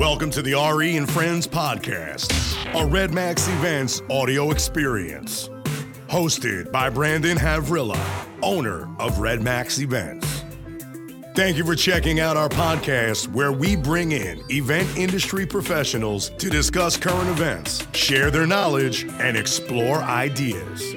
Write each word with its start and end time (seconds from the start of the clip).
Welcome 0.00 0.32
to 0.32 0.42
the 0.42 0.54
RE 0.54 0.96
and 0.96 1.08
Friends 1.08 1.46
podcast, 1.46 2.32
a 2.74 2.84
Red 2.84 3.14
Max 3.14 3.46
Events 3.46 4.02
audio 4.10 4.50
experience. 4.50 5.48
Hosted 6.08 6.72
by 6.72 6.90
Brandon 6.90 7.38
Havrilla, 7.38 7.96
owner 8.42 8.92
of 8.98 9.20
Red 9.20 9.40
Max 9.40 9.78
Events. 9.78 10.42
Thank 11.36 11.56
you 11.56 11.64
for 11.64 11.76
checking 11.76 12.18
out 12.18 12.36
our 12.36 12.48
podcast 12.48 13.28
where 13.28 13.52
we 13.52 13.76
bring 13.76 14.10
in 14.10 14.42
event 14.50 14.88
industry 14.96 15.46
professionals 15.46 16.30
to 16.38 16.50
discuss 16.50 16.96
current 16.96 17.30
events, 17.30 17.86
share 17.92 18.32
their 18.32 18.48
knowledge, 18.48 19.04
and 19.20 19.36
explore 19.36 19.98
ideas. 19.98 20.92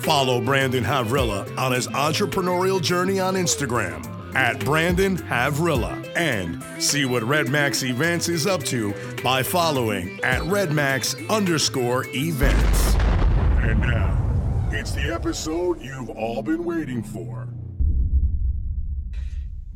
Follow 0.00 0.40
Brandon 0.40 0.82
Havrilla 0.82 1.54
on 1.58 1.72
his 1.72 1.86
entrepreneurial 1.88 2.80
journey 2.80 3.20
on 3.20 3.34
Instagram 3.34 4.34
at 4.34 4.58
Brandon 4.64 5.18
Havrilla 5.18 6.01
and 6.16 6.62
see 6.78 7.04
what 7.04 7.22
Red 7.22 7.48
Max 7.48 7.82
Events 7.82 8.28
is 8.28 8.46
up 8.46 8.62
to 8.64 8.94
by 9.22 9.42
following 9.42 10.20
at 10.22 10.42
Red 10.44 10.72
Max 10.72 11.14
underscore 11.28 12.06
events. 12.14 12.94
And 12.94 13.80
now, 13.80 14.68
it's 14.72 14.92
the 14.92 15.12
episode 15.12 15.80
you've 15.80 16.10
all 16.10 16.42
been 16.42 16.64
waiting 16.64 17.02
for. 17.02 17.48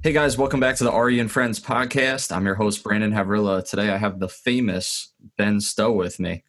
Hey 0.02 0.12
guys, 0.12 0.38
welcome 0.38 0.60
back 0.60 0.76
to 0.76 0.84
the 0.84 0.92
RE 0.92 1.18
and 1.18 1.30
Friends 1.30 1.58
podcast. 1.58 2.30
I'm 2.30 2.46
your 2.46 2.54
host, 2.54 2.84
Brandon 2.84 3.12
Havrilla. 3.12 3.68
Today 3.68 3.90
I 3.90 3.96
have 3.96 4.20
the 4.20 4.28
famous 4.28 5.12
Ben 5.36 5.60
Stowe 5.60 5.90
with 5.92 6.20
me. 6.20 6.44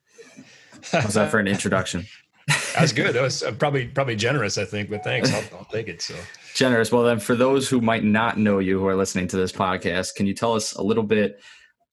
How's 0.91 1.16
that 1.16 1.32
for 1.32 1.40
an 1.40 1.48
introduction? 1.48 2.05
That's 2.48 2.94
good. 2.94 3.14
That 3.14 3.22
was 3.22 3.44
uh, 3.44 3.52
probably 3.52 3.88
probably 3.88 4.16
generous, 4.16 4.58
I 4.58 4.66
think, 4.66 4.90
but 4.90 5.04
thanks. 5.04 5.34
I'll, 5.34 5.44
I'll 5.60 5.66
take 5.66 5.88
it. 5.88 6.02
So 6.02 6.16
generous. 6.54 6.92
Well, 6.92 7.04
then, 7.04 7.20
for 7.20 7.36
those 7.36 7.68
who 7.68 7.82
might 7.82 8.04
not 8.04 8.38
know 8.38 8.60
you 8.60 8.80
who 8.80 8.88
are 8.88 8.96
listening 8.96 9.28
to 9.30 9.38
this 9.38 9.52
podcast, 9.52 10.16
can 10.16 10.26
you 10.26 10.34
tell 10.34 10.54
us 10.54 10.74
a 10.74 10.82
little 10.82 11.04
bit 11.04 11.41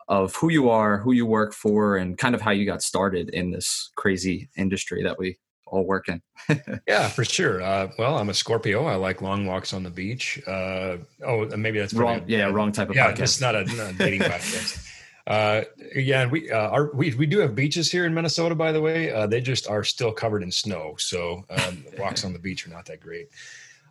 of 0.09 0.35
who 0.37 0.51
you 0.51 0.69
are, 0.71 0.98
who 0.98 1.12
you 1.12 1.27
work 1.27 1.55
for, 1.55 1.97
and 1.97 2.19
kind 2.19 2.35
of 2.35 2.41
how 2.41 2.51
you 2.51 2.67
got 2.67 2.83
started 2.83 3.31
in 3.31 3.51
this 3.51 3.91
crazy 3.97 4.48
industry 4.56 5.03
that 5.03 5.19
we 5.19 5.39
all 5.67 5.84
work 5.84 6.09
in? 6.09 6.23
yeah, 6.87 7.09
for 7.09 7.25
sure. 7.25 7.61
Uh, 7.61 7.91
well, 7.98 8.17
I'm 8.17 8.28
a 8.28 8.34
Scorpio. 8.34 8.84
I 8.84 8.95
like 8.95 9.23
long 9.23 9.47
walks 9.47 9.73
on 9.73 9.83
the 9.83 9.91
beach. 9.91 10.41
Uh, 10.47 10.98
oh, 11.27 11.47
maybe 11.56 11.78
that's 11.78 11.95
wrong. 11.95 12.23
Yeah, 12.27 12.47
wrong 12.47 12.71
type 12.71 12.91
of 12.91 12.97
yeah, 12.97 13.12
podcast. 13.12 13.21
it's 13.21 13.41
not 13.41 13.55
a, 13.56 13.65
not 13.65 13.91
a 13.91 13.95
dating 13.95 14.21
podcast. 14.21 14.91
Uh, 15.27 15.62
yeah, 15.94 16.27
we 16.27 16.50
uh, 16.50 16.69
are 16.69 16.91
we 16.92 17.14
we 17.14 17.25
do 17.25 17.39
have 17.39 17.55
beaches 17.55 17.91
here 17.91 18.05
in 18.05 18.12
Minnesota. 18.12 18.55
By 18.55 18.72
the 18.72 18.80
way, 18.80 19.11
uh, 19.11 19.27
they 19.27 19.41
just 19.41 19.66
are 19.66 19.83
still 19.83 20.12
covered 20.12 20.42
in 20.42 20.50
snow, 20.50 20.97
so 20.98 21.44
um, 21.48 21.84
walks 21.98 22.25
on 22.25 22.33
the 22.33 22.39
beach 22.39 22.66
are 22.66 22.70
not 22.70 22.84
that 22.86 23.00
great. 23.00 23.28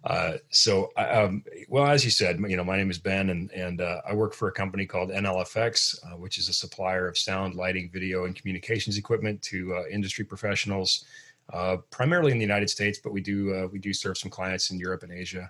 Uh, 0.03 0.33
so, 0.49 0.91
um, 0.97 1.43
well, 1.69 1.87
as 1.87 2.03
you 2.03 2.11
said, 2.11 2.37
you 2.47 2.57
know, 2.57 2.63
my 2.63 2.75
name 2.75 2.91
is 2.91 2.99
Ben, 2.99 3.29
and 3.29 3.49
and 3.51 3.81
uh, 3.81 4.01
I 4.07 4.13
work 4.13 4.33
for 4.33 4.47
a 4.47 4.51
company 4.51 4.85
called 4.85 5.09
NLFX, 5.09 5.97
uh, 6.05 6.17
which 6.17 6.37
is 6.37 6.49
a 6.49 6.53
supplier 6.53 7.07
of 7.07 7.17
sound, 7.17 7.55
lighting, 7.55 7.89
video, 7.91 8.25
and 8.25 8.35
communications 8.35 8.97
equipment 8.97 9.41
to 9.43 9.75
uh, 9.75 9.83
industry 9.89 10.25
professionals, 10.25 11.05
uh, 11.53 11.77
primarily 11.89 12.31
in 12.31 12.37
the 12.37 12.43
United 12.43 12.69
States, 12.69 12.99
but 13.01 13.13
we 13.13 13.21
do 13.21 13.55
uh, 13.55 13.67
we 13.71 13.79
do 13.79 13.93
serve 13.93 14.17
some 14.17 14.29
clients 14.29 14.71
in 14.71 14.77
Europe 14.77 15.03
and 15.03 15.11
Asia. 15.11 15.49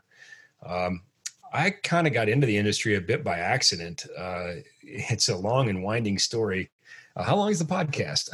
Um, 0.64 1.02
I 1.52 1.72
kind 1.72 2.08
of 2.08 2.14
got 2.14 2.30
into 2.30 2.48
the 2.48 2.58
industry 2.58 2.96
a 2.96 3.02
bit 3.02 3.24
by 3.24 3.40
accident. 3.40 4.06
It's 4.84 5.30
a 5.30 5.36
long 5.36 5.70
and 5.70 5.84
winding 5.84 6.20
story. 6.20 6.70
how 7.18 7.36
long 7.36 7.52
is 7.52 7.60
the 7.60 7.66
podcast? 7.66 8.30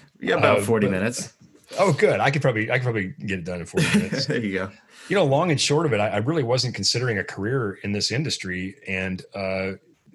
yeah, 0.20 0.36
about 0.36 0.62
forty 0.62 0.88
minutes 0.88 1.32
Oh, 1.78 1.92
good. 1.92 2.20
I 2.20 2.30
could 2.30 2.42
probably 2.42 2.70
I 2.70 2.78
could 2.78 2.84
probably 2.84 3.14
get 3.26 3.38
it 3.40 3.44
done 3.44 3.60
in 3.60 3.66
40 3.66 3.98
minutes. 3.98 4.26
there 4.26 4.38
you 4.38 4.52
go. 4.58 4.70
You 5.08 5.16
know, 5.16 5.24
long 5.24 5.50
and 5.50 5.60
short 5.60 5.86
of 5.86 5.92
it, 5.92 6.00
I, 6.00 6.08
I 6.08 6.16
really 6.18 6.42
wasn't 6.42 6.74
considering 6.74 7.18
a 7.18 7.24
career 7.24 7.78
in 7.82 7.92
this 7.92 8.12
industry, 8.12 8.76
and 8.86 9.22
uh, 9.34 9.72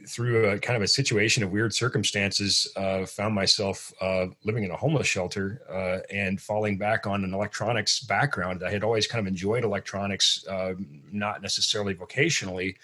through 0.07 0.49
a 0.49 0.59
kind 0.59 0.77
of 0.77 0.83
a 0.83 0.87
situation 0.87 1.43
of 1.43 1.51
weird 1.51 1.73
circumstances, 1.73 2.71
uh, 2.75 3.05
found 3.05 3.33
myself 3.33 3.91
uh, 4.01 4.27
living 4.43 4.63
in 4.63 4.71
a 4.71 4.75
homeless 4.75 5.07
shelter 5.07 5.61
uh, 5.69 6.05
and 6.13 6.39
falling 6.39 6.77
back 6.77 7.07
on 7.07 7.23
an 7.23 7.33
electronics 7.33 8.01
background. 8.01 8.63
I 8.63 8.71
had 8.71 8.83
always 8.83 9.07
kind 9.07 9.19
of 9.19 9.27
enjoyed 9.27 9.63
electronics, 9.63 10.45
uh, 10.47 10.73
not 11.11 11.41
necessarily 11.41 11.95
vocationally, 11.95 12.75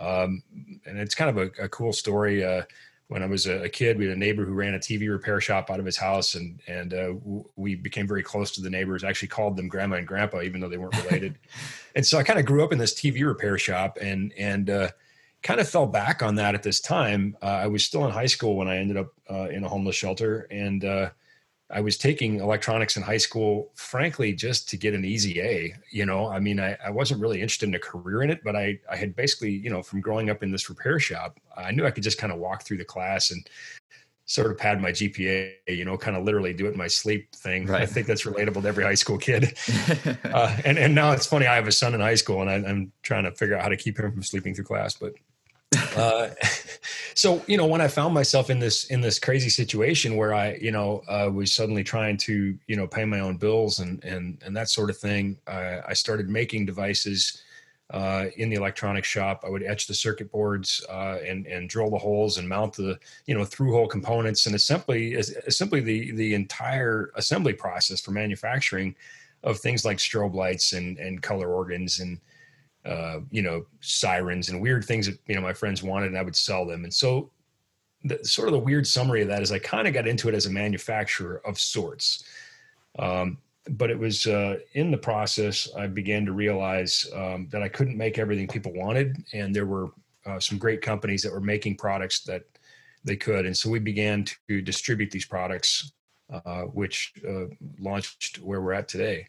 um, 0.00 0.42
and 0.86 0.98
it's 0.98 1.14
kind 1.14 1.30
of 1.30 1.36
a, 1.36 1.64
a 1.64 1.68
cool 1.68 1.92
story 1.92 2.44
uh, 2.44 2.62
when 3.10 3.24
I 3.24 3.26
was 3.26 3.46
a, 3.46 3.68
kid, 3.68 3.98
we 3.98 4.06
had 4.06 4.16
a 4.16 4.18
neighbor 4.18 4.44
who 4.44 4.54
ran 4.54 4.74
a 4.74 4.78
TV 4.78 5.10
repair 5.10 5.40
shop 5.40 5.68
out 5.68 5.80
of 5.80 5.84
his 5.84 5.96
house, 5.96 6.36
and 6.36 6.60
and 6.68 6.94
uh, 6.94 7.14
we 7.56 7.74
became 7.74 8.06
very 8.06 8.22
close 8.22 8.52
to 8.52 8.60
the 8.60 8.70
neighbors. 8.70 9.02
Actually, 9.02 9.26
called 9.26 9.56
them 9.56 9.66
grandma 9.66 9.96
and 9.96 10.06
grandpa, 10.06 10.42
even 10.42 10.60
though 10.60 10.68
they 10.68 10.76
weren't 10.76 10.96
related. 11.04 11.36
and 11.96 12.06
so 12.06 12.18
I 12.18 12.22
kind 12.22 12.38
of 12.38 12.46
grew 12.46 12.62
up 12.62 12.72
in 12.72 12.78
this 12.78 12.94
TV 12.94 13.26
repair 13.26 13.58
shop, 13.58 13.98
and 14.00 14.32
and 14.38 14.70
uh, 14.70 14.90
kind 15.42 15.58
of 15.58 15.68
fell 15.68 15.86
back 15.86 16.22
on 16.22 16.36
that 16.36 16.54
at 16.54 16.62
this 16.62 16.78
time. 16.78 17.36
Uh, 17.42 17.46
I 17.46 17.66
was 17.66 17.84
still 17.84 18.04
in 18.06 18.12
high 18.12 18.26
school 18.26 18.54
when 18.54 18.68
I 18.68 18.76
ended 18.76 18.96
up 18.96 19.08
uh, 19.28 19.48
in 19.48 19.64
a 19.64 19.68
homeless 19.68 19.96
shelter, 19.96 20.46
and 20.48 20.84
uh, 20.84 21.10
I 21.72 21.80
was 21.80 21.96
taking 21.96 22.40
electronics 22.40 22.96
in 22.96 23.02
high 23.02 23.18
school, 23.18 23.70
frankly, 23.74 24.32
just 24.32 24.68
to 24.70 24.76
get 24.76 24.94
an 24.94 25.04
easy 25.04 25.40
A. 25.40 25.74
You 25.90 26.04
know, 26.04 26.28
I 26.28 26.40
mean, 26.40 26.58
I, 26.58 26.76
I 26.84 26.90
wasn't 26.90 27.20
really 27.20 27.40
interested 27.40 27.68
in 27.68 27.74
a 27.74 27.78
career 27.78 28.22
in 28.22 28.30
it, 28.30 28.42
but 28.42 28.56
I, 28.56 28.78
I 28.90 28.96
had 28.96 29.14
basically, 29.14 29.52
you 29.52 29.70
know, 29.70 29.82
from 29.82 30.00
growing 30.00 30.30
up 30.30 30.42
in 30.42 30.50
this 30.50 30.68
repair 30.68 30.98
shop, 30.98 31.38
I 31.56 31.70
knew 31.70 31.86
I 31.86 31.90
could 31.90 32.02
just 32.02 32.18
kind 32.18 32.32
of 32.32 32.38
walk 32.38 32.64
through 32.64 32.78
the 32.78 32.84
class 32.84 33.30
and 33.30 33.48
sort 34.26 34.50
of 34.50 34.58
pad 34.58 34.80
my 34.80 34.90
GPA, 34.90 35.52
you 35.68 35.84
know, 35.84 35.96
kind 35.96 36.16
of 36.16 36.24
literally 36.24 36.52
do 36.52 36.66
it 36.66 36.72
in 36.72 36.78
my 36.78 36.86
sleep 36.86 37.34
thing. 37.34 37.66
Right. 37.66 37.82
I 37.82 37.86
think 37.86 38.06
that's 38.06 38.24
relatable 38.24 38.62
to 38.62 38.68
every 38.68 38.84
high 38.84 38.94
school 38.94 39.18
kid. 39.18 39.56
uh, 40.24 40.56
and, 40.64 40.78
and 40.78 40.94
now 40.94 41.12
it's 41.12 41.26
funny, 41.26 41.46
I 41.46 41.56
have 41.56 41.66
a 41.66 41.72
son 41.72 41.94
in 41.94 42.00
high 42.00 42.14
school 42.14 42.40
and 42.40 42.48
I, 42.48 42.68
I'm 42.68 42.92
trying 43.02 43.24
to 43.24 43.32
figure 43.32 43.56
out 43.56 43.62
how 43.62 43.68
to 43.68 43.76
keep 43.76 43.98
him 43.98 44.10
from 44.12 44.22
sleeping 44.22 44.54
through 44.54 44.64
class, 44.64 44.94
but 44.94 45.14
uh, 45.96 46.28
so 47.14 47.42
you 47.46 47.56
know 47.56 47.66
when 47.66 47.80
i 47.80 47.88
found 47.88 48.12
myself 48.14 48.50
in 48.50 48.58
this 48.58 48.84
in 48.86 49.00
this 49.00 49.18
crazy 49.18 49.50
situation 49.50 50.16
where 50.16 50.34
i 50.34 50.54
you 50.54 50.70
know 50.70 51.02
uh, 51.08 51.30
was 51.32 51.54
suddenly 51.54 51.84
trying 51.84 52.16
to 52.16 52.58
you 52.66 52.76
know 52.76 52.86
pay 52.86 53.04
my 53.04 53.20
own 53.20 53.36
bills 53.36 53.78
and 53.78 54.02
and 54.04 54.42
and 54.44 54.56
that 54.56 54.68
sort 54.68 54.90
of 54.90 54.96
thing 54.96 55.36
i, 55.46 55.80
I 55.88 55.92
started 55.92 56.28
making 56.28 56.66
devices 56.66 57.42
uh, 57.92 58.26
in 58.36 58.50
the 58.50 58.56
electronics 58.56 59.08
shop. 59.08 59.42
I 59.44 59.50
would 59.50 59.62
etch 59.62 59.86
the 59.86 59.94
circuit 59.94 60.30
boards 60.30 60.84
uh, 60.88 61.18
and 61.26 61.46
and 61.46 61.68
drill 61.68 61.90
the 61.90 61.98
holes 61.98 62.38
and 62.38 62.48
mount 62.48 62.74
the 62.74 62.98
you 63.26 63.34
know 63.34 63.44
through 63.44 63.72
hole 63.72 63.88
components. 63.88 64.46
And 64.46 64.54
assembly 64.54 65.20
simply 65.48 65.80
the 65.80 66.12
the 66.12 66.34
entire 66.34 67.10
assembly 67.16 67.52
process 67.52 68.00
for 68.00 68.12
manufacturing 68.12 68.94
of 69.42 69.58
things 69.58 69.84
like 69.84 69.98
strobe 69.98 70.34
lights 70.34 70.72
and 70.72 70.98
and 70.98 71.22
color 71.22 71.52
organs 71.52 72.00
and 72.00 72.20
uh, 72.84 73.20
you 73.30 73.42
know, 73.42 73.66
sirens 73.80 74.48
and 74.48 74.60
weird 74.60 74.84
things 74.84 75.06
that, 75.06 75.18
you 75.26 75.34
know, 75.34 75.40
my 75.40 75.52
friends 75.52 75.82
wanted 75.82 76.06
and 76.06 76.18
I 76.18 76.22
would 76.22 76.36
sell 76.36 76.66
them. 76.66 76.84
And 76.84 76.92
so 76.92 77.30
the 78.04 78.24
sort 78.24 78.48
of 78.48 78.52
the 78.52 78.58
weird 78.58 78.86
summary 78.86 79.22
of 79.22 79.28
that 79.28 79.42
is 79.42 79.52
I 79.52 79.58
kind 79.58 79.86
of 79.86 79.94
got 79.94 80.06
into 80.06 80.28
it 80.28 80.34
as 80.34 80.46
a 80.46 80.50
manufacturer 80.50 81.42
of 81.44 81.58
sorts. 81.58 82.24
Um, 82.98 83.38
but 83.68 83.90
it 83.90 83.98
was 83.98 84.26
uh, 84.26 84.58
in 84.72 84.90
the 84.90 84.96
process 84.96 85.68
I 85.76 85.86
began 85.86 86.24
to 86.24 86.32
realize 86.32 87.06
um, 87.14 87.48
that 87.50 87.62
I 87.62 87.68
couldn't 87.68 87.96
make 87.96 88.18
everything 88.18 88.48
people 88.48 88.72
wanted, 88.72 89.22
and 89.32 89.54
there 89.54 89.66
were 89.66 89.90
uh, 90.26 90.40
some 90.40 90.58
great 90.58 90.80
companies 90.82 91.22
that 91.22 91.32
were 91.32 91.40
making 91.40 91.76
products 91.76 92.20
that 92.20 92.44
they 93.04 93.16
could, 93.16 93.46
and 93.46 93.56
so 93.56 93.70
we 93.70 93.78
began 93.78 94.24
to 94.48 94.62
distribute 94.62 95.10
these 95.10 95.26
products, 95.26 95.92
uh, 96.32 96.62
which 96.62 97.12
uh, 97.28 97.44
launched 97.78 98.38
where 98.38 98.60
we're 98.60 98.72
at 98.72 98.88
today. 98.88 99.26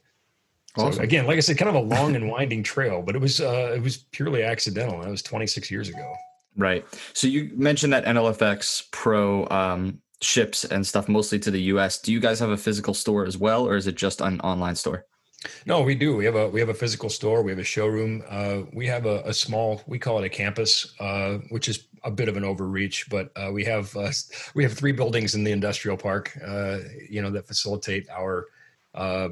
Awesome. 0.77 0.93
So 0.93 1.01
again, 1.01 1.27
like 1.27 1.37
I 1.37 1.41
said, 1.41 1.57
kind 1.57 1.69
of 1.69 1.75
a 1.75 1.95
long 1.95 2.15
and 2.15 2.29
winding 2.29 2.63
trail, 2.63 3.01
but 3.01 3.15
it 3.15 3.19
was 3.19 3.41
uh, 3.41 3.73
it 3.75 3.81
was 3.81 3.97
purely 3.97 4.43
accidental. 4.43 5.01
That 5.01 5.09
was 5.09 5.21
26 5.21 5.69
years 5.69 5.89
ago. 5.89 6.13
Right. 6.57 6.85
So 7.13 7.27
you 7.27 7.51
mentioned 7.55 7.93
that 7.93 8.05
NLFX 8.05 8.89
Pro 8.91 9.47
um, 9.49 10.01
ships 10.21 10.63
and 10.65 10.85
stuff 10.85 11.09
mostly 11.09 11.39
to 11.39 11.51
the 11.51 11.61
U.S. 11.63 11.99
Do 11.99 12.11
you 12.13 12.19
guys 12.19 12.39
have 12.39 12.49
a 12.49 12.57
physical 12.57 12.93
store 12.93 13.25
as 13.25 13.37
well, 13.37 13.67
or 13.67 13.75
is 13.75 13.87
it 13.87 13.95
just 13.95 14.21
an 14.21 14.39
online 14.41 14.75
store? 14.75 15.05
No, 15.65 15.81
we 15.81 15.95
do. 15.95 16.15
We 16.15 16.25
have 16.25 16.35
a 16.35 16.47
we 16.47 16.59
have 16.59 16.69
a 16.69 16.73
physical 16.73 17.09
store. 17.09 17.41
We 17.41 17.51
have 17.51 17.59
a 17.59 17.63
showroom. 17.63 18.23
Uh, 18.29 18.61
we 18.73 18.85
have 18.87 19.05
a, 19.05 19.21
a, 19.25 19.33
small. 19.33 19.81
We 19.87 19.97
call 19.97 20.19
it 20.19 20.25
a 20.25 20.29
campus, 20.29 20.93
uh, 20.99 21.39
which 21.49 21.67
is 21.67 21.87
a 22.03 22.11
bit 22.11 22.29
of 22.29 22.37
an 22.37 22.43
overreach, 22.43 23.09
but 23.09 23.31
uh, 23.35 23.49
we 23.51 23.65
have 23.65 23.95
uh, 23.95 24.11
we 24.53 24.63
have 24.63 24.73
three 24.73 24.91
buildings 24.91 25.33
in 25.33 25.43
the 25.43 25.51
industrial 25.51 25.97
park. 25.97 26.37
Uh, 26.45 26.79
you 27.09 27.21
know 27.21 27.31
that 27.31 27.47
facilitate 27.47 28.07
our 28.09 28.45
uh, 28.93 29.29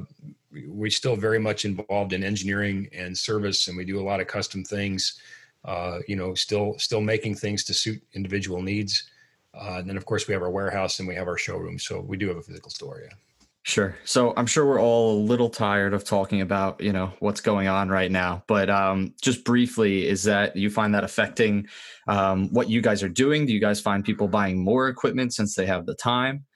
we're 0.66 0.90
still 0.90 1.16
very 1.16 1.38
much 1.38 1.64
involved 1.64 2.12
in 2.12 2.24
engineering 2.24 2.88
and 2.92 3.16
service, 3.16 3.68
and 3.68 3.76
we 3.76 3.84
do 3.84 4.00
a 4.00 4.04
lot 4.04 4.20
of 4.20 4.26
custom 4.26 4.64
things. 4.64 5.20
Uh, 5.64 5.98
you 6.08 6.16
know, 6.16 6.34
still 6.34 6.78
still 6.78 7.02
making 7.02 7.34
things 7.34 7.64
to 7.64 7.74
suit 7.74 8.00
individual 8.14 8.62
needs. 8.62 9.10
Uh, 9.54 9.78
and 9.78 9.88
then, 9.88 9.96
of 9.96 10.06
course, 10.06 10.26
we 10.26 10.32
have 10.32 10.42
our 10.42 10.50
warehouse 10.50 11.00
and 11.00 11.08
we 11.08 11.14
have 11.14 11.28
our 11.28 11.36
showroom. 11.36 11.78
So 11.78 12.00
we 12.00 12.16
do 12.16 12.28
have 12.28 12.36
a 12.36 12.42
physical 12.42 12.70
store. 12.70 13.02
Yeah. 13.02 13.14
Sure. 13.62 13.94
So 14.04 14.32
I'm 14.36 14.46
sure 14.46 14.64
we're 14.64 14.80
all 14.80 15.18
a 15.18 15.20
little 15.20 15.50
tired 15.50 15.92
of 15.92 16.02
talking 16.02 16.40
about, 16.40 16.80
you 16.80 16.92
know, 16.92 17.12
what's 17.18 17.42
going 17.42 17.68
on 17.68 17.90
right 17.90 18.10
now. 18.10 18.42
But 18.46 18.70
um, 18.70 19.14
just 19.20 19.44
briefly, 19.44 20.08
is 20.08 20.22
that 20.22 20.56
you 20.56 20.70
find 20.70 20.94
that 20.94 21.04
affecting 21.04 21.68
um, 22.08 22.48
what 22.54 22.70
you 22.70 22.80
guys 22.80 23.02
are 23.02 23.08
doing? 23.08 23.44
Do 23.44 23.52
you 23.52 23.60
guys 23.60 23.78
find 23.78 24.02
people 24.02 24.28
buying 24.28 24.64
more 24.64 24.88
equipment 24.88 25.34
since 25.34 25.54
they 25.54 25.66
have 25.66 25.84
the 25.84 25.94
time? 25.94 26.46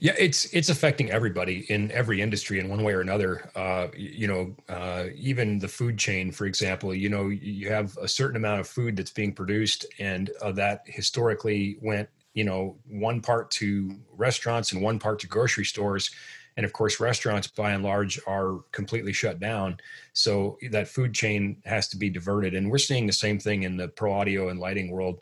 Yeah, 0.00 0.14
it's 0.18 0.46
it's 0.52 0.68
affecting 0.68 1.10
everybody 1.10 1.66
in 1.70 1.90
every 1.92 2.20
industry 2.20 2.58
in 2.58 2.68
one 2.68 2.82
way 2.82 2.92
or 2.92 3.00
another. 3.00 3.50
Uh, 3.54 3.88
you 3.96 4.26
know, 4.26 4.54
uh, 4.68 5.06
even 5.14 5.58
the 5.58 5.68
food 5.68 5.98
chain, 5.98 6.30
for 6.32 6.46
example. 6.46 6.94
You 6.94 7.08
know, 7.08 7.28
you 7.28 7.70
have 7.70 7.96
a 7.98 8.08
certain 8.08 8.36
amount 8.36 8.60
of 8.60 8.68
food 8.68 8.96
that's 8.96 9.10
being 9.10 9.32
produced, 9.32 9.86
and 9.98 10.30
uh, 10.42 10.52
that 10.52 10.82
historically 10.86 11.78
went, 11.82 12.08
you 12.34 12.44
know, 12.44 12.76
one 12.88 13.20
part 13.20 13.50
to 13.52 13.96
restaurants 14.16 14.72
and 14.72 14.82
one 14.82 14.98
part 14.98 15.18
to 15.20 15.26
grocery 15.26 15.64
stores. 15.64 16.10
And 16.56 16.64
of 16.64 16.72
course, 16.72 17.00
restaurants 17.00 17.48
by 17.48 17.72
and 17.72 17.82
large 17.82 18.20
are 18.28 18.60
completely 18.70 19.12
shut 19.12 19.40
down. 19.40 19.78
So 20.12 20.56
that 20.70 20.86
food 20.86 21.12
chain 21.12 21.56
has 21.64 21.88
to 21.88 21.96
be 21.96 22.08
diverted. 22.10 22.54
And 22.54 22.70
we're 22.70 22.78
seeing 22.78 23.06
the 23.08 23.12
same 23.12 23.40
thing 23.40 23.64
in 23.64 23.76
the 23.76 23.88
pro 23.88 24.12
audio 24.12 24.50
and 24.50 24.60
lighting 24.60 24.90
world 24.92 25.18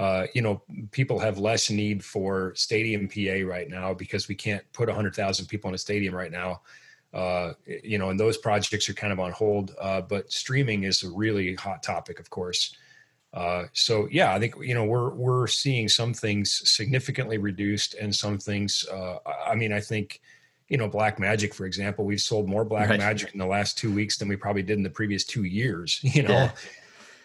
uh, 0.00 0.26
you 0.32 0.40
know, 0.40 0.62
people 0.92 1.18
have 1.18 1.36
less 1.36 1.68
need 1.68 2.02
for 2.02 2.54
stadium 2.56 3.06
PA 3.06 3.46
right 3.46 3.68
now 3.68 3.92
because 3.92 4.28
we 4.28 4.34
can't 4.34 4.64
put 4.72 4.88
100,000 4.88 5.44
people 5.44 5.68
in 5.68 5.74
a 5.74 5.78
stadium 5.78 6.14
right 6.14 6.32
now. 6.32 6.62
Uh, 7.12 7.52
you 7.66 7.98
know, 7.98 8.08
and 8.08 8.18
those 8.18 8.38
projects 8.38 8.88
are 8.88 8.94
kind 8.94 9.12
of 9.12 9.20
on 9.20 9.30
hold. 9.30 9.74
Uh, 9.78 10.00
but 10.00 10.32
streaming 10.32 10.84
is 10.84 11.02
a 11.02 11.10
really 11.10 11.54
hot 11.54 11.82
topic, 11.82 12.18
of 12.18 12.30
course. 12.30 12.74
Uh, 13.34 13.64
so 13.74 14.08
yeah, 14.10 14.32
I 14.34 14.38
think 14.38 14.54
you 14.62 14.74
know 14.74 14.84
we're 14.84 15.10
we're 15.10 15.46
seeing 15.46 15.86
some 15.86 16.14
things 16.14 16.62
significantly 16.68 17.36
reduced, 17.36 17.94
and 17.94 18.14
some 18.14 18.38
things. 18.38 18.86
Uh, 18.90 19.18
I 19.46 19.54
mean, 19.54 19.72
I 19.72 19.80
think 19.80 20.22
you 20.68 20.78
know 20.78 20.88
Blackmagic, 20.88 21.52
for 21.52 21.66
example, 21.66 22.06
we've 22.06 22.20
sold 22.20 22.48
more 22.48 22.64
Black 22.64 22.88
right. 22.88 22.98
Magic 22.98 23.32
in 23.32 23.38
the 23.38 23.46
last 23.46 23.76
two 23.76 23.92
weeks 23.92 24.16
than 24.16 24.28
we 24.28 24.36
probably 24.36 24.62
did 24.62 24.78
in 24.78 24.82
the 24.82 24.90
previous 24.90 25.24
two 25.24 25.44
years. 25.44 26.00
You 26.14 26.22
know, 26.22 26.30
yeah 26.30 26.52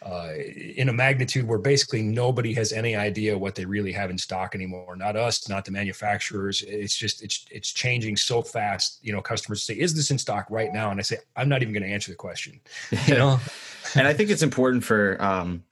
uh, 0.05 0.33
in 0.75 0.89
a 0.89 0.93
magnitude 0.93 1.47
where 1.47 1.57
basically 1.57 2.03
nobody 2.03 2.53
has 2.53 2.71
any 2.71 2.95
idea 2.95 3.35
what 3.35 3.55
they 3.55 3.65
really 3.65 3.91
have 3.91 4.11
in 4.11 4.17
stock 4.17 4.53
anymore. 4.53 4.95
Not 4.95 5.15
us, 5.15 5.49
not 5.49 5.65
the 5.65 5.71
manufacturers. 5.71 6.63
It's 6.67 6.95
just 6.95 7.23
it's 7.23 7.45
it's 7.49 7.73
changing 7.73 8.15
so 8.15 8.43
fast. 8.43 8.99
You 9.01 9.13
know, 9.13 9.21
customers 9.21 9.63
say, 9.63 9.73
"Is 9.73 9.95
this 9.95 10.11
in 10.11 10.19
stock 10.19 10.45
right 10.51 10.71
now?" 10.71 10.91
And 10.91 10.99
I 10.99 11.03
say, 11.03 11.17
"I'm 11.35 11.49
not 11.49 11.63
even 11.63 11.73
going 11.73 11.83
to 11.83 11.89
answer 11.89 12.11
the 12.11 12.17
question." 12.17 12.59
You 13.07 13.15
know, 13.15 13.39
and 13.95 14.07
I 14.07 14.13
think 14.13 14.29
it's 14.29 14.43
important 14.43 14.83
for 14.83 15.21
um, 15.21 15.63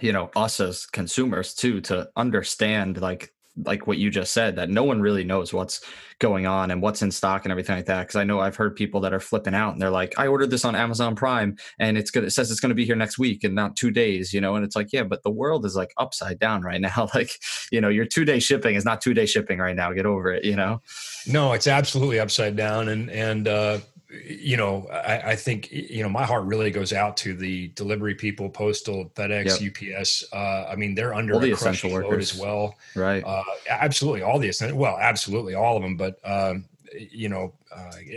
you 0.00 0.12
know 0.12 0.30
us 0.36 0.60
as 0.60 0.86
consumers 0.86 1.52
too 1.52 1.80
to 1.82 2.08
understand 2.16 3.00
like 3.00 3.32
like 3.64 3.86
what 3.86 3.98
you 3.98 4.10
just 4.10 4.32
said 4.32 4.56
that 4.56 4.70
no 4.70 4.84
one 4.84 5.00
really 5.00 5.24
knows 5.24 5.52
what's 5.52 5.80
going 6.18 6.46
on 6.46 6.70
and 6.70 6.80
what's 6.80 7.02
in 7.02 7.10
stock 7.10 7.44
and 7.44 7.50
everything 7.50 7.76
like 7.76 7.86
that 7.86 8.02
because 8.02 8.16
i 8.16 8.24
know 8.24 8.40
i've 8.40 8.56
heard 8.56 8.74
people 8.76 9.00
that 9.00 9.12
are 9.12 9.20
flipping 9.20 9.54
out 9.54 9.72
and 9.72 9.82
they're 9.82 9.90
like 9.90 10.14
i 10.18 10.26
ordered 10.26 10.50
this 10.50 10.64
on 10.64 10.74
amazon 10.74 11.14
prime 11.14 11.56
and 11.78 11.98
it's 11.98 12.10
good 12.10 12.24
it 12.24 12.30
says 12.30 12.50
it's 12.50 12.60
going 12.60 12.70
to 12.70 12.74
be 12.74 12.86
here 12.86 12.96
next 12.96 13.18
week 13.18 13.44
and 13.44 13.54
not 13.54 13.76
two 13.76 13.90
days 13.90 14.32
you 14.32 14.40
know 14.40 14.54
and 14.54 14.64
it's 14.64 14.76
like 14.76 14.92
yeah 14.92 15.02
but 15.02 15.22
the 15.22 15.30
world 15.30 15.66
is 15.66 15.76
like 15.76 15.92
upside 15.98 16.38
down 16.38 16.62
right 16.62 16.80
now. 16.80 17.08
Like 17.14 17.30
you 17.70 17.80
know 17.80 17.90
your 17.90 18.06
two 18.06 18.24
day 18.24 18.38
shipping 18.38 18.74
is 18.74 18.84
not 18.84 19.02
two 19.02 19.12
day 19.12 19.26
shipping 19.26 19.58
right 19.58 19.76
now 19.76 19.92
get 19.92 20.06
over 20.06 20.32
it 20.32 20.44
you 20.44 20.56
know? 20.56 20.80
No 21.26 21.52
it's 21.52 21.66
absolutely 21.66 22.18
upside 22.18 22.56
down 22.56 22.88
and 22.88 23.10
and 23.10 23.48
uh 23.48 23.78
you 24.12 24.56
know, 24.56 24.86
I, 24.88 25.32
I, 25.32 25.36
think 25.36 25.72
you 25.72 26.02
know 26.02 26.08
my 26.08 26.24
heart 26.24 26.44
really 26.44 26.70
goes 26.70 26.92
out 26.92 27.16
to 27.18 27.34
the 27.34 27.68
delivery 27.68 28.14
people, 28.14 28.48
postal, 28.50 29.10
FedEx, 29.14 29.60
yep. 29.60 29.98
UPS. 29.98 30.24
Uh, 30.32 30.66
I 30.68 30.76
mean, 30.76 30.94
they're 30.94 31.14
under 31.14 31.34
all 31.34 31.40
the 31.40 31.50
essential 31.50 31.90
workers 31.90 32.34
as 32.34 32.38
well, 32.38 32.76
right? 32.94 33.24
Uh, 33.24 33.42
absolutely, 33.68 34.22
all 34.22 34.38
the 34.38 34.48
essential. 34.48 34.76
Well, 34.76 34.98
absolutely, 35.00 35.54
all 35.54 35.76
of 35.76 35.82
them. 35.82 35.96
But 35.96 36.18
um, 36.24 36.66
you 36.94 37.28
know, 37.28 37.54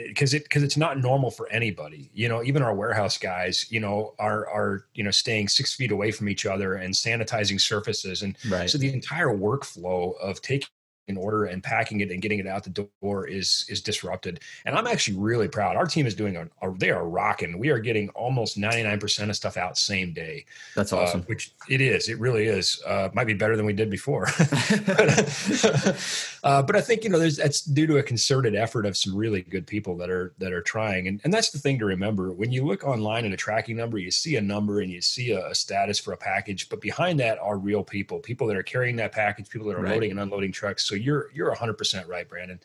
because 0.07 0.33
uh, 0.33 0.38
it 0.38 0.44
because 0.44 0.63
it's 0.63 0.77
not 0.77 1.00
normal 1.00 1.31
for 1.31 1.47
anybody. 1.50 2.09
You 2.13 2.30
know, 2.30 2.44
even 2.44 2.62
our 2.62 2.75
warehouse 2.75 3.18
guys, 3.18 3.65
you 3.69 3.80
know, 3.80 4.13
are 4.19 4.48
are 4.50 4.86
you 4.94 5.03
know 5.03 5.12
staying 5.12 5.48
six 5.48 5.74
feet 5.74 5.91
away 5.91 6.12
from 6.12 6.30
each 6.30 6.45
other 6.45 6.75
and 6.75 6.94
sanitizing 6.94 7.59
surfaces, 7.59 8.21
and 8.21 8.38
right. 8.50 8.69
so 8.69 8.77
the 8.77 8.91
entire 8.91 9.30
workflow 9.30 10.18
of 10.19 10.41
taking 10.41 10.68
in 11.07 11.18
order 11.18 11.46
and 11.46 11.63
packing 11.63 12.02
it 12.02 12.12
and 12.12 12.22
getting 12.22 12.40
it 12.40 12.48
out 12.48 12.63
the 12.63 12.88
door 13.02 13.28
is 13.28 13.66
is 13.69 13.81
disrupted. 13.81 14.40
And 14.66 14.75
I'm 14.75 14.88
actually 14.88 15.18
really 15.18 15.48
proud. 15.48 15.75
Our 15.75 15.86
team 15.86 16.06
is 16.06 16.16
doing 16.16 16.36
a, 16.36 16.48
a 16.62 16.74
they 16.78 16.90
are 16.90 17.07
rocking. 17.07 17.57
We 17.60 17.69
are 17.69 17.80
getting 17.80 18.10
almost 18.10 18.57
99% 18.57 19.30
of 19.30 19.36
stuff 19.36 19.57
out 19.57 19.78
same 19.78 20.13
day. 20.13 20.46
That's 20.75 20.94
uh, 20.94 21.00
awesome. 21.00 21.22
Uh, 21.22 21.25
which 21.25 21.54
it 21.69 21.81
is. 21.81 22.10
It 22.10 22.19
really 22.19 22.46
is. 22.46 22.81
Uh, 22.86 23.10
might 23.13 23.28
be 23.28 23.34
better 23.34 23.56
than 23.56 23.66
we 23.66 23.74
did 23.74 23.90
before. 23.90 24.28
but, 24.88 25.10
uh, 26.45 26.62
but 26.62 26.75
I 26.75 26.81
think 26.81 27.03
you 27.03 27.09
know 27.09 27.18
there's 27.18 27.38
that's 27.38 27.62
due 27.62 27.88
to 27.88 27.97
a 27.97 28.03
concerted 28.03 28.53
effort 28.53 28.86
of 28.86 28.95
some 28.95 29.15
really 29.15 29.42
good 29.42 29.65
people 29.65 29.97
that 29.97 30.12
are 30.12 30.36
that 30.38 30.53
are 30.53 30.62
trying. 30.62 31.07
And 31.07 31.19
and 31.24 31.33
that's 31.33 31.50
the 31.50 31.57
thing 31.57 31.80
to 31.80 31.86
remember 31.86 32.31
when 32.31 32.51
you 32.51 32.63
look 32.63 32.83
online 32.83 33.25
at 33.25 33.31
a 33.31 33.38
tracking 33.38 33.77
number, 33.77 33.97
you 33.97 34.12
see 34.12 34.36
a 34.36 34.42
number 34.42 34.80
and 34.80 34.92
you 34.92 35.01
see 35.01 35.31
a, 35.31 35.47
a 35.47 35.56
status 35.56 35.97
for 35.97 36.13
a 36.13 36.18
package, 36.18 36.69
but 36.69 36.81
behind 36.81 37.19
that 37.19 37.39
are 37.39 37.57
real 37.57 37.83
people, 37.83 38.19
people 38.19 38.45
that 38.45 38.56
are 38.56 38.63
carrying 38.63 38.95
that 38.97 39.12
package, 39.12 39.50
people 39.50 39.68
that 39.69 39.75
are 39.75 39.81
right. 39.81 39.94
loading 39.94 40.12
and 40.12 40.19
unloading 40.19 40.51
trucks. 40.51 40.88
So 40.88 40.94
you're 40.94 41.31
you're 41.33 41.51
100% 41.51 42.07
right, 42.07 42.30
Brandon. 42.30 42.59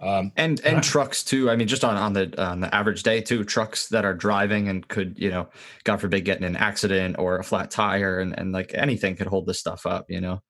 Um, 0.00 0.32
and 0.36 0.60
and 0.64 0.78
I, 0.78 0.80
trucks 0.80 1.22
too. 1.22 1.50
I 1.50 1.54
mean, 1.56 1.68
just 1.68 1.84
on 1.84 1.96
on 1.96 2.14
the 2.14 2.42
on 2.42 2.58
the 2.58 2.74
average 2.74 3.04
day 3.04 3.20
too, 3.20 3.44
trucks 3.44 3.90
that 3.90 4.04
are 4.04 4.14
driving 4.14 4.68
and 4.68 4.88
could 4.88 5.16
you 5.20 5.30
know, 5.30 5.46
God 5.84 6.00
forbid, 6.00 6.24
get 6.24 6.38
in 6.38 6.44
an 6.44 6.56
accident 6.56 7.14
or 7.16 7.38
a 7.38 7.44
flat 7.44 7.70
tire 7.70 8.18
and 8.18 8.36
and 8.36 8.50
like 8.50 8.72
anything 8.74 9.14
could 9.14 9.28
hold 9.28 9.46
this 9.46 9.60
stuff 9.60 9.86
up. 9.86 10.10
You 10.10 10.20
know. 10.20 10.42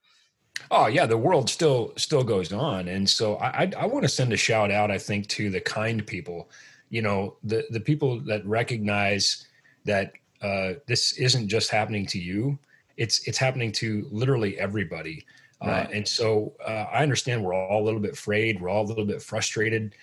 Oh 0.71 0.87
yeah, 0.87 1.07
the 1.07 1.17
world 1.17 1.49
still 1.51 1.93
still 1.97 2.25
goes 2.25 2.53
on, 2.53 2.89
and 2.89 3.09
so 3.09 3.37
I 3.37 3.65
I, 3.65 3.73
I 3.81 3.87
want 3.87 4.05
to 4.05 4.09
send 4.09 4.33
a 4.33 4.37
shout 4.37 4.71
out. 4.71 4.91
I 4.91 4.99
think 4.99 5.29
to 5.29 5.51
the 5.51 5.61
kind 5.61 6.07
people, 6.07 6.51
you 6.89 7.03
know, 7.03 7.37
the 7.45 7.65
the 7.71 7.81
people 7.81 8.21
that 8.21 8.45
recognize 8.47 9.47
that 9.85 10.13
uh, 10.43 10.75
this 10.87 11.13
isn't 11.13 11.49
just 11.49 11.71
happening 11.71 12.07
to 12.07 12.19
you; 12.19 12.59
it's 12.97 13.27
it's 13.27 13.39
happening 13.39 13.73
to 13.73 14.07
literally 14.11 14.59
everybody. 14.59 15.25
Uh, 15.63 15.69
right. 15.69 15.87
Uh, 15.87 15.91
and 15.93 16.09
so 16.09 16.55
uh, 16.65 16.87
I 16.93 17.03
understand 17.03 17.45
we're 17.45 17.55
all 17.55 17.83
a 17.83 17.85
little 17.85 18.01
bit 18.01 18.13
afraid, 18.13 18.61
we're 18.61 18.69
all 18.69 18.85
a 18.85 18.89
little 18.89 19.05
bit 19.05 19.23
frustrated. 19.23 19.95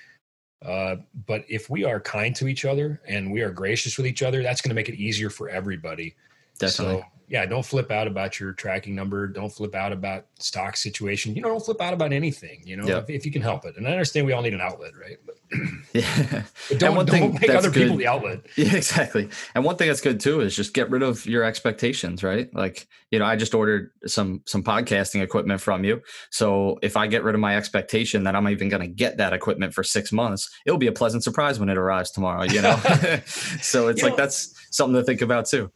Uh, 0.66 0.98
but 1.28 1.46
if 1.48 1.70
we 1.70 1.84
are 1.84 2.00
kind 2.00 2.36
to 2.36 2.48
each 2.48 2.66
other 2.66 3.00
and 3.08 3.32
we 3.32 3.42
are 3.42 3.52
gracious 3.52 3.98
with 3.98 4.08
each 4.08 4.24
other, 4.24 4.42
that's 4.42 4.62
going 4.62 4.70
to 4.70 4.76
make 4.76 4.90
it 4.90 4.96
easier 4.96 5.30
for 5.30 5.50
everybody. 5.50 6.16
Definitely. 6.60 7.02
So 7.02 7.06
yeah, 7.30 7.46
don't 7.46 7.66
flip 7.66 7.92
out 7.92 8.08
about 8.08 8.40
your 8.40 8.54
tracking 8.54 8.96
number. 8.96 9.28
Don't 9.28 9.50
flip 9.50 9.76
out 9.76 9.92
about 9.92 10.28
stock 10.40 10.78
situation. 10.78 11.36
You 11.36 11.42
know, 11.42 11.50
don't 11.50 11.64
flip 11.64 11.82
out 11.82 11.94
about 11.94 12.14
anything. 12.14 12.62
You 12.64 12.78
know, 12.78 12.88
if, 12.88 13.10
if, 13.10 13.26
you 13.26 13.34
can 13.34 13.42
help 13.42 13.66
it. 13.66 13.76
And 13.76 13.86
I 13.86 13.92
understand 13.92 14.26
we 14.26 14.32
all 14.32 14.42
need 14.42 14.54
an 14.54 14.62
outlet, 14.62 14.94
right? 14.98 15.18
But, 15.26 15.36
yeah. 15.94 16.44
But 16.70 16.80
don't, 16.80 17.06
don't 17.06 17.42
make 17.42 17.50
other 17.50 17.70
good, 17.70 17.84
people 17.84 17.98
the 17.98 18.08
outlet. 18.08 18.46
Yeah, 18.56 18.76
exactly. 18.76 19.28
And 19.56 19.66
one 19.66 19.76
thing 19.76 19.88
that's 19.88 20.00
good 20.00 20.22
too 20.22 20.40
is 20.40 20.56
just 20.56 20.74
get 20.74 20.90
rid 20.90 21.04
of 21.04 21.26
your 21.26 21.44
expectations, 21.44 22.24
right? 22.24 22.50
Like, 22.54 22.88
you 23.12 23.20
know, 23.20 23.26
I 23.26 23.36
just 23.36 23.54
ordered 23.54 23.92
some 24.06 24.42
some 24.46 24.64
podcasting 24.64 25.22
equipment 25.22 25.60
from 25.60 25.84
you. 25.84 26.02
So 26.32 26.80
if 26.82 26.96
I 26.96 27.08
get 27.08 27.24
rid 27.24 27.36
of 27.36 27.42
my 27.42 27.58
expectation 27.58 28.24
that 28.24 28.36
I'm 28.36 28.48
even 28.48 28.70
going 28.70 28.82
to 28.82 28.88
get 28.88 29.18
that 29.18 29.34
equipment 29.34 29.74
for 29.74 29.84
six 29.84 30.14
months, 30.14 30.50
it'll 30.66 30.80
be 30.80 30.88
a 30.88 30.94
pleasant 30.94 31.26
surprise 31.26 31.60
when 31.60 31.68
it 31.68 31.78
arrives 31.78 32.10
tomorrow. 32.12 32.44
You 32.44 32.62
know, 32.62 32.78
so 33.26 33.90
it's 33.90 34.02
you 34.02 34.08
like 34.08 34.14
know, 34.14 34.16
that's 34.16 34.56
something 34.72 34.96
to 34.96 35.04
think 35.04 35.22
about 35.22 35.46
too. 35.46 35.72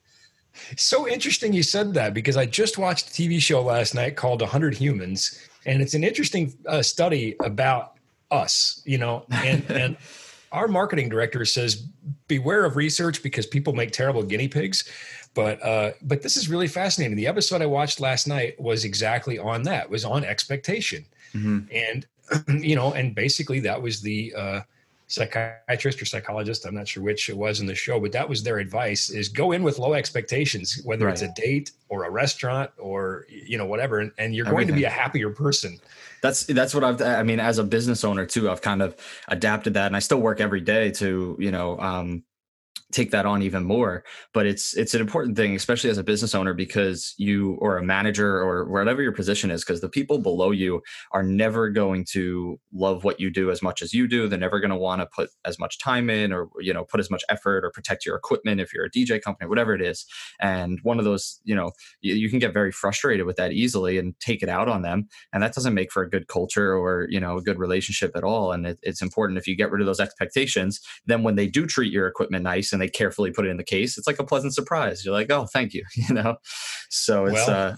So 0.77 1.07
interesting 1.07 1.53
you 1.53 1.63
said 1.63 1.94
that 1.94 2.13
because 2.13 2.38
I 2.38 2.45
just 2.45 2.77
watched 2.77 3.09
a 3.09 3.12
TV 3.12 3.42
show 3.42 3.62
last 3.62 3.95
night 3.95 4.15
called 4.15 4.42
100 4.42 4.75
Humans, 4.75 5.47
and 5.66 5.81
it's 5.81 5.94
an 5.94 6.04
interesting 6.04 6.54
uh, 6.68 6.81
study 6.81 7.35
about 7.40 7.97
us, 8.31 8.81
you 8.85 8.97
know, 8.97 9.26
and, 9.31 9.64
and 9.69 9.97
our 10.52 10.68
marketing 10.68 11.09
director 11.09 11.45
says, 11.45 11.87
beware 12.28 12.66
of 12.66 12.76
research 12.76 13.23
because 13.23 13.45
people 13.45 13.73
make 13.73 13.92
terrible 13.92 14.23
guinea 14.23 14.47
pigs. 14.47 14.90
But 15.33 15.64
uh, 15.64 15.92
but 16.02 16.21
this 16.21 16.35
is 16.35 16.49
really 16.49 16.68
fascinating. 16.68 17.16
The 17.16 17.28
episode 17.28 17.61
I 17.61 17.66
watched 17.66 18.02
last 18.02 18.28
night 18.28 18.59
was 18.59 18.83
exactly 18.83 19.40
on 19.40 19.64
that. 19.64 19.90
Was 19.90 20.04
on 20.04 20.26
expectation, 20.26 21.06
mm-hmm. 21.33 21.59
and 21.73 22.06
you 22.61 22.76
know, 22.76 22.92
and 22.92 23.16
basically 23.16 23.61
that 23.61 23.81
was 23.81 24.02
the 24.02 24.33
uh, 24.35 24.61
psychiatrist 25.11 26.01
or 26.01 26.06
psychologist 26.06 26.65
i'm 26.65 26.73
not 26.73 26.87
sure 26.87 27.03
which 27.03 27.30
it 27.30 27.35
was 27.35 27.59
in 27.59 27.65
the 27.65 27.75
show 27.75 27.99
but 27.99 28.11
that 28.11 28.27
was 28.27 28.44
their 28.44 28.59
advice 28.59 29.09
is 29.09 29.27
go 29.27 29.51
in 29.51 29.61
with 29.61 29.77
low 29.77 29.94
expectations 29.94 30.81
whether 30.85 31.06
right. 31.06 31.11
it's 31.11 31.21
a 31.21 31.33
date 31.39 31.71
or 31.89 32.06
a 32.06 32.09
restaurant 32.09 32.71
or 32.77 33.25
you 33.30 33.57
know 33.57 33.65
whatever 33.65 33.99
and, 33.99 34.11
and 34.18 34.33
you're 34.33 34.47
Everything. 34.47 34.68
going 34.68 34.75
to 34.75 34.81
be 34.81 34.85
a 34.85 34.89
happier 34.89 35.30
person 35.30 35.80
that's 36.21 36.45
that's 36.45 36.73
what 36.73 36.83
i've 36.83 37.01
i 37.01 37.23
mean 37.23 37.39
as 37.39 37.57
a 37.57 37.63
business 37.63 38.03
owner 38.03 38.25
too 38.25 38.49
i've 38.49 38.61
kind 38.61 38.81
of 38.81 38.95
adapted 39.27 39.73
that 39.73 39.87
and 39.87 39.95
i 39.95 39.99
still 39.99 40.21
work 40.21 40.39
every 40.39 40.61
day 40.61 40.91
to 40.91 41.35
you 41.39 41.51
know 41.51 41.77
um, 41.80 42.23
take 42.92 43.12
that 43.12 43.26
on 43.26 43.42
even 43.42 43.64
more 43.64 44.04
but 44.33 44.45
it's 44.45 44.76
it's 44.76 44.94
an 44.94 45.02
important 45.02 45.36
thing 45.36 45.56
especially 45.56 45.90
as 45.90 45.98
a 45.98 46.04
business 46.04 46.36
owner 46.36 46.54
because 46.54 47.14
you 47.18 47.57
or 47.62 47.78
a 47.78 47.83
manager 47.83 48.38
or 48.38 48.69
whatever 48.69 49.02
your 49.02 49.12
position 49.12 49.52
is 49.52 49.64
because 49.64 49.81
the 49.81 49.90
people 49.90 50.19
below 50.19 50.52
you 50.52 50.81
are 51.12 51.24
never 51.24 51.69
going 51.69 52.06
to 52.12 52.60
love 52.74 53.04
what 53.04 53.19
you 53.19 53.30
do 53.30 53.52
as 53.52 53.62
much 53.62 53.81
as 53.81 53.94
you 53.94 54.07
do. 54.07 54.28
They're 54.28 54.40
never 54.40 54.60
going 54.60 54.71
to 54.71 54.78
want 54.78 55.02
to 55.02 55.07
put 55.07 55.30
as 55.45 55.60
much 55.60 55.80
time 55.80 56.10
in 56.10 56.31
or 56.31 56.50
you 56.60 56.74
know 56.74 56.86
put 56.86 57.00
as 57.00 57.10
much 57.10 57.24
effort 57.30 57.64
or 57.66 57.71
protect 57.71 58.06
your 58.06 58.16
equipment 58.16 58.62
if 58.62 58.74
you're 58.74 58.86
a 58.86 58.92
dj 58.92 59.21
company 59.21 59.48
whatever 59.48 59.74
it 59.74 59.81
is. 59.81 60.06
And 60.40 60.80
one 60.83 61.00
of 61.00 61.06
those 61.06 61.40
you 61.44 61.56
know 61.56 61.71
you, 62.02 62.16
you 62.16 62.30
can 62.30 62.40
get 62.40 62.54
very 62.54 62.71
frustrated 62.71 63.26
with 63.26 63.38
that 63.38 63.52
easily 63.52 63.98
and 63.98 64.19
take 64.19 64.44
it 64.44 64.50
out 64.50 64.68
on 64.68 64.81
them 64.81 65.07
and 65.33 65.42
that 65.44 65.54
doesn't 65.54 65.74
make 65.74 65.92
for 65.92 66.04
a 66.04 66.10
good 66.10 66.28
culture 66.28 66.74
or 66.74 67.07
you 67.10 67.19
know 67.19 67.38
a 67.38 67.42
good 67.42 67.60
relationship 67.60 68.12
at 68.16 68.24
all. 68.24 68.52
And 68.52 68.66
it, 68.66 68.80
it's 68.81 69.02
important 69.02 69.38
if 69.38 69.48
you 69.48 69.56
get 69.56 69.71
rid 69.71 69.81
of 69.81 69.88
those 69.88 70.00
expectations 70.00 70.80
then 71.06 71.24
when 71.24 71.36
they 71.36 71.48
do 71.48 71.66
treat 71.66 71.92
your 71.92 72.07
equipment 72.07 72.44
nice 72.44 72.74
and 72.74 72.81
they 72.81 72.90
carefully 72.90 73.31
put 73.31 73.45
it 73.45 73.50
in 73.50 73.57
the 73.57 73.64
case, 73.64 73.97
it's 73.97 74.07
like 74.07 74.19
a 74.19 74.23
pleasant 74.23 74.54
surprise. 74.54 75.06
You're 75.06 75.14
like, 75.14 75.31
oh, 75.31 75.45
thank 75.45 75.73
you, 75.73 75.83
you 75.95 76.14
know. 76.14 76.38
So 76.90 77.26
it's 77.26 77.35
well, 77.35 77.50
uh, 77.50 77.69
an 77.71 77.78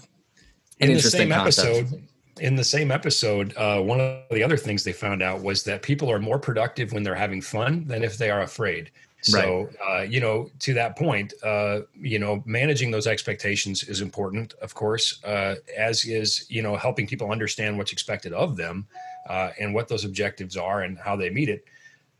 in 0.80 0.90
interesting 0.90 1.28
the 1.28 1.34
same 1.34 1.42
concept. 1.44 1.68
episode. 1.68 2.02
in 2.40 2.56
the 2.56 2.64
same 2.64 2.90
episode, 2.90 3.56
uh, 3.56 3.80
one 3.80 4.00
of 4.00 4.22
the 4.30 4.42
other 4.42 4.56
things 4.56 4.84
they 4.84 4.92
found 4.92 5.22
out 5.22 5.42
was 5.42 5.62
that 5.64 5.82
people 5.82 6.10
are 6.10 6.18
more 6.18 6.38
productive 6.38 6.92
when 6.92 7.02
they're 7.02 7.14
having 7.14 7.40
fun 7.40 7.84
than 7.86 8.02
if 8.02 8.18
they 8.18 8.30
are 8.30 8.42
afraid. 8.42 8.90
So, 9.24 9.70
right. 9.88 10.00
uh, 10.00 10.02
you 10.02 10.20
know, 10.20 10.50
to 10.58 10.74
that 10.74 10.98
point, 10.98 11.32
uh, 11.42 11.80
you 11.98 12.18
know, 12.18 12.42
managing 12.44 12.90
those 12.90 13.06
expectations 13.06 13.82
is 13.82 14.02
important, 14.02 14.52
of 14.60 14.74
course, 14.74 15.24
uh, 15.24 15.54
as 15.74 16.04
is, 16.04 16.44
you 16.50 16.60
know, 16.60 16.76
helping 16.76 17.06
people 17.06 17.30
understand 17.30 17.78
what's 17.78 17.90
expected 17.90 18.34
of 18.34 18.58
them 18.58 18.86
uh, 19.30 19.50
and 19.58 19.72
what 19.72 19.88
those 19.88 20.04
objectives 20.04 20.58
are 20.58 20.82
and 20.82 20.98
how 20.98 21.16
they 21.16 21.30
meet 21.30 21.48
it. 21.48 21.64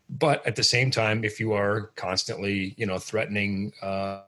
But 0.09 0.45
at 0.45 0.55
the 0.55 0.63
same 0.63 0.91
time, 0.91 1.23
if 1.23 1.39
you 1.39 1.53
are 1.53 1.91
constantly, 1.95 2.75
you 2.77 2.85
know, 2.85 2.99
threatening 2.99 3.73
uh, 3.81 4.21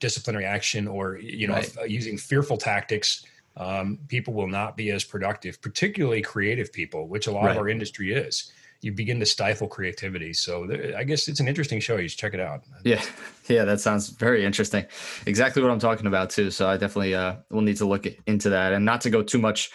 disciplinary 0.00 0.44
action 0.44 0.88
or, 0.88 1.18
you 1.18 1.48
know, 1.48 1.54
right. 1.54 1.90
using 1.90 2.16
fearful 2.16 2.56
tactics, 2.56 3.24
um, 3.56 3.98
people 4.08 4.32
will 4.32 4.48
not 4.48 4.76
be 4.76 4.90
as 4.90 5.04
productive, 5.04 5.60
particularly 5.60 6.22
creative 6.22 6.72
people, 6.72 7.08
which 7.08 7.26
a 7.26 7.32
lot 7.32 7.44
right. 7.44 7.52
of 7.52 7.58
our 7.58 7.68
industry 7.68 8.12
is 8.12 8.52
you 8.82 8.92
begin 8.92 9.20
to 9.20 9.26
stifle 9.26 9.68
creativity. 9.68 10.32
So 10.32 10.68
I 10.96 11.04
guess 11.04 11.28
it's 11.28 11.38
an 11.40 11.46
interesting 11.46 11.78
show. 11.80 11.96
You 11.96 12.08
should 12.08 12.18
check 12.18 12.34
it 12.34 12.40
out. 12.40 12.62
Yeah, 12.84 13.02
yeah, 13.48 13.64
that 13.64 13.80
sounds 13.80 14.08
very 14.10 14.44
interesting. 14.44 14.84
Exactly 15.24 15.62
what 15.62 15.70
I'm 15.70 15.78
talking 15.78 16.06
about 16.06 16.30
too. 16.30 16.50
So 16.50 16.68
I 16.68 16.76
definitely 16.76 17.14
uh, 17.14 17.36
will 17.50 17.62
need 17.62 17.76
to 17.76 17.86
look 17.86 18.06
into 18.26 18.50
that, 18.50 18.72
and 18.72 18.84
not 18.84 19.00
to 19.02 19.10
go 19.10 19.22
too 19.22 19.38
much 19.38 19.70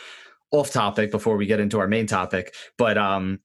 off 0.52 0.72
topic 0.72 1.10
before 1.10 1.38
we 1.38 1.46
get 1.46 1.60
into 1.60 1.80
our 1.80 1.88
main 1.88 2.06
topic. 2.06 2.54
But 2.78 2.98
um, 2.98 3.40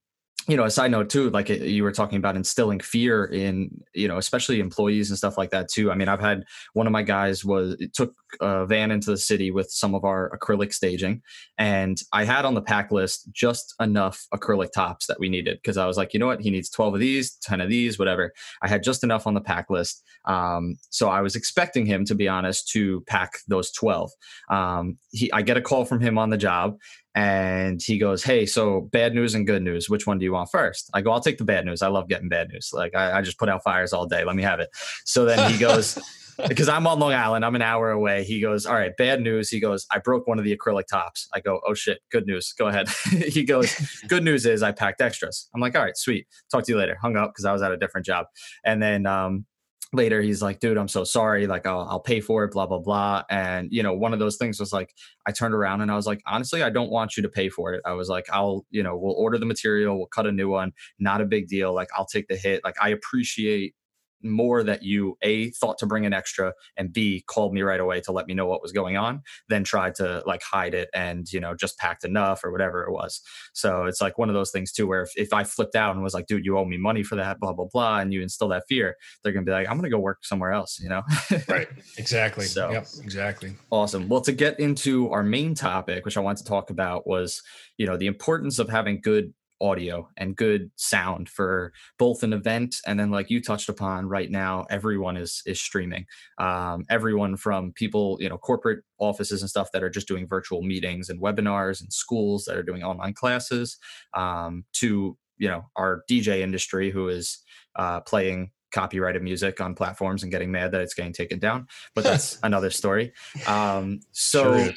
you 0.49 0.57
know, 0.57 0.65
a 0.65 0.71
side 0.71 0.91
note 0.91 1.09
too, 1.09 1.31
like 1.31 1.49
you 1.49 1.85
were 1.85 1.93
talking 1.93 2.19
about 2.19 2.37
instilling 2.37 2.81
fear 2.81 3.25
in, 3.27 3.71
you 3.95 4.09
know, 4.09 4.19
especially 4.19 4.59
employees 4.59 5.09
and 5.09 5.17
stuff 5.17 5.39
like 5.39 5.51
that 5.51 5.69
too. 5.69 5.91
I 5.93 5.95
mean, 5.95 6.09
I've 6.09 6.21
had 6.21 6.45
one 6.73 6.87
of 6.87 6.93
my 6.93 7.03
guys 7.03 7.45
was 7.45 7.77
took 7.93 8.15
a 8.41 8.67
van 8.67 8.91
into 8.91 9.11
the 9.11 9.17
city 9.17 9.51
with 9.51 9.71
some 9.71 9.95
of 9.95 10.05
our 10.05 10.37
acrylic 10.37 10.73
staging, 10.73 11.23
and 11.59 12.01
I 12.13 12.25
had 12.25 12.45
on 12.45 12.55
the 12.55 12.63
pack 12.63 12.91
list 12.91 13.29
just 13.31 13.75
enough 13.79 14.27
acrylic 14.35 14.73
tops 14.73 15.07
that 15.07 15.21
we 15.21 15.29
needed 15.29 15.59
because 15.63 15.77
I 15.77 15.87
was 15.87 15.97
like, 15.97 16.13
you 16.13 16.19
know 16.19 16.27
what, 16.27 16.41
he 16.41 16.51
needs 16.51 16.71
twelve 16.71 16.95
of 16.95 17.01
these, 17.01 17.37
ten 17.43 17.61
of 17.61 17.69
these, 17.69 17.99
whatever. 17.99 18.33
I 18.63 18.69
had 18.69 18.83
just 18.83 19.05
enough 19.05 19.27
on 19.27 19.35
the 19.35 19.41
pack 19.41 19.71
list, 19.71 20.03
um, 20.25 20.77
so 20.91 21.09
I 21.09 21.21
was 21.21 21.37
expecting 21.37 21.87
him, 21.87 22.05
to 22.07 22.15
be 22.15 22.27
honest, 22.27 22.69
to 22.73 23.03
pack 23.03 23.33
those 23.47 23.71
twelve. 23.71 24.11
Um, 24.51 24.99
he, 25.13 25.31
I 25.33 25.43
get 25.43 25.57
a 25.57 25.63
call 25.63 25.85
from 25.85 26.01
him 26.01 26.19
on 26.19 26.31
the 26.31 26.37
job, 26.39 26.79
and 27.15 27.81
he 27.83 27.99
goes, 27.99 28.23
"Hey, 28.23 28.47
so 28.47 28.83
bad 28.93 29.15
news 29.15 29.35
and 29.35 29.47
good 29.47 29.63
news. 29.63 29.89
Which 29.89 30.07
one 30.07 30.19
do 30.19 30.25
you 30.25 30.33
want 30.33 30.51
first? 30.51 30.91
I 30.95 31.03
go, 31.03 31.13
"I'll 31.13 31.21
take 31.21 31.39
the 31.39 31.45
bad 31.45 31.65
news. 31.67 31.83
I 31.83 31.89
love 31.89 32.09
getting 32.09 32.29
bad 32.29 32.49
news. 32.49 32.71
Like 32.73 32.95
I, 32.95 33.19
I 33.19 33.23
just 33.23 33.39
put 33.39 33.49
out 33.49 33.63
fires 33.63 33.93
all 33.93 34.07
day. 34.07 34.25
Let 34.25 34.37
me 34.37 34.43
have 34.43 34.61
it." 34.61 34.71
So 35.05 35.25
then 35.25 35.51
he 35.51 35.59
goes. 35.59 35.99
because 36.49 36.69
I'm 36.69 36.87
on 36.87 36.99
Long 36.99 37.13
Island, 37.13 37.45
I'm 37.45 37.55
an 37.55 37.63
hour 37.63 37.91
away. 37.91 38.25
He 38.25 38.41
goes, 38.41 38.67
All 38.67 38.75
right, 38.75 38.97
bad 38.97 39.21
news. 39.21 39.51
He 39.51 39.61
goes, 39.61 39.87
I 39.91 39.99
broke 39.99 40.27
one 40.27 40.39
of 40.39 40.45
the 40.45 40.57
acrylic 40.57 40.87
tops. 40.87 41.29
I 41.35 41.41
go, 41.41 41.61
Oh 41.67 41.75
shit, 41.75 42.01
good 42.11 42.27
news. 42.27 42.53
Go 42.53 42.69
ahead. 42.69 42.89
he 43.29 43.45
goes, 43.45 43.75
Good 44.09 44.25
news 44.25 44.47
is 44.47 44.63
I 44.63 44.73
packed 44.73 45.01
extras. 45.01 45.49
I'm 45.55 45.61
like, 45.61 45.77
All 45.77 45.83
right, 45.83 45.97
sweet. 45.97 46.27
Talk 46.51 46.65
to 46.65 46.73
you 46.73 46.79
later. 46.79 46.97
Hung 47.01 47.17
up 47.17 47.31
because 47.31 47.45
I 47.45 47.53
was 47.53 47.63
at 47.63 47.73
a 47.73 47.77
different 47.77 48.07
job. 48.07 48.27
And 48.65 48.83
then 48.83 49.07
um, 49.07 49.45
later 49.93 50.23
he's 50.23 50.41
like 50.41 50.59
dude 50.59 50.79
i'm 50.79 50.89
so 50.89 51.05
sorry 51.05 51.47
like 51.47 51.67
I'll, 51.67 51.87
I'll 51.89 52.01
pay 52.01 52.21
for 52.21 52.45
it 52.45 52.53
blah 52.53 52.67
blah 52.67 52.79
blah. 52.79 53.23
And 53.29 53.69
you 53.71 53.83
know 53.83 53.93
one 53.95 54.13
of 54.13 54.19
those 54.19 54.37
things 54.37 54.59
was 54.59 54.73
like 54.73 54.95
i 55.27 55.33
turned 55.33 55.55
around 55.55 55.83
and 55.83 55.91
i 55.91 55.97
was 55.97 56.07
like 56.07 56.23
honestly 56.27 56.63
i 56.63 56.71
don't 56.71 56.91
want 56.91 57.17
you 57.17 57.23
to 57.23 57.29
pay 57.29 57.49
for 57.49 57.75
it. 57.75 57.83
I 57.85 57.93
was 57.93 58.09
like 58.09 58.27
i'll 58.33 58.65
you 58.71 58.83
know 58.83 58.97
we'll 58.97 59.15
order 59.15 59.39
the 59.39 59.47
material 59.47 59.97
we'll 59.99 60.07
cut 60.07 60.27
a 60.27 60.33
new 60.33 60.49
one 60.49 60.73
not 60.99 61.21
a 61.21 61.27
big 61.27 61.47
deal 61.49 61.75
like 61.75 61.89
i'll 61.97 62.07
take 62.07 62.29
the 62.29 62.37
hit. 62.37 62.63
Like 62.65 62.77
i 62.81 62.89
appreciate 62.89 63.75
more 64.23 64.63
that 64.63 64.83
you 64.83 65.17
a 65.23 65.51
thought 65.51 65.79
to 65.79 65.87
bring 65.87 66.07
an 66.07 66.13
extra 66.13 66.53
and 66.77 66.93
b 66.93 67.25
called 67.27 67.53
me 67.53 67.63
right 67.63 67.81
away 67.81 68.01
to 68.01 68.13
let 68.13 68.27
me 68.27 68.35
know 68.35 68.47
what 68.47 68.63
was 68.63 68.73
going 68.73 68.97
on 68.97 69.23
than 69.49 69.65
tried 69.65 69.95
to 69.95 70.23
like 70.27 70.43
hide 70.43 70.75
it 70.75 70.89
and 70.95 71.33
you 71.33 71.41
know 71.41 71.55
just 71.55 71.79
packed 71.79 72.05
enough 72.05 72.45
or 72.45 72.53
whatever 72.53 72.85
it 72.85 72.93
was. 72.93 73.21
So 73.53 73.85
it's 73.85 74.01
like 74.01 74.19
one 74.19 74.29
of 74.29 74.35
those 74.35 74.51
things 74.51 74.73
too 74.73 74.87
where 74.87 75.03
if, 75.03 75.11
if 75.17 75.33
i 75.33 75.45
flipped 75.45 75.75
out 75.77 75.95
and 75.95 76.03
was 76.03 76.15
like 76.15 76.27
dude 76.27 76.45
you 76.45 76.59
owe 76.59 76.65
me 76.65 76.77
money 76.77 77.03
for 77.03 77.17
that 77.17 77.41
blah 77.41 77.53
blah 77.53 77.67
blah 77.73 77.99
and 77.99 78.13
you 78.13 78.23
instill 78.23 78.49
that 78.49 78.65
fear 78.69 78.97
they're 79.23 79.33
gonna 79.33 79.45
be 79.45 79.53
like 79.53 79.69
i'm 79.69 79.77
gonna 79.77 79.91
go 79.91 79.99
work 79.99 80.25
somewhere 80.25 80.53
else 80.53 80.79
you 80.81 80.89
know? 80.89 81.03
Right. 81.49 81.69
Exactly. 81.99 82.47
So 82.47 82.71
yep. 82.71 82.87
Exactly. 83.03 83.55
Awesome. 83.71 84.09
Well 84.09 84.21
to 84.23 84.33
get 84.33 84.59
into 84.61 85.11
our 85.11 85.23
main 85.23 85.55
topic 85.55 86.05
which 86.05 86.17
i 86.17 86.21
want 86.21 86.39
to 86.39 86.45
talk 86.45 86.71
about 86.71 87.07
was 87.07 87.43
you 87.79 87.87
know 87.87 87.97
the 87.97 88.07
importance 88.07 88.59
of 88.59 88.69
having 88.69 89.01
good 89.01 89.33
audio 89.63 90.09
and 90.17 90.37
good 90.37 90.71
sound 90.77 91.29
for 91.29 91.73
both 91.99 92.23
an 92.23 92.33
event 92.33 92.77
and 92.87 92.99
then 92.99 93.11
like 93.11 93.31
you 93.31 93.41
touched 93.41 93.69
upon 93.69 94.09
right 94.09 94.31
now 94.31 94.67
everyone 94.69 95.17
is 95.17 95.43
is 95.47 95.61
streaming. 95.61 96.05
Um, 96.39 96.85
everyone 96.91 97.37
from 97.37 97.73
people 97.73 98.19
you 98.21 98.29
know 98.29 98.39
corporate 98.39 98.85
offices 98.99 99.43
and 99.43 99.51
stuff 99.51 99.71
that 99.73 99.83
are 99.83 99.91
just 99.91 100.09
doing 100.09 100.27
virtual 100.27 100.63
meetings 100.63 101.09
and 101.09 101.21
webinars 101.21 101.81
and 101.81 101.93
schools 101.93 102.45
that 102.45 102.57
are 102.57 102.63
doing 102.63 102.83
online 102.83 103.15
classes 103.15 103.79
um, 104.15 104.65
to 104.75 105.17
you 105.39 105.49
know 105.49 105.65
our 105.77 106.03
dj 106.11 106.41
industry 106.41 106.91
who 106.91 107.09
is 107.09 107.39
uh, 107.77 108.01
playing 108.01 108.51
copyrighted 108.73 109.23
music 109.23 109.61
on 109.61 109.75
platforms 109.75 110.23
and 110.23 110.33
getting 110.33 110.51
mad 110.51 110.73
that 110.73 110.81
it's 110.81 110.95
getting 110.95 111.13
taken 111.13 111.39
down 111.39 111.67
but 111.95 112.05
that's 112.05 112.39
another 112.43 112.71
story. 112.71 113.13
Um, 113.47 114.01
so 114.13 114.65
sure 114.65 114.75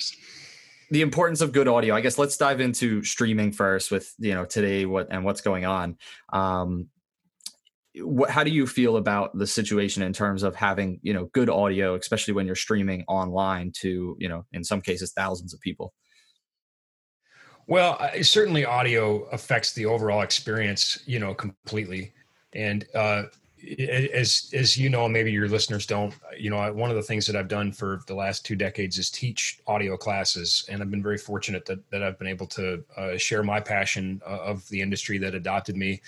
the 0.89 1.01
importance 1.01 1.42
of 1.42 1.51
good 1.51 1.68
audio. 1.68 1.96
I 1.96 2.01
guess 2.01 2.18
let's 2.18 2.38
dive 2.38 2.60
into 2.60 3.04
streaming 3.04 3.51
first 3.51 3.92
with 3.92 4.13
you 4.20 4.34
know 4.34 4.46
today 4.46 4.86
what 4.86 5.08
and 5.12 5.24
what's 5.24 5.42
going 5.42 5.65
on. 5.65 5.98
Um, 6.32 6.88
what, 7.98 8.30
how 8.30 8.44
do 8.44 8.51
you 8.51 8.68
feel 8.68 8.98
about 8.98 9.38
the 9.38 9.48
situation 9.48 10.04
in 10.04 10.13
terms 10.13 10.44
of 10.44 10.56
having 10.56 11.00
you 11.01 11.13
know 11.13 11.25
good 11.34 11.50
audio, 11.50 11.96
especially 11.96 12.34
when 12.34 12.46
you're 12.46 12.56
streaming 12.56 13.04
online 13.08 13.72
to 13.82 14.15
you 14.20 14.30
know 14.30 14.46
in 14.51 14.63
some 14.63 14.82
cases 14.82 15.13
thousands 15.13 15.54
of 15.54 15.62
people? 15.62 15.94
Well, 17.68 18.00
certainly 18.22 18.63
audio 18.63 19.24
affects 19.30 19.74
the 19.74 19.88
overall 19.88 20.22
experience, 20.22 21.01
you 21.08 21.18
know, 21.18 21.34
completely. 21.34 22.13
And 22.54 22.86
uh, 22.94 23.24
as 23.80 24.50
as 24.54 24.78
you 24.78 24.90
know 24.90 25.08
maybe 25.08 25.32
your 25.32 25.48
listeners 25.48 25.86
don't 25.86 26.14
you 26.38 26.50
know 26.50 26.72
one 26.74 26.90
of 26.90 26.96
the 26.96 27.02
things 27.02 27.26
that 27.26 27.36
i've 27.36 27.48
done 27.48 27.72
for 27.72 28.02
the 28.08 28.14
last 28.14 28.46
two 28.46 28.56
decades 28.56 28.98
is 28.98 29.10
teach 29.10 29.60
audio 29.68 29.98
classes. 29.98 30.66
And 30.70 30.82
i've 30.82 30.92
been 30.92 31.04
very 31.04 31.18
fortunate 31.18 31.66
that, 31.66 31.90
that 31.92 32.04
i've 32.04 32.18
been 32.20 32.28
able 32.28 32.48
to 32.48 32.84
uh, 32.98 33.18
share 33.18 33.44
my 33.44 33.60
passion 33.60 34.22
uh, 34.26 34.40
of 34.40 34.68
the 34.70 34.82
industry 34.82 35.18
that 35.20 35.36
adopted 35.36 35.76
me. 35.76 36.02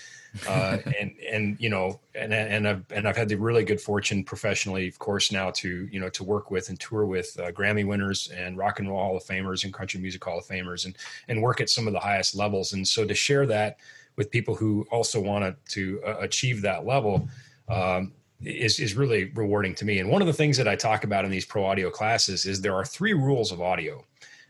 Uh, 0.46 0.78
and 1.00 1.12
and 1.30 1.56
you 1.58 1.70
know 1.70 1.98
and 2.14 2.32
and 2.32 2.68
i've 2.68 2.84
and 2.90 3.08
i've 3.08 3.16
had 3.16 3.28
the 3.28 3.34
really 3.34 3.64
good 3.64 3.80
fortune 3.80 4.22
professionally 4.22 4.86
of 4.86 4.98
course 4.98 5.32
now 5.32 5.50
to 5.50 5.88
you 5.90 5.98
know 5.98 6.10
to 6.10 6.22
work 6.22 6.50
with 6.50 6.68
and 6.68 6.78
tour 6.78 7.06
with 7.06 7.38
uh, 7.40 7.50
grammy 7.50 7.86
winners 7.86 8.30
and 8.36 8.58
rock 8.58 8.78
and 8.78 8.88
roll 8.88 8.98
hall 8.98 9.16
of 9.16 9.24
famers 9.24 9.64
and 9.64 9.72
country 9.72 10.00
music 10.00 10.22
hall 10.22 10.38
of 10.38 10.46
famers 10.46 10.84
and 10.84 10.96
and 11.28 11.42
work 11.42 11.60
at 11.60 11.70
some 11.70 11.86
of 11.86 11.92
the 11.92 12.00
highest 12.00 12.34
levels. 12.34 12.72
And 12.72 12.86
so 12.86 13.06
to 13.06 13.14
share 13.14 13.46
that 13.46 13.78
with 14.16 14.30
people 14.30 14.54
who 14.54 14.86
also 14.90 15.20
want 15.20 15.56
to 15.70 16.00
uh, 16.04 16.16
achieve 16.18 16.62
that 16.62 16.84
level 16.84 17.28
um, 17.68 18.12
is 18.42 18.78
is 18.78 18.96
really 18.96 19.30
rewarding 19.34 19.74
to 19.76 19.84
me. 19.84 19.98
And 19.98 20.10
one 20.10 20.22
of 20.22 20.26
the 20.26 20.32
things 20.32 20.56
that 20.56 20.68
I 20.68 20.76
talk 20.76 21.04
about 21.04 21.24
in 21.24 21.30
these 21.30 21.44
pro 21.44 21.64
audio 21.64 21.90
classes 21.90 22.46
is 22.46 22.60
there 22.60 22.74
are 22.74 22.84
three 22.84 23.12
rules 23.12 23.52
of 23.52 23.60
audio. 23.60 24.04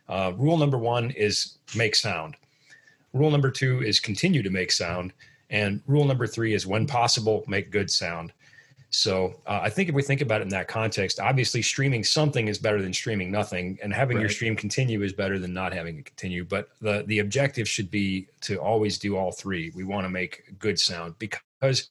Uh, 0.09 0.33
rule 0.37 0.57
number 0.57 0.79
one 0.79 1.11
is 1.11 1.59
make 1.77 1.95
sound. 1.95 2.37
Rule 3.13 3.31
number 3.31 3.51
two 3.51 3.83
is 3.83 4.01
continue 4.01 4.43
to 4.43 4.51
make 4.51 4.73
sound, 4.73 5.13
and 5.51 5.81
rule 5.87 6.05
number 6.05 6.27
three 6.27 6.55
is 6.55 6.67
when 6.67 6.87
possible 6.87 7.45
make 7.47 7.71
good 7.71 7.91
sound. 7.91 8.33
So 8.91 9.35
uh, 9.47 9.61
I 9.63 9.69
think 9.69 9.91
if 9.91 9.95
we 9.95 10.03
think 10.03 10.23
about 10.23 10.41
it 10.41 10.45
in 10.45 10.49
that 10.51 10.67
context, 10.67 11.21
obviously 11.21 11.61
streaming 11.61 12.03
something 12.03 12.49
is 12.49 12.59
better 12.59 12.81
than 12.81 12.93
streaming 12.93 13.31
nothing, 13.31 13.79
and 13.83 13.93
having 13.93 14.17
right. 14.17 14.23
your 14.23 14.31
stream 14.31 14.57
continue 14.57 15.03
is 15.03 15.13
better 15.13 15.39
than 15.39 15.53
not 15.53 15.75
having 15.75 15.99
it 15.99 16.07
continue. 16.07 16.45
But 16.45 16.71
the 16.81 17.05
the 17.07 17.19
objective 17.19 17.69
should 17.69 17.91
be 17.91 18.29
to 18.43 18.57
always 18.57 18.99
do 18.99 19.17
all 19.17 19.33
three. 19.33 19.73
We 19.75 19.85
want 19.85 20.05
to 20.05 20.11
make 20.11 20.59
good 20.59 20.79
sound 20.79 21.19
because 21.19 21.91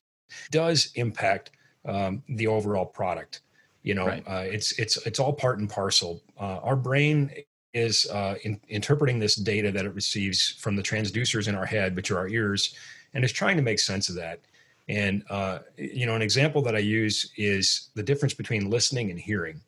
does 0.52 0.92
impact 0.96 1.52
um, 1.86 2.24
the 2.30 2.48
overall 2.48 2.86
product. 2.86 3.42
You 3.84 3.96
know, 3.96 4.08
right. 4.08 4.24
uh, 4.28 4.44
it's 4.46 4.78
it's 4.80 4.98
it's 5.06 5.20
all 5.20 5.34
part 5.34 5.60
and 5.60 5.70
parcel. 5.70 6.22
Uh, 6.40 6.60
our 6.62 6.76
brain 6.76 7.32
is 7.74 8.06
uh, 8.08 8.36
in, 8.44 8.60
interpreting 8.70 9.20
this 9.20 9.36
data 9.36 9.72
that 9.72 9.86
it 9.86 9.94
receives 9.94 10.52
from 10.60 10.76
the 10.76 10.84
transducers 10.84 11.48
in 11.48 11.56
our 11.56 11.66
head, 11.66 11.96
which 11.96 12.12
are 12.12 12.18
our 12.18 12.28
ears, 12.28 12.76
and 13.14 13.24
is 13.24 13.32
trying 13.32 13.56
to 13.56 13.64
make 13.64 13.80
sense 13.80 14.10
of 14.10 14.16
that. 14.16 14.42
And 14.90 15.24
uh, 15.30 15.60
you 15.78 16.06
know, 16.06 16.16
an 16.16 16.22
example 16.22 16.62
that 16.64 16.76
I 16.76 16.80
use 16.80 17.32
is 17.38 17.90
the 17.96 18.04
difference 18.04 18.34
between 18.34 18.70
listening 18.70 19.10
and 19.10 19.20
hearing. 19.20 19.62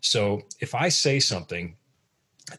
So 0.00 0.42
if 0.60 0.74
I 0.74 0.88
say 0.88 1.18
something 1.18 1.76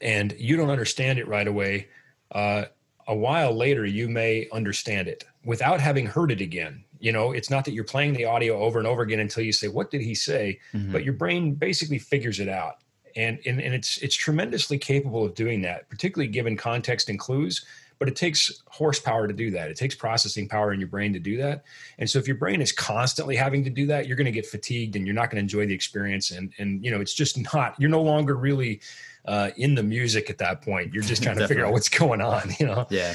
and 0.02 0.34
you 0.38 0.56
don't 0.56 0.70
understand 0.70 1.18
it 1.18 1.28
right 1.28 1.48
away, 1.48 1.88
uh, 2.32 2.66
a 3.06 3.14
while 3.14 3.56
later 3.56 3.86
you 3.86 4.08
may 4.08 4.48
understand 4.52 5.08
it 5.08 5.24
without 5.44 5.80
having 5.80 6.06
heard 6.06 6.30
it 6.30 6.42
again 6.42 6.84
you 7.00 7.12
know 7.12 7.32
it's 7.32 7.50
not 7.50 7.64
that 7.64 7.72
you're 7.72 7.84
playing 7.84 8.14
the 8.14 8.24
audio 8.24 8.60
over 8.60 8.78
and 8.78 8.86
over 8.86 9.02
again 9.02 9.20
until 9.20 9.42
you 9.42 9.52
say 9.52 9.68
what 9.68 9.90
did 9.90 10.00
he 10.00 10.14
say 10.14 10.58
mm-hmm. 10.72 10.92
but 10.92 11.04
your 11.04 11.12
brain 11.12 11.54
basically 11.54 11.98
figures 11.98 12.40
it 12.40 12.48
out 12.48 12.76
and, 13.16 13.38
and 13.46 13.60
and 13.60 13.74
it's 13.74 13.98
it's 13.98 14.14
tremendously 14.14 14.78
capable 14.78 15.24
of 15.24 15.34
doing 15.34 15.62
that 15.62 15.88
particularly 15.88 16.30
given 16.30 16.56
context 16.56 17.08
and 17.08 17.18
clues 17.18 17.64
but 17.98 18.06
it 18.06 18.14
takes 18.14 18.62
horsepower 18.68 19.26
to 19.26 19.34
do 19.34 19.50
that 19.50 19.70
it 19.70 19.76
takes 19.76 19.94
processing 19.94 20.48
power 20.48 20.72
in 20.72 20.80
your 20.80 20.88
brain 20.88 21.12
to 21.12 21.18
do 21.18 21.36
that 21.36 21.64
and 21.98 22.08
so 22.08 22.18
if 22.18 22.26
your 22.26 22.36
brain 22.36 22.60
is 22.60 22.72
constantly 22.72 23.36
having 23.36 23.64
to 23.64 23.70
do 23.70 23.86
that 23.86 24.06
you're 24.06 24.16
going 24.16 24.24
to 24.24 24.32
get 24.32 24.46
fatigued 24.46 24.96
and 24.96 25.06
you're 25.06 25.14
not 25.14 25.30
going 25.30 25.36
to 25.36 25.42
enjoy 25.42 25.66
the 25.66 25.74
experience 25.74 26.30
and 26.30 26.52
and 26.58 26.84
you 26.84 26.90
know 26.90 27.00
it's 27.00 27.14
just 27.14 27.38
not 27.54 27.74
you're 27.78 27.90
no 27.90 28.02
longer 28.02 28.34
really 28.34 28.80
uh, 29.28 29.50
in 29.56 29.74
the 29.74 29.82
music 29.82 30.30
at 30.30 30.38
that 30.38 30.62
point. 30.62 30.92
You're 30.92 31.02
just 31.02 31.22
trying 31.24 31.36
to 31.36 31.46
figure 31.46 31.64
out 31.64 31.72
what's 31.72 31.90
going 31.90 32.20
on, 32.20 32.50
you 32.58 32.66
know? 32.66 32.86
Yeah. 32.90 33.14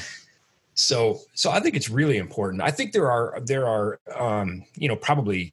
So, 0.74 1.20
so 1.34 1.50
I 1.50 1.60
think 1.60 1.76
it's 1.76 1.88
really 1.88 2.18
important. 2.18 2.62
I 2.62 2.70
think 2.70 2.92
there 2.92 3.10
are, 3.10 3.40
there 3.44 3.66
are, 3.66 4.00
um, 4.16 4.64
you 4.76 4.88
know, 4.88 4.96
probably, 4.96 5.52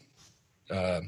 uh, 0.70 1.01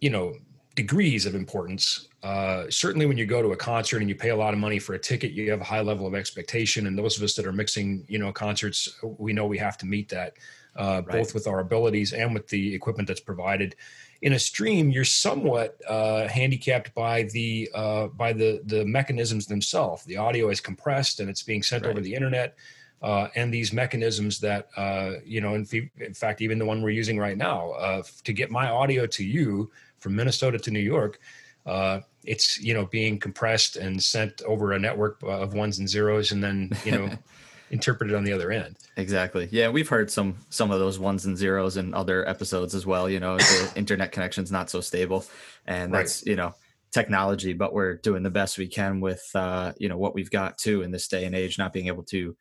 you 0.00 0.10
know, 0.10 0.34
degrees 0.74 1.24
of 1.24 1.34
importance. 1.34 2.08
Uh, 2.22 2.64
certainly, 2.68 3.06
when 3.06 3.16
you 3.16 3.26
go 3.26 3.42
to 3.42 3.52
a 3.52 3.56
concert 3.56 3.98
and 3.98 4.08
you 4.08 4.14
pay 4.14 4.30
a 4.30 4.36
lot 4.36 4.52
of 4.52 4.60
money 4.60 4.78
for 4.78 4.94
a 4.94 4.98
ticket, 4.98 5.32
you 5.32 5.50
have 5.50 5.60
a 5.60 5.64
high 5.64 5.80
level 5.80 6.06
of 6.06 6.14
expectation. 6.14 6.86
And 6.86 6.98
those 6.98 7.16
of 7.16 7.22
us 7.22 7.34
that 7.34 7.46
are 7.46 7.52
mixing, 7.52 8.04
you 8.08 8.18
know, 8.18 8.32
concerts, 8.32 8.98
we 9.02 9.32
know 9.32 9.46
we 9.46 9.58
have 9.58 9.78
to 9.78 9.86
meet 9.86 10.08
that, 10.10 10.34
uh, 10.76 11.02
right. 11.06 11.08
both 11.08 11.34
with 11.34 11.46
our 11.46 11.60
abilities 11.60 12.12
and 12.12 12.34
with 12.34 12.48
the 12.48 12.74
equipment 12.74 13.08
that's 13.08 13.20
provided. 13.20 13.76
In 14.22 14.32
a 14.32 14.38
stream, 14.38 14.90
you're 14.90 15.04
somewhat 15.04 15.78
uh, 15.88 16.28
handicapped 16.28 16.94
by 16.94 17.24
the 17.24 17.70
uh, 17.74 18.06
by 18.08 18.32
the 18.32 18.62
the 18.64 18.84
mechanisms 18.86 19.46
themselves. 19.46 20.04
The 20.04 20.16
audio 20.16 20.48
is 20.48 20.60
compressed 20.60 21.20
and 21.20 21.28
it's 21.28 21.42
being 21.42 21.62
sent 21.62 21.84
right. 21.84 21.90
over 21.90 22.00
the 22.00 22.14
internet. 22.14 22.56
Uh, 23.04 23.28
and 23.34 23.52
these 23.52 23.70
mechanisms 23.70 24.40
that 24.40 24.68
uh, 24.78 25.12
you 25.26 25.38
know 25.38 25.54
in, 25.54 25.66
in, 25.98 26.14
fact 26.14 26.40
even 26.40 26.58
the 26.58 26.64
one 26.64 26.80
we're 26.80 26.88
using 26.88 27.18
right 27.18 27.36
now 27.36 27.72
uh, 27.72 28.02
to 28.24 28.32
get 28.32 28.50
my 28.50 28.70
audio 28.70 29.06
to 29.06 29.22
you 29.22 29.70
from 29.98 30.16
Minnesota 30.16 30.58
to 30.58 30.70
New 30.70 30.80
York, 30.80 31.20
uh, 31.66 32.00
it's 32.24 32.58
you 32.58 32.72
know 32.72 32.86
being 32.86 33.18
compressed 33.18 33.76
and 33.76 34.02
sent 34.02 34.40
over 34.46 34.72
a 34.72 34.78
network 34.78 35.18
of 35.22 35.52
ones 35.52 35.80
and 35.80 35.86
zeros, 35.86 36.32
and 36.32 36.42
then 36.42 36.70
you 36.82 36.92
know 36.92 37.10
interpreted 37.70 38.14
on 38.14 38.24
the 38.24 38.32
other 38.32 38.50
end. 38.50 38.76
Exactly. 38.96 39.50
Yeah, 39.52 39.68
we've 39.68 39.90
heard 39.90 40.10
some 40.10 40.36
some 40.48 40.70
of 40.70 40.80
those 40.80 40.98
ones 40.98 41.26
and 41.26 41.36
zeros 41.36 41.76
in 41.76 41.92
other 41.92 42.26
episodes 42.26 42.74
as 42.74 42.86
well. 42.86 43.10
You 43.10 43.20
know, 43.20 43.36
the 43.36 43.72
internet 43.76 44.12
connection's 44.12 44.50
not 44.50 44.70
so 44.70 44.80
stable, 44.80 45.26
and 45.66 45.92
that's 45.92 46.22
right. 46.22 46.30
you 46.30 46.36
know 46.36 46.54
technology, 46.90 47.52
but 47.52 47.74
we're 47.74 47.96
doing 47.96 48.22
the 48.22 48.30
best 48.30 48.56
we 48.56 48.66
can 48.66 49.00
with 49.00 49.28
uh, 49.34 49.74
you 49.76 49.90
know 49.90 49.98
what 49.98 50.14
we've 50.14 50.30
got 50.30 50.56
too 50.56 50.80
in 50.80 50.90
this 50.90 51.06
day 51.06 51.26
and 51.26 51.34
age, 51.34 51.58
not 51.58 51.74
being 51.74 51.88
able 51.88 52.04
to 52.04 52.34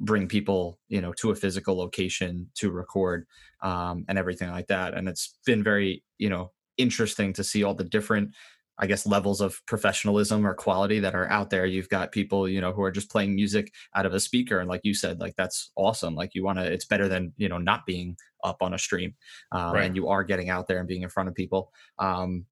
bring 0.00 0.26
people 0.26 0.78
you 0.88 1.00
know 1.00 1.12
to 1.12 1.30
a 1.30 1.34
physical 1.34 1.76
location 1.76 2.50
to 2.54 2.70
record 2.70 3.26
um, 3.62 4.04
and 4.08 4.18
everything 4.18 4.50
like 4.50 4.66
that 4.66 4.94
and 4.94 5.08
it's 5.08 5.38
been 5.46 5.62
very 5.62 6.02
you 6.18 6.28
know 6.28 6.50
interesting 6.78 7.32
to 7.32 7.44
see 7.44 7.62
all 7.62 7.74
the 7.74 7.84
different 7.84 8.34
I 8.80 8.86
guess 8.86 9.06
levels 9.06 9.42
of 9.42 9.60
professionalism 9.66 10.46
or 10.46 10.54
quality 10.54 11.00
that 11.00 11.14
are 11.14 11.30
out 11.30 11.50
there. 11.50 11.66
You've 11.66 11.90
got 11.90 12.12
people, 12.12 12.48
you 12.48 12.62
know, 12.62 12.72
who 12.72 12.82
are 12.82 12.90
just 12.90 13.10
playing 13.10 13.34
music 13.34 13.72
out 13.94 14.06
of 14.06 14.14
a 14.14 14.20
speaker, 14.20 14.58
and 14.58 14.70
like 14.70 14.80
you 14.84 14.94
said, 14.94 15.20
like 15.20 15.36
that's 15.36 15.70
awesome. 15.76 16.14
Like 16.14 16.34
you 16.34 16.42
want 16.42 16.58
to, 16.58 16.64
it's 16.64 16.86
better 16.86 17.06
than 17.06 17.34
you 17.36 17.48
know 17.48 17.58
not 17.58 17.84
being 17.84 18.16
up 18.42 18.56
on 18.62 18.72
a 18.72 18.78
stream, 18.78 19.14
um, 19.52 19.74
right. 19.74 19.84
and 19.84 19.94
you 19.94 20.08
are 20.08 20.24
getting 20.24 20.48
out 20.48 20.66
there 20.66 20.78
and 20.78 20.88
being 20.88 21.02
in 21.02 21.10
front 21.10 21.28
of 21.28 21.34
people. 21.34 21.70
Um, 21.98 22.46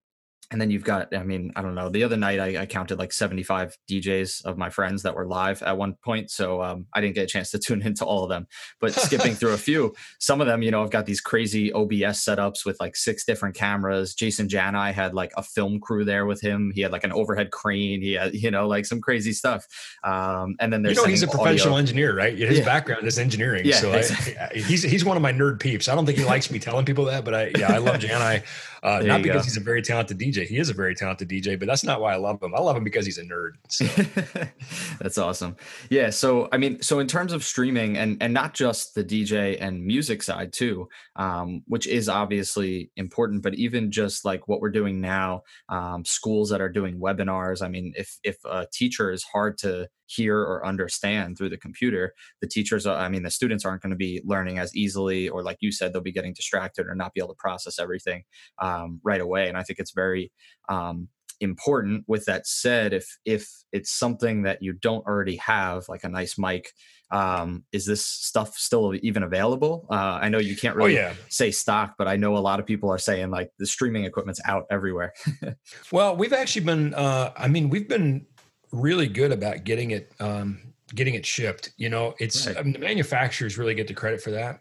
and 0.51 0.61
then 0.61 0.71
you've 0.71 0.85
got 0.85 1.15
i 1.15 1.23
mean 1.23 1.53
i 1.57 1.63
don't 1.63 1.75
know 1.75 1.89
the 1.89 2.05
other 2.05 2.17
night 2.17 2.41
i, 2.41 2.63
I 2.63 2.67
counted 2.67 2.99
like 2.99 3.13
75 3.13 3.77
djs 3.91 4.45
of 4.45 4.57
my 4.57 4.71
friends 4.71 5.03
that 5.03 5.15
were 5.15 5.27
live 5.27 5.63
at 5.63 5.77
one 5.77 5.95
point 6.05 6.31
so 6.31 6.63
um, 6.63 6.87
i 6.95 7.01
didn't 7.01 7.15
get 7.15 7.25
a 7.25 7.27
chance 7.27 7.51
to 7.51 7.59
tune 7.69 7.83
into 7.83 8.05
all 8.05 8.25
of 8.25 8.31
them. 8.31 8.47
But 8.81 8.93
skipping 8.93 9.35
through 9.35 9.53
a 9.53 9.59
few 9.59 9.95
some 10.19 10.41
of 10.41 10.47
them 10.47 10.63
you 10.63 10.71
know 10.71 10.83
i've 10.83 10.91
got 10.91 11.07
these 11.07 11.21
crazy 11.21 11.73
obs 11.73 12.19
setups 12.25 12.65
with 12.65 12.79
like 12.81 12.97
six 12.97 13.25
different 13.25 13.55
cameras. 13.55 14.15
Jason 14.15 14.49
janai 14.49 14.93
had 14.93 15.15
like 15.15 15.33
a 15.37 15.43
film 15.43 15.81
crew 15.81 16.05
there 16.05 16.27
with 16.27 16.41
him. 16.41 16.73
He 16.75 16.81
had 16.81 16.93
like 16.93 17.05
an 17.05 17.13
overhead 17.13 17.51
crane. 17.51 18.01
He 18.01 18.15
had 18.15 18.35
you 18.43 18.51
know 18.51 18.67
like 18.69 18.87
some 18.87 19.01
crazy 19.01 19.33
stuff. 19.33 19.67
Um, 20.05 20.57
and 20.61 20.73
then 20.73 20.83
there's 20.83 20.97
you 20.97 21.03
know 21.03 21.09
he's 21.09 21.23
a 21.23 21.29
professional 21.29 21.75
audio. 21.75 21.79
engineer 21.79 22.17
right? 22.17 22.37
His 22.37 22.59
yeah. 22.59 22.65
background 22.65 23.07
is 23.07 23.19
engineering 23.19 23.63
yeah, 23.65 23.77
so 23.77 23.93
exactly. 23.93 24.37
I, 24.39 24.49
he's 24.55 24.83
he's 24.83 25.05
one 25.05 25.17
of 25.17 25.23
my 25.23 25.33
nerd 25.33 25.61
peeps. 25.61 25.89
I 25.89 25.95
don't 25.95 26.07
think 26.07 26.19
he 26.19 26.25
likes 26.25 26.51
me 26.51 26.59
telling 26.59 26.85
people 26.85 27.05
that 27.07 27.25
but 27.25 27.35
i 27.35 27.51
yeah 27.59 27.73
i 27.73 27.79
love 27.79 27.97
janai 27.97 28.43
uh, 28.83 29.01
not 29.01 29.23
because 29.23 29.43
go. 29.43 29.45
he's 29.45 29.57
a 29.57 29.61
very 29.61 29.83
talented 29.83 30.19
DJ. 30.19 30.47
He 30.47 30.59
is 30.59 30.71
a 30.71 30.75
very 30.75 30.95
talented 30.95 31.29
DJ, 31.29 31.59
but 31.59 31.67
that's 31.67 31.85
not 31.85 32.01
why 32.01 32.13
I 32.13 32.17
love 32.17 32.43
him. 32.43 32.55
I 32.55 32.61
love 32.61 32.77
him 32.77 32.85
because 32.85 33.05
he's 33.07 33.19
a 33.19 33.25
nerd. 33.25 33.53
So. 33.69 33.85
that's 35.01 35.19
awesome. 35.19 35.57
Yeah. 35.91 36.11
So 36.11 36.49
I 36.53 36.59
mean, 36.59 36.83
so 36.83 36.99
in 36.99 37.07
terms 37.07 37.33
of 37.33 37.45
streaming 37.45 37.97
and 37.97 38.17
and 38.23 38.33
not 38.33 38.55
just 38.55 38.95
the 38.95 39.05
DJ 39.05 39.59
and 39.61 39.85
music 39.85 40.23
side 40.23 40.53
too, 40.53 40.89
um, 41.17 41.63
which 41.67 41.87
is 41.87 42.09
obviously 42.09 42.91
important, 42.97 43.43
but 43.43 43.55
even 43.55 43.91
just 43.91 44.25
like 44.25 44.49
what 44.49 44.61
we're 44.61 44.71
doing 44.71 45.01
now, 45.01 45.43
um, 45.69 46.05
schools 46.05 46.51
that 46.51 46.61
are 46.61 46.69
doing 46.69 46.99
webinars. 46.99 47.63
I 47.63 47.69
mean, 47.69 47.93
if 47.97 48.19
if 48.23 48.37
a 48.45 48.67
teacher 48.73 49.11
is 49.11 49.25
hard 49.25 49.59
to 49.59 49.89
hear 50.09 50.39
or 50.39 50.67
understand 50.67 51.37
through 51.37 51.51
the 51.51 51.57
computer 51.57 52.15
the 52.41 52.47
teachers 52.47 52.87
i 52.87 53.09
mean 53.09 53.23
the 53.23 53.31
students 53.31 53.65
aren't 53.65 53.83
going 53.83 53.91
to 53.91 53.97
be 53.97 54.23
learning 54.25 54.59
as 54.59 54.75
easily 54.75 55.29
or 55.29 55.43
like 55.43 55.59
you 55.61 55.71
said 55.71 55.93
they'll 55.93 56.01
be 56.01 56.13
getting 56.13 56.33
distracted 56.33 56.87
or 56.87 56.95
not 56.95 57.13
be 57.13 57.21
able 57.21 57.29
to 57.29 57.39
process 57.39 57.79
everything 57.79 58.25
um, 58.61 58.68
right 59.03 59.21
away 59.21 59.49
and 59.49 59.57
i 59.57 59.63
think 59.63 59.79
it's 59.79 59.93
very 59.93 60.31
um, 60.69 61.09
important 61.41 62.05
with 62.09 62.25
that 62.25 62.47
said 62.47 62.93
if 62.93 63.19
if 63.25 63.49
it's 63.73 63.93
something 63.93 64.43
that 64.43 64.63
you 64.63 64.73
don't 64.73 65.07
already 65.07 65.37
have 65.37 65.89
like 65.89 66.05
a 66.05 66.09
nice 66.09 66.37
mic 66.39 66.73
um, 67.11 67.65
is 67.73 67.87
this 67.87 68.05
stuff 68.05 68.55
still 68.55 68.95
even 69.03 69.23
available 69.23 69.87
uh, 69.91 70.19
i 70.21 70.29
know 70.29 70.39
you 70.39 70.57
can't 70.57 70.75
oh, 70.75 70.79
really 70.79 70.99
oh, 70.99 71.03
yeah. 71.03 71.15
say 71.29 71.51
stock 71.51 71.95
but 71.97 72.09
i 72.09 72.17
know 72.17 72.37
a 72.37 72.39
lot 72.39 72.59
of 72.59 72.67
people 72.67 72.91
are 72.91 72.99
saying 72.99 73.31
like 73.31 73.51
the 73.59 73.67
streaming 73.67 74.05
equipment's 74.05 74.41
out 74.45 74.67
everywhere 74.71 75.13
well 75.93 76.17
we've 76.17 76.33
actually 76.33 76.65
been 76.65 76.93
uh, 76.95 77.33
i 77.37 77.47
mean 77.47 77.71
we've 77.71 77.89
been 77.89 78.27
really 78.73 79.07
good 79.07 79.33
about 79.33 79.65
getting 79.65 79.93
it 79.93 80.13
um, 80.21 80.61
getting 80.95 81.15
it 81.15 81.27
shipped. 81.27 81.73
You 81.77 81.89
know, 81.89 82.15
it's 82.19 82.47
right. 82.47 82.57
I 82.57 82.63
mean, 82.63 82.73
the 82.73 82.79
manufacturers 82.79 83.59
really 83.59 83.75
get 83.75 83.89
the 83.89 83.95
credit 83.95 84.21
for 84.21 84.31
that, 84.33 84.61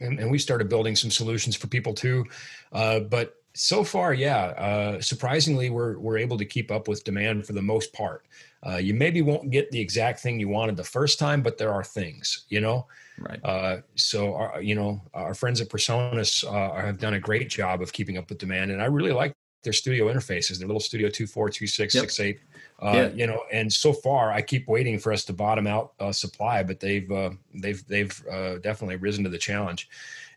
and, 0.00 0.18
and 0.18 0.30
we 0.30 0.38
started 0.38 0.68
building 0.68 0.96
some 0.96 1.10
solutions 1.10 1.56
for 1.56 1.66
people 1.66 1.94
too. 1.94 2.24
Uh, 2.72 3.00
but 3.00 3.36
so 3.54 3.82
far, 3.82 4.12
yeah, 4.12 4.44
uh, 4.58 5.00
surprisingly, 5.00 5.70
we're 5.70 5.98
we're 5.98 6.18
able 6.18 6.36
to 6.36 6.44
keep 6.44 6.70
up 6.70 6.88
with 6.88 7.04
demand 7.04 7.46
for 7.46 7.54
the 7.54 7.62
most 7.62 7.92
part. 7.92 8.26
Uh, 8.66 8.76
you 8.76 8.92
maybe 8.92 9.22
won't 9.22 9.50
get 9.50 9.70
the 9.70 9.80
exact 9.80 10.20
thing 10.20 10.38
you 10.38 10.48
wanted 10.48 10.76
the 10.76 10.84
first 10.84 11.18
time, 11.18 11.42
but 11.42 11.56
there 11.56 11.72
are 11.72 11.84
things, 11.84 12.44
you 12.48 12.60
know. 12.60 12.86
Right. 13.18 13.40
Uh, 13.42 13.78
so, 13.94 14.34
our, 14.34 14.60
you 14.60 14.74
know, 14.74 15.00
our 15.14 15.34
friends 15.34 15.60
at 15.62 15.70
Presonus 15.70 16.44
uh, 16.44 16.74
have 16.84 16.98
done 16.98 17.14
a 17.14 17.20
great 17.20 17.48
job 17.48 17.80
of 17.80 17.92
keeping 17.92 18.18
up 18.18 18.28
with 18.28 18.38
demand, 18.38 18.72
and 18.72 18.82
I 18.82 18.86
really 18.86 19.12
like 19.12 19.32
their 19.62 19.72
studio 19.72 20.12
interfaces, 20.12 20.58
their 20.58 20.68
little 20.68 20.80
Studio 20.80 21.08
two 21.08 21.26
four, 21.26 21.48
two 21.48 21.66
six, 21.66 21.94
yep. 21.94 22.02
six 22.02 22.20
eight. 22.20 22.40
Uh, 22.78 22.92
yeah. 22.94 23.08
You 23.08 23.26
know, 23.26 23.42
and 23.50 23.72
so 23.72 23.92
far 23.92 24.30
I 24.30 24.42
keep 24.42 24.68
waiting 24.68 24.98
for 24.98 25.12
us 25.12 25.24
to 25.24 25.32
bottom 25.32 25.66
out 25.66 25.92
uh, 25.98 26.12
supply, 26.12 26.62
but 26.62 26.78
they've 26.78 27.10
uh, 27.10 27.30
they've 27.54 27.86
they've 27.86 28.24
uh, 28.30 28.58
definitely 28.58 28.96
risen 28.96 29.24
to 29.24 29.30
the 29.30 29.38
challenge. 29.38 29.88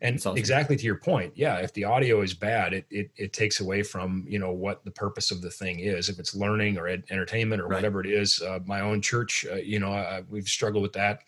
And 0.01 0.15
awesome. 0.15 0.37
exactly 0.37 0.77
to 0.77 0.85
your 0.85 0.95
point, 0.95 1.33
yeah, 1.35 1.57
if 1.57 1.73
the 1.73 1.83
audio 1.83 2.21
is 2.21 2.33
bad, 2.33 2.73
it, 2.73 2.85
it 2.89 3.11
it 3.17 3.33
takes 3.33 3.59
away 3.59 3.83
from 3.83 4.25
you 4.27 4.39
know 4.39 4.53
what 4.53 4.85
the 4.85 4.91
purpose 4.91 5.31
of 5.31 5.41
the 5.41 5.49
thing 5.49 5.79
is. 5.79 6.07
If 6.07 6.17
it's 6.17 6.33
learning 6.33 6.77
or 6.77 6.87
ed- 6.87 7.03
entertainment 7.09 7.61
or 7.61 7.67
right. 7.67 7.75
whatever 7.75 7.99
it 7.99 8.07
is, 8.07 8.41
uh, 8.41 8.59
my 8.65 8.79
own 8.79 9.01
church, 9.01 9.45
uh, 9.51 9.55
you 9.55 9.79
know, 9.79 9.91
I, 9.91 10.23
we've 10.29 10.47
struggled 10.47 10.83
with 10.83 10.93
that, 10.93 11.23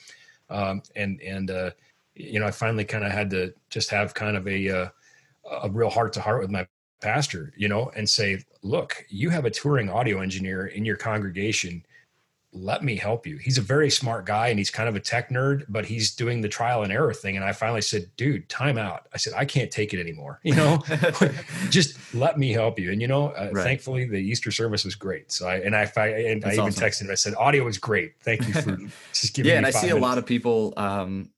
um, 0.50 0.82
and 0.96 1.22
and 1.22 1.74
you 2.16 2.40
know, 2.40 2.48
I 2.48 2.52
finally 2.52 2.86
kind 2.86 3.04
of 3.04 3.12
had 3.12 3.30
to 3.32 3.54
just 3.70 3.90
have 3.90 4.14
kind 4.14 4.38
of 4.38 4.48
a 4.48 4.90
a 5.64 5.70
real 5.70 5.90
heart 5.90 6.14
to 6.14 6.22
heart 6.22 6.42
with 6.42 6.52
my 6.52 6.66
pastor, 7.02 7.54
you 7.58 7.68
know, 7.68 7.92
and 7.96 8.08
say, 8.08 8.44
look, 8.62 9.06
you 9.10 9.30
have 9.30 9.46
a 9.46 9.50
touring 9.50 9.90
audio 9.90 10.22
engineer 10.22 10.68
in 10.68 10.86
your 10.86 10.96
congregation. 10.96 11.84
Let 12.54 12.84
me 12.84 12.98
help 12.98 13.26
you. 13.26 13.38
He's 13.38 13.58
a 13.58 13.62
very 13.62 13.90
smart 13.90 14.26
guy 14.26 14.50
and 14.50 14.60
he's 14.60 14.70
kind 14.70 14.90
of 14.90 14.96
a 14.96 15.00
tech 15.00 15.30
nerd, 15.30 15.64
but 15.70 15.86
he's 15.86 16.14
doing 16.14 16.42
the 16.42 16.50
trial 16.50 16.84
and 16.84 16.92
error 16.92 17.14
thing. 17.14 17.38
And 17.38 17.46
I 17.46 17.54
finally 17.54 17.82
said, 17.82 18.12
dude, 18.18 18.50
time 18.50 18.78
out. 18.78 19.08
I 19.14 19.18
said, 19.18 19.34
I 19.36 19.46
can't 19.46 19.72
take 19.72 19.94
it 19.94 20.00
anymore. 20.02 20.40
You 20.44 20.56
know, 20.56 20.84
just 21.70 21.98
let 22.14 22.38
me 22.38 22.52
help 22.52 22.78
you. 22.78 22.92
And, 22.92 23.02
you 23.02 23.08
know, 23.08 23.30
uh, 23.30 23.52
right. 23.54 23.64
thankfully 23.64 24.06
the 24.06 24.18
Easter 24.18 24.52
service 24.52 24.84
was 24.84 24.96
great. 24.96 25.32
So 25.32 25.48
I, 25.48 25.56
and 25.60 25.76
I, 25.76 25.84
and 25.84 26.44
That's 26.44 26.58
I 26.58 26.62
even 26.62 26.66
awesome. 26.66 26.84
texted 26.84 27.02
him, 27.04 27.12
I 27.12 27.16
said, 27.16 27.36
audio 27.36 27.64
was 27.64 27.78
great. 27.78 28.16
Thank 28.22 28.48
you 28.48 28.54
for 28.54 28.78
just 29.14 29.34
giving 29.34 29.50
yeah, 29.50 29.58
and 29.58 29.66
I 29.66 29.72
see 29.72 29.88
minutes. 29.88 30.00
a 30.00 30.02
lot 30.02 30.18
of 30.18 30.26
people, 30.26 30.74
um, 30.76 31.30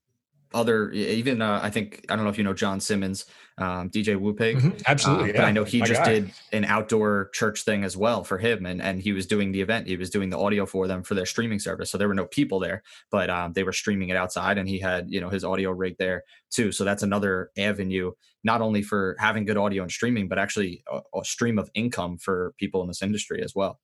other 0.54 0.90
even 0.92 1.42
uh, 1.42 1.60
I 1.62 1.68
think 1.68 2.06
I 2.08 2.16
don't 2.16 2.24
know 2.24 2.30
if 2.30 2.38
you 2.38 2.44
know 2.44 2.54
John 2.54 2.80
Simmons, 2.80 3.26
um, 3.58 3.90
DJ 3.90 4.16
Woopig. 4.16 4.56
Mm-hmm. 4.56 4.70
Absolutely, 4.86 5.24
uh, 5.24 5.26
yeah. 5.34 5.40
but 5.40 5.44
I 5.44 5.50
know 5.50 5.64
he 5.64 5.80
My 5.80 5.86
just 5.86 6.04
guy. 6.04 6.20
did 6.20 6.32
an 6.52 6.64
outdoor 6.64 7.30
church 7.34 7.62
thing 7.62 7.84
as 7.84 7.96
well 7.96 8.24
for 8.24 8.38
him, 8.38 8.64
and 8.64 8.80
and 8.80 9.00
he 9.00 9.12
was 9.12 9.26
doing 9.26 9.52
the 9.52 9.60
event. 9.60 9.88
He 9.88 9.96
was 9.96 10.08
doing 10.08 10.30
the 10.30 10.38
audio 10.38 10.64
for 10.64 10.86
them 10.86 11.02
for 11.02 11.14
their 11.14 11.26
streaming 11.26 11.58
service. 11.58 11.90
So 11.90 11.98
there 11.98 12.08
were 12.08 12.14
no 12.14 12.26
people 12.26 12.60
there, 12.60 12.82
but 13.10 13.28
um, 13.28 13.52
they 13.52 13.64
were 13.64 13.72
streaming 13.72 14.08
it 14.08 14.16
outside, 14.16 14.56
and 14.56 14.68
he 14.68 14.78
had 14.78 15.10
you 15.10 15.20
know 15.20 15.28
his 15.28 15.44
audio 15.44 15.70
rig 15.70 15.96
there 15.98 16.22
too. 16.50 16.72
So 16.72 16.84
that's 16.84 17.02
another 17.02 17.50
avenue, 17.58 18.12
not 18.44 18.62
only 18.62 18.82
for 18.82 19.16
having 19.18 19.44
good 19.44 19.58
audio 19.58 19.82
and 19.82 19.92
streaming, 19.92 20.28
but 20.28 20.38
actually 20.38 20.84
a, 20.90 21.00
a 21.18 21.24
stream 21.24 21.58
of 21.58 21.68
income 21.74 22.16
for 22.16 22.54
people 22.58 22.80
in 22.82 22.88
this 22.88 23.02
industry 23.02 23.42
as 23.42 23.54
well. 23.54 23.80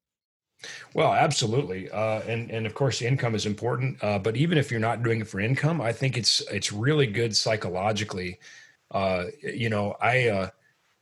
Well, 0.95 1.13
absolutely, 1.13 1.91
uh, 1.91 2.21
and 2.21 2.51
and 2.51 2.67
of 2.67 2.75
course, 2.75 3.03
income 3.03 3.35
is 3.35 3.47
important. 3.47 4.03
Uh, 4.03 4.19
but 4.19 4.37
even 4.37 4.59
if 4.59 4.71
you're 4.71 4.81
not 4.81 5.03
doing 5.03 5.21
it 5.21 5.29
for 5.29 5.41
income, 5.41 5.81
I 5.81 5.93
think 5.93 6.17
it's 6.17 6.41
it's 6.51 6.73
really 6.73 7.07
good 7.07 7.35
psychologically. 7.35 8.39
Uh, 8.91 9.27
you 9.43 9.71
know, 9.71 9.97
I 10.01 10.29
uh, 10.29 10.51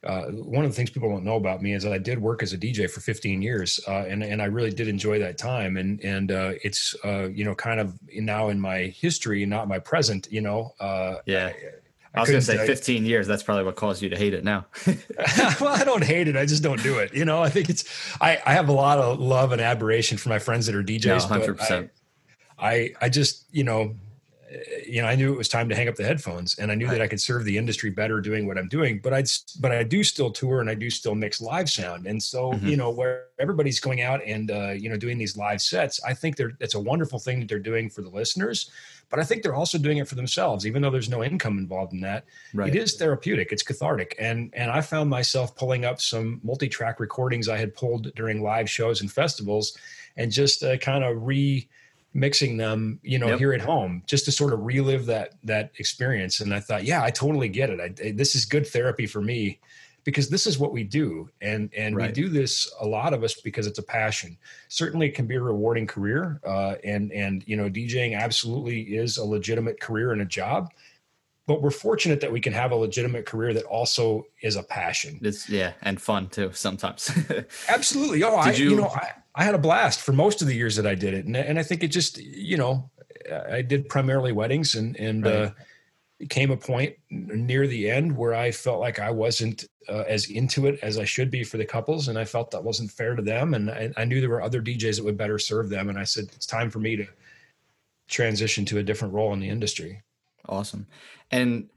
uh, 0.05 0.27
one 0.27 0.65
of 0.65 0.71
the 0.71 0.77
things 0.77 0.91
people 0.91 1.09
don't 1.09 1.25
know 1.25 1.37
about 1.37 1.63
me 1.63 1.75
is 1.75 1.83
that 1.83 1.93
I 1.93 1.99
did 1.99 2.21
work 2.21 2.43
as 2.43 2.53
a 2.53 2.59
DJ 2.59 2.89
for 2.89 3.01
15 3.01 3.43
years, 3.43 3.81
uh, 3.89 4.05
and 4.09 4.23
and 4.23 4.41
I 4.41 4.47
really 4.47 4.71
did 4.71 4.89
enjoy 4.89 5.19
that 5.19 5.39
time. 5.39 5.77
And 5.77 6.01
and 6.05 6.31
it's 6.63 6.95
you 7.05 7.45
know 7.45 7.55
kind 7.55 7.81
of 7.81 7.99
now 8.15 8.51
in 8.51 8.61
my 8.61 8.83
history, 8.83 9.45
not 9.47 9.69
my 9.69 9.79
present. 9.79 10.29
You 10.31 10.43
know, 10.43 10.75
yeah. 11.27 11.47
I, 11.47 11.55
I 12.19 12.21
was 12.23 12.31
going 12.31 12.41
to 12.41 12.47
say 12.47 12.67
15 12.67 13.05
years. 13.05 13.27
That's 13.27 13.43
probably 13.43 13.65
what 13.65 13.77
caused 13.77 14.03
you 14.03 14.09
to 14.09 14.17
hate 14.17 14.35
it 14.35 14.45
now. 14.45 14.67
well, 15.61 15.75
I 15.75 15.85
don't 15.85 16.05
hate 16.05 16.29
it. 16.29 16.37
I 16.37 16.47
just 16.47 16.63
don't 16.63 16.83
do 16.83 16.99
it. 16.99 17.15
You 17.15 17.25
know, 17.25 17.43
I 17.43 17.49
think 17.49 17.71
it's, 17.71 17.85
I, 18.21 18.39
I 18.45 18.53
have 18.53 18.69
a 18.69 18.73
lot 18.73 18.99
of 18.99 19.21
love 19.21 19.53
and 19.53 19.61
admiration 19.61 20.19
for 20.19 20.29
my 20.29 20.39
friends 20.39 20.67
that 20.67 20.75
are 20.75 20.83
DJs. 20.83 21.31
No, 21.31 21.55
100%. 21.55 21.91
I, 22.59 22.71
I, 22.71 22.91
I 23.03 23.09
just, 23.09 23.45
you 23.53 23.65
know, 23.65 23.95
you 24.87 25.03
know, 25.03 25.09
I 25.09 25.15
knew 25.15 25.33
it 25.33 25.37
was 25.37 25.49
time 25.49 25.69
to 25.69 25.75
hang 25.75 25.89
up 25.89 25.97
the 25.97 26.05
headphones, 26.05 26.59
and 26.59 26.71
I 26.71 26.75
knew 26.75 26.87
right. 26.87 26.93
that 26.93 27.03
I 27.03 27.07
could 27.07 27.21
serve 27.21 27.45
the 27.45 27.59
industry 27.59 27.91
better 27.91 28.21
doing 28.21 28.47
what 28.47 28.57
I'm 28.57 28.69
doing. 28.69 29.01
But 29.03 29.13
I, 29.13 29.25
but 29.61 29.73
I 29.73 29.83
do 29.83 30.03
still 30.03 30.31
tour, 30.31 30.61
and 30.61 30.71
I 30.71 30.75
do 30.75 30.91
still 30.91 31.15
mix 31.15 31.41
live 31.41 31.69
sound. 31.69 32.07
And 32.07 32.23
so, 32.23 32.53
mm-hmm. 32.53 32.67
you 32.67 32.77
know, 32.77 32.91
where 32.91 33.27
everybody's 33.39 33.81
going 33.81 34.03
out 34.03 34.21
and 34.25 34.51
uh, 34.51 34.71
you 34.71 34.89
know 34.89 34.97
doing 34.97 35.19
these 35.19 35.37
live 35.37 35.61
sets, 35.61 36.03
I 36.05 36.15
think 36.15 36.37
they're 36.37 36.53
it's 36.61 36.75
a 36.75 36.81
wonderful 36.81 37.19
thing 37.19 37.41
that 37.41 37.49
they're 37.49 37.59
doing 37.59 37.91
for 37.91 38.03
the 38.03 38.09
listeners. 38.09 38.71
But 39.11 39.21
I 39.21 39.25
think 39.25 39.43
they're 39.43 39.55
also 39.55 39.79
doing 39.79 39.99
it 39.99 40.09
for 40.09 40.17
themselves, 40.17 40.67
even 40.67 40.83
though 40.83 40.91
there's 40.91 41.09
no 41.09 41.25
income 41.25 41.57
involved 41.57 41.95
in 41.95 42.01
that. 42.03 42.25
Right. 42.53 42.69
It 42.69 42.77
is 42.77 42.97
therapeutic. 42.97 43.53
It's 43.53 43.63
cathartic, 43.63 44.15
and 44.19 44.51
and 44.55 44.71
I 44.71 44.81
found 44.81 45.11
myself 45.11 45.57
pulling 45.57 45.85
up 45.85 46.01
some 46.01 46.41
multi-track 46.43 47.01
recordings 47.01 47.49
I 47.49 47.57
had 47.57 47.75
pulled 47.75 48.15
during 48.15 48.43
live 48.43 48.69
shows 48.69 49.01
and 49.01 49.11
festivals, 49.11 49.77
and 50.17 50.31
just 50.31 50.63
uh, 50.63 50.77
kind 50.79 51.05
of 51.05 51.27
re 51.27 51.69
mixing 52.19 52.57
them 52.57 52.99
you 53.03 53.19
know 53.19 53.29
yep. 53.29 53.39
here 53.39 53.53
at 53.53 53.61
home 53.61 54.03
just 54.07 54.25
to 54.25 54.33
sort 54.33 54.53
of 54.53 54.65
relive 54.65 55.07
that 55.07 55.35
that 55.45 55.71
experience 55.79 56.41
and 56.41 56.53
i 56.53 56.61
thought 56.61 56.85
yeah 56.85 57.03
i 57.03 57.11
totally 57.11 57.49
get 57.49 57.71
it 57.71 57.81
I, 57.81 58.13
this 58.13 58.35
is 58.35 58.45
good 58.45 58.67
therapy 58.67 59.07
for 59.07 59.21
me 59.21 59.61
because 60.05 60.29
this 60.29 60.47
is 60.47 60.59
what 60.59 60.73
we 60.73 60.85
do 60.85 61.29
and 61.41 61.73
and 61.77 61.97
right. 61.97 62.09
we 62.09 62.13
do 62.13 62.29
this 62.29 62.73
a 62.81 62.87
lot 62.87 63.15
of 63.15 63.23
us 63.23 63.41
because 63.41 63.67
it's 63.67 63.79
a 63.79 63.83
passion 63.83 64.37
certainly 64.69 65.07
it 65.07 65.15
can 65.15 65.27
be 65.27 65.37
a 65.37 65.41
rewarding 65.41 65.87
career 65.87 66.41
uh, 66.45 66.75
and 66.83 67.13
and 67.13 67.45
you 67.47 67.57
know 67.57 67.71
djing 67.71 68.19
absolutely 68.19 68.81
is 68.97 69.17
a 69.17 69.25
legitimate 69.25 69.81
career 69.81 70.13
and 70.13 70.21
a 70.21 70.27
job 70.27 70.71
but 71.49 71.63
we're 71.63 71.71
fortunate 71.71 72.21
that 72.21 72.31
we 72.31 72.41
can 72.41 72.53
have 72.53 72.73
a 72.73 72.77
legitimate 72.77 73.25
career 73.25 73.55
that 73.55 73.65
also 73.65 74.27
is 74.43 74.57
a 74.57 74.63
passion. 74.63 75.19
It's 75.23 75.49
yeah, 75.49 75.73
and 75.81 75.99
fun 75.99 76.29
too 76.29 76.51
sometimes. 76.53 77.11
Absolutely. 77.69 78.23
Oh, 78.23 78.43
did 78.45 78.55
I 78.55 78.59
you, 78.59 78.71
you 78.73 78.77
know 78.77 78.89
I, 78.89 79.13
I 79.39 79.45
had 79.45 79.55
a 79.55 79.59
blast 79.59 80.01
for 80.01 80.13
most 80.13 80.43
of 80.43 80.49
the 80.49 80.55
years 80.55 80.75
that 80.77 80.87
I 80.87 80.97
did 80.97 81.15
it, 81.15 81.25
and 81.25 81.37
and 81.37 81.61
I 81.61 81.63
think 81.63 81.85
it 81.85 81.89
just 81.89 82.19
you 82.19 82.57
know 82.57 82.91
I 83.51 83.63
did 83.63 83.89
primarily 83.89 84.33
weddings, 84.33 84.75
and 84.75 84.97
and 84.99 85.25
right. 85.25 85.35
uh, 85.35 85.51
it 86.19 86.29
came 86.29 86.51
a 86.51 86.57
point 86.57 86.97
near 87.09 87.69
the 87.69 87.89
end 87.89 88.17
where 88.17 88.35
I 88.35 88.51
felt 88.51 88.81
like 88.81 88.99
I 88.99 89.13
wasn't 89.13 89.65
uh, 89.89 90.03
as 90.09 90.29
into 90.29 90.67
it 90.67 90.81
as 90.83 90.99
I 90.99 91.05
should 91.05 91.31
be 91.31 91.45
for 91.45 91.57
the 91.57 91.65
couples, 91.65 92.09
and 92.09 92.19
I 92.19 92.25
felt 92.25 92.51
that 92.51 92.65
wasn't 92.65 92.91
fair 92.91 93.15
to 93.15 93.23
them, 93.23 93.55
and 93.55 93.71
I, 93.71 93.93
I 93.97 94.05
knew 94.05 94.21
there 94.21 94.29
were 94.29 94.43
other 94.43 94.61
DJs 94.61 94.97
that 94.97 95.05
would 95.05 95.17
better 95.17 95.39
serve 95.39 95.69
them, 95.69 95.89
and 95.89 95.97
I 95.97 96.05
said 96.05 96.25
it's 96.35 96.45
time 96.45 96.69
for 96.69 96.81
me 96.81 96.97
to 96.97 97.07
transition 98.09 98.65
to 98.65 98.79
a 98.79 98.83
different 98.83 99.15
role 99.15 99.33
in 99.33 99.39
the 99.39 99.49
industry. 99.49 100.03
Awesome. 100.49 100.89
And 101.31 101.69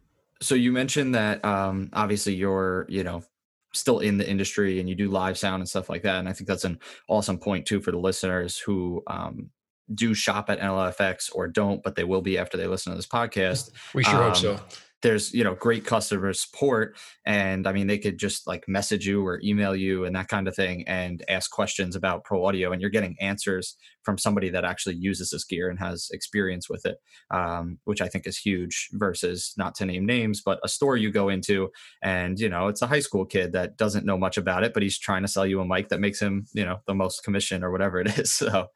so 0.41 0.55
you 0.55 0.71
mentioned 0.71 1.13
that 1.13 1.45
um, 1.45 1.89
obviously 1.93 2.33
you're, 2.33 2.87
you 2.89 3.03
know, 3.03 3.23
still 3.73 3.99
in 3.99 4.17
the 4.17 4.29
industry 4.29 4.79
and 4.79 4.89
you 4.89 4.95
do 4.95 5.09
live 5.09 5.37
sound 5.37 5.61
and 5.61 5.69
stuff 5.69 5.89
like 5.89 6.03
that. 6.03 6.19
And 6.19 6.27
I 6.27 6.33
think 6.33 6.47
that's 6.47 6.65
an 6.65 6.79
awesome 7.07 7.37
point 7.37 7.65
too 7.65 7.81
for 7.81 7.91
the 7.91 7.97
listeners 7.97 8.57
who 8.57 9.01
um, 9.07 9.49
do 9.93 10.13
shop 10.13 10.49
at 10.49 10.59
NLFX 10.59 11.29
or 11.33 11.47
don't, 11.47 11.81
but 11.83 11.95
they 11.95 12.03
will 12.03 12.21
be 12.21 12.37
after 12.37 12.57
they 12.57 12.67
listen 12.67 12.91
to 12.91 12.97
this 12.97 13.07
podcast. 13.07 13.71
We 13.93 14.03
sure 14.03 14.15
um, 14.15 14.23
hope 14.23 14.37
so 14.37 14.59
there's 15.01 15.33
you 15.33 15.43
know 15.43 15.55
great 15.55 15.85
customer 15.85 16.33
support 16.33 16.95
and 17.25 17.67
i 17.67 17.71
mean 17.71 17.87
they 17.87 17.97
could 17.97 18.17
just 18.17 18.47
like 18.47 18.63
message 18.67 19.05
you 19.05 19.25
or 19.25 19.39
email 19.43 19.75
you 19.75 20.05
and 20.05 20.15
that 20.15 20.27
kind 20.27 20.47
of 20.47 20.55
thing 20.55 20.83
and 20.87 21.23
ask 21.29 21.51
questions 21.51 21.95
about 21.95 22.23
pro 22.23 22.45
audio 22.45 22.71
and 22.71 22.81
you're 22.81 22.89
getting 22.89 23.15
answers 23.19 23.75
from 24.03 24.17
somebody 24.17 24.49
that 24.49 24.65
actually 24.65 24.95
uses 24.95 25.29
this 25.29 25.43
gear 25.43 25.69
and 25.69 25.79
has 25.79 26.09
experience 26.11 26.69
with 26.69 26.85
it 26.85 26.97
um, 27.31 27.77
which 27.85 28.01
i 28.01 28.07
think 28.07 28.27
is 28.27 28.37
huge 28.37 28.89
versus 28.93 29.53
not 29.57 29.75
to 29.75 29.85
name 29.85 30.05
names 30.05 30.41
but 30.43 30.59
a 30.63 30.69
store 30.69 30.97
you 30.97 31.11
go 31.11 31.29
into 31.29 31.69
and 32.01 32.39
you 32.39 32.49
know 32.49 32.67
it's 32.67 32.81
a 32.81 32.87
high 32.87 32.99
school 32.99 33.25
kid 33.25 33.51
that 33.51 33.77
doesn't 33.77 34.05
know 34.05 34.17
much 34.17 34.37
about 34.37 34.63
it 34.63 34.73
but 34.73 34.83
he's 34.83 34.99
trying 34.99 35.21
to 35.21 35.27
sell 35.27 35.45
you 35.45 35.59
a 35.59 35.65
mic 35.65 35.89
that 35.89 35.99
makes 35.99 36.21
him 36.21 36.45
you 36.53 36.65
know 36.65 36.79
the 36.87 36.95
most 36.95 37.23
commission 37.23 37.63
or 37.63 37.71
whatever 37.71 37.99
it 37.99 38.07
is 38.19 38.31
so 38.31 38.67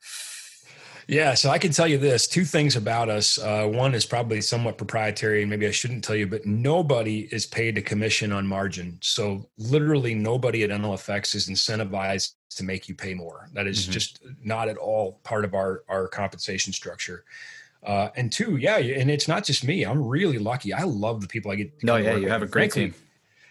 yeah, 1.07 1.33
so 1.33 1.49
I 1.49 1.57
can 1.57 1.71
tell 1.71 1.87
you 1.87 1.97
this 1.97 2.27
two 2.27 2.45
things 2.45 2.75
about 2.75 3.09
us. 3.09 3.37
Uh, 3.37 3.67
one 3.67 3.93
is 3.93 4.05
probably 4.05 4.41
somewhat 4.41 4.77
proprietary, 4.77 5.41
and 5.41 5.49
maybe 5.49 5.67
I 5.67 5.71
shouldn't 5.71 6.03
tell 6.03 6.15
you, 6.15 6.27
but 6.27 6.45
nobody 6.45 7.27
is 7.31 7.45
paid 7.45 7.77
a 7.77 7.81
commission 7.81 8.31
on 8.31 8.47
margin. 8.47 8.97
So, 9.01 9.49
literally, 9.57 10.15
nobody 10.15 10.63
at 10.63 10.69
NLFX 10.69 11.35
is 11.35 11.49
incentivized 11.49 12.33
to 12.51 12.63
make 12.63 12.89
you 12.89 12.95
pay 12.95 13.13
more. 13.13 13.49
That 13.53 13.67
is 13.67 13.83
mm-hmm. 13.83 13.91
just 13.91 14.19
not 14.43 14.67
at 14.67 14.77
all 14.77 15.19
part 15.23 15.45
of 15.45 15.53
our, 15.53 15.83
our 15.89 16.07
compensation 16.07 16.73
structure. 16.73 17.25
Uh, 17.85 18.09
and 18.15 18.31
two, 18.31 18.57
yeah, 18.57 18.77
and 18.77 19.11
it's 19.11 19.27
not 19.27 19.45
just 19.45 19.63
me. 19.63 19.83
I'm 19.83 20.03
really 20.03 20.39
lucky. 20.39 20.73
I 20.73 20.83
love 20.83 21.21
the 21.21 21.27
people 21.27 21.51
I 21.51 21.55
get. 21.55 21.83
no, 21.83 21.97
yeah, 21.97 22.15
you 22.15 22.29
have 22.29 22.41
a 22.41 22.47
great 22.47 22.73
Frankly, 22.73 22.91
team. 22.91 23.01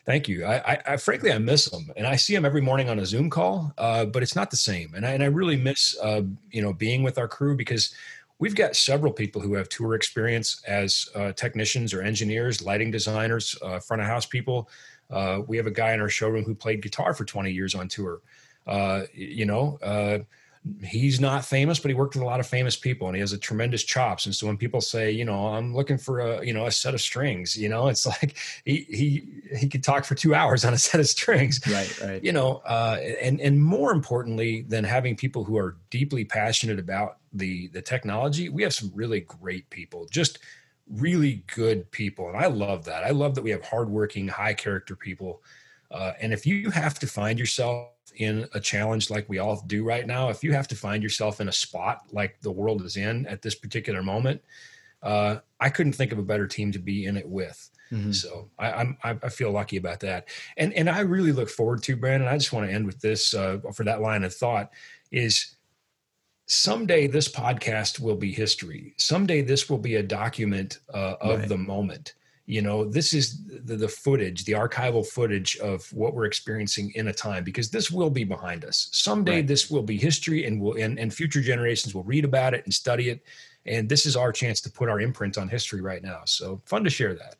Thank 0.04 0.28
you. 0.28 0.44
I, 0.44 0.72
I, 0.72 0.82
I, 0.86 0.96
frankly, 0.98 1.32
I 1.32 1.38
miss 1.38 1.64
them, 1.66 1.90
and 1.96 2.06
I 2.06 2.16
see 2.16 2.34
them 2.34 2.44
every 2.44 2.60
morning 2.60 2.90
on 2.90 2.98
a 2.98 3.06
Zoom 3.06 3.30
call, 3.30 3.72
uh, 3.78 4.04
but 4.04 4.22
it's 4.22 4.36
not 4.36 4.50
the 4.50 4.56
same. 4.56 4.92
And 4.94 5.06
I, 5.06 5.12
and 5.12 5.22
I 5.22 5.26
really 5.26 5.56
miss, 5.56 5.96
uh, 6.02 6.22
you 6.50 6.60
know, 6.60 6.74
being 6.74 7.02
with 7.02 7.16
our 7.16 7.26
crew 7.26 7.56
because 7.56 7.94
we've 8.38 8.54
got 8.54 8.76
several 8.76 9.12
people 9.12 9.40
who 9.40 9.54
have 9.54 9.68
tour 9.70 9.94
experience 9.94 10.62
as 10.68 11.08
uh, 11.14 11.32
technicians 11.32 11.94
or 11.94 12.02
engineers, 12.02 12.60
lighting 12.62 12.90
designers, 12.90 13.56
uh, 13.62 13.78
front 13.80 14.02
of 14.02 14.06
house 14.06 14.26
people. 14.26 14.68
Uh, 15.10 15.40
we 15.46 15.56
have 15.56 15.66
a 15.66 15.70
guy 15.70 15.94
in 15.94 16.00
our 16.00 16.08
showroom 16.10 16.44
who 16.44 16.54
played 16.54 16.82
guitar 16.82 17.14
for 17.14 17.24
20 17.24 17.50
years 17.50 17.74
on 17.74 17.88
tour. 17.88 18.20
Uh, 18.66 19.02
you 19.12 19.44
know 19.44 19.78
he's 20.82 21.20
not 21.20 21.44
famous, 21.44 21.78
but 21.78 21.90
he 21.90 21.94
worked 21.94 22.14
with 22.14 22.22
a 22.22 22.26
lot 22.26 22.40
of 22.40 22.46
famous 22.46 22.74
people 22.74 23.06
and 23.06 23.14
he 23.14 23.20
has 23.20 23.32
a 23.32 23.38
tremendous 23.38 23.82
chops. 23.82 24.24
And 24.24 24.34
so 24.34 24.46
when 24.46 24.56
people 24.56 24.80
say, 24.80 25.10
you 25.10 25.24
know, 25.24 25.48
I'm 25.48 25.74
looking 25.74 25.98
for 25.98 26.20
a, 26.20 26.44
you 26.44 26.54
know, 26.54 26.66
a 26.66 26.70
set 26.70 26.94
of 26.94 27.02
strings, 27.02 27.54
you 27.56 27.68
know, 27.68 27.88
it's 27.88 28.06
like 28.22 28.38
he, 28.64 28.86
he, 28.88 29.56
he 29.56 29.68
could 29.68 29.84
talk 29.84 30.04
for 30.06 30.14
two 30.14 30.34
hours 30.34 30.64
on 30.64 30.72
a 30.72 30.78
set 30.78 31.00
of 31.00 31.08
strings, 31.08 31.60
right? 31.66 32.00
Right. 32.02 32.24
You 32.24 32.32
know, 32.32 32.62
uh, 32.66 32.98
and, 33.20 33.40
and 33.40 33.62
more 33.62 33.92
importantly 33.92 34.62
than 34.62 34.84
having 34.84 35.16
people 35.16 35.44
who 35.44 35.58
are 35.58 35.76
deeply 35.90 36.24
passionate 36.24 36.78
about 36.78 37.18
the, 37.32 37.68
the 37.68 37.82
technology, 37.82 38.48
we 38.48 38.62
have 38.62 38.72
some 38.72 38.90
really 38.94 39.20
great 39.20 39.68
people, 39.68 40.06
just 40.10 40.38
really 40.88 41.44
good 41.54 41.90
people. 41.90 42.28
And 42.28 42.38
I 42.38 42.46
love 42.46 42.86
that. 42.86 43.04
I 43.04 43.10
love 43.10 43.34
that 43.34 43.42
we 43.42 43.50
have 43.50 43.64
hardworking, 43.64 44.28
high 44.28 44.54
character 44.54 44.96
people. 44.96 45.42
Uh, 45.90 46.12
and 46.20 46.32
if 46.32 46.46
you 46.46 46.70
have 46.70 46.98
to 47.00 47.06
find 47.06 47.38
yourself 47.38 47.88
in 48.16 48.46
a 48.54 48.60
challenge 48.60 49.10
like 49.10 49.28
we 49.28 49.38
all 49.38 49.62
do 49.66 49.84
right 49.84 50.06
now, 50.06 50.28
if 50.28 50.44
you 50.44 50.52
have 50.52 50.68
to 50.68 50.76
find 50.76 51.02
yourself 51.02 51.40
in 51.40 51.48
a 51.48 51.52
spot 51.52 52.02
like 52.12 52.40
the 52.40 52.50
world 52.50 52.82
is 52.82 52.96
in 52.96 53.26
at 53.26 53.42
this 53.42 53.54
particular 53.54 54.02
moment, 54.02 54.42
uh, 55.02 55.38
I 55.60 55.70
couldn't 55.70 55.94
think 55.94 56.12
of 56.12 56.18
a 56.18 56.22
better 56.22 56.46
team 56.46 56.72
to 56.72 56.78
be 56.78 57.06
in 57.06 57.16
it 57.16 57.28
with. 57.28 57.70
Mm-hmm. 57.92 58.12
So 58.12 58.50
I, 58.58 58.72
I'm 58.72 58.96
I 59.02 59.28
feel 59.28 59.50
lucky 59.50 59.76
about 59.76 60.00
that, 60.00 60.28
and 60.56 60.72
and 60.72 60.88
I 60.88 61.00
really 61.00 61.32
look 61.32 61.50
forward 61.50 61.82
to 61.84 61.96
Brandon. 61.96 62.28
I 62.28 62.38
just 62.38 62.52
want 62.52 62.66
to 62.66 62.72
end 62.72 62.86
with 62.86 63.00
this 63.00 63.34
uh, 63.34 63.58
for 63.74 63.84
that 63.84 64.00
line 64.00 64.24
of 64.24 64.34
thought 64.34 64.72
is 65.12 65.54
someday 66.46 67.06
this 67.06 67.28
podcast 67.28 68.00
will 68.00 68.16
be 68.16 68.32
history. 68.32 68.94
Someday 68.96 69.42
this 69.42 69.68
will 69.68 69.78
be 69.78 69.96
a 69.96 70.02
document 70.02 70.78
uh, 70.92 71.16
of 71.20 71.40
right. 71.40 71.48
the 71.48 71.58
moment 71.58 72.14
you 72.46 72.60
know 72.60 72.84
this 72.84 73.14
is 73.14 73.42
the, 73.64 73.76
the, 73.76 73.88
footage 73.88 74.44
the 74.44 74.52
archival 74.52 75.06
footage 75.06 75.56
of 75.58 75.90
what 75.92 76.14
we're 76.14 76.26
experiencing 76.26 76.92
in 76.94 77.08
a 77.08 77.12
time 77.12 77.42
because 77.42 77.70
this 77.70 77.90
will 77.90 78.10
be 78.10 78.24
behind 78.24 78.64
us. 78.64 78.88
Someday 78.92 79.36
right. 79.36 79.46
this 79.46 79.70
will 79.70 79.82
be 79.82 79.96
history 79.96 80.44
and 80.44 80.60
will 80.60 80.76
and, 80.76 80.98
and 80.98 81.12
future 81.12 81.40
generations 81.40 81.94
will 81.94 82.04
read 82.04 82.24
about 82.24 82.54
it 82.54 82.64
and 82.64 82.74
study 82.74 83.08
it. 83.08 83.22
And 83.66 83.88
this 83.88 84.04
is 84.04 84.14
our 84.14 84.30
chance 84.30 84.60
to 84.62 84.70
put 84.70 84.90
our 84.90 85.00
imprint 85.00 85.38
on 85.38 85.48
history 85.48 85.80
right 85.80 86.02
now. 86.02 86.20
So 86.26 86.60
fun 86.66 86.84
to 86.84 86.90
share 86.90 87.14
that 87.14 87.36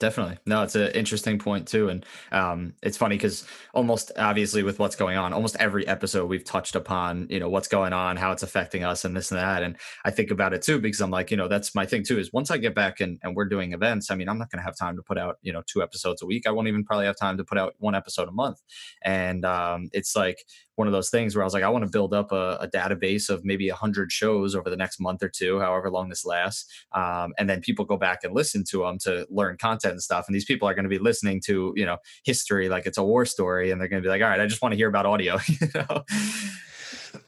Definitely. 0.00 0.38
No, 0.46 0.62
it's 0.62 0.76
an 0.76 0.92
interesting 0.92 1.40
point 1.40 1.66
too. 1.66 1.88
And 1.88 2.06
um, 2.30 2.74
it's 2.84 2.96
funny 2.96 3.16
because 3.16 3.44
almost 3.74 4.12
obviously 4.16 4.62
with 4.62 4.78
what's 4.78 4.94
going 4.94 5.18
on, 5.18 5.32
almost 5.32 5.56
every 5.58 5.88
episode 5.88 6.26
we've 6.26 6.44
touched 6.44 6.76
upon, 6.76 7.26
you 7.28 7.40
know, 7.40 7.48
what's 7.48 7.66
going 7.66 7.92
on, 7.92 8.16
how 8.16 8.30
it's 8.30 8.44
affecting 8.44 8.84
us 8.84 9.04
and 9.04 9.16
this 9.16 9.32
and 9.32 9.40
that. 9.40 9.64
And 9.64 9.76
I 10.04 10.12
think 10.12 10.30
about 10.30 10.52
it 10.52 10.62
too, 10.62 10.78
because 10.78 11.00
I'm 11.00 11.10
like, 11.10 11.32
you 11.32 11.36
know, 11.36 11.48
that's 11.48 11.74
my 11.74 11.84
thing 11.84 12.04
too, 12.04 12.16
is 12.16 12.32
once 12.32 12.52
I 12.52 12.58
get 12.58 12.76
back 12.76 13.00
and, 13.00 13.18
and 13.24 13.34
we're 13.34 13.48
doing 13.48 13.72
events, 13.72 14.08
I 14.08 14.14
mean, 14.14 14.28
I'm 14.28 14.38
not 14.38 14.52
going 14.52 14.60
to 14.60 14.64
have 14.64 14.76
time 14.76 14.94
to 14.94 15.02
put 15.02 15.18
out, 15.18 15.38
you 15.42 15.52
know, 15.52 15.62
two 15.66 15.82
episodes 15.82 16.22
a 16.22 16.26
week. 16.26 16.46
I 16.46 16.52
won't 16.52 16.68
even 16.68 16.84
probably 16.84 17.06
have 17.06 17.18
time 17.18 17.36
to 17.36 17.44
put 17.44 17.58
out 17.58 17.74
one 17.78 17.96
episode 17.96 18.28
a 18.28 18.32
month. 18.32 18.60
And 19.02 19.44
um, 19.44 19.88
it's 19.92 20.14
like, 20.14 20.44
one 20.76 20.86
of 20.86 20.92
those 20.92 21.10
things 21.10 21.34
where 21.34 21.42
I 21.42 21.44
was 21.44 21.54
like, 21.54 21.64
I 21.64 21.68
want 21.70 21.84
to 21.84 21.90
build 21.90 22.14
up 22.14 22.30
a, 22.30 22.56
a 22.60 22.68
database 22.68 23.28
of 23.28 23.44
maybe 23.44 23.68
a 23.68 23.74
hundred 23.74 24.12
shows 24.12 24.54
over 24.54 24.70
the 24.70 24.76
next 24.76 25.00
month 25.00 25.24
or 25.24 25.28
two, 25.28 25.58
however 25.58 25.90
long 25.90 26.08
this 26.08 26.24
lasts, 26.24 26.72
um, 26.92 27.32
and 27.36 27.50
then 27.50 27.60
people 27.60 27.84
go 27.84 27.96
back 27.96 28.22
and 28.22 28.32
listen 28.32 28.62
to 28.70 28.82
them 28.82 28.96
to 29.00 29.26
learn 29.28 29.56
content 29.56 29.87
and 29.90 30.02
stuff. 30.02 30.26
And 30.26 30.34
these 30.34 30.44
people 30.44 30.68
are 30.68 30.74
going 30.74 30.84
to 30.84 30.88
be 30.88 30.98
listening 30.98 31.40
to 31.46 31.72
you 31.76 31.86
know 31.86 31.98
history 32.24 32.68
like 32.68 32.86
it's 32.86 32.98
a 32.98 33.02
war 33.02 33.24
story, 33.24 33.70
and 33.70 33.80
they're 33.80 33.88
going 33.88 34.02
to 34.02 34.06
be 34.06 34.10
like, 34.10 34.22
all 34.22 34.28
right, 34.28 34.40
I 34.40 34.46
just 34.46 34.62
want 34.62 34.72
to 34.72 34.76
hear 34.76 34.88
about 34.88 35.06
audio. 35.06 35.38
you 35.48 35.68
know? 35.74 36.04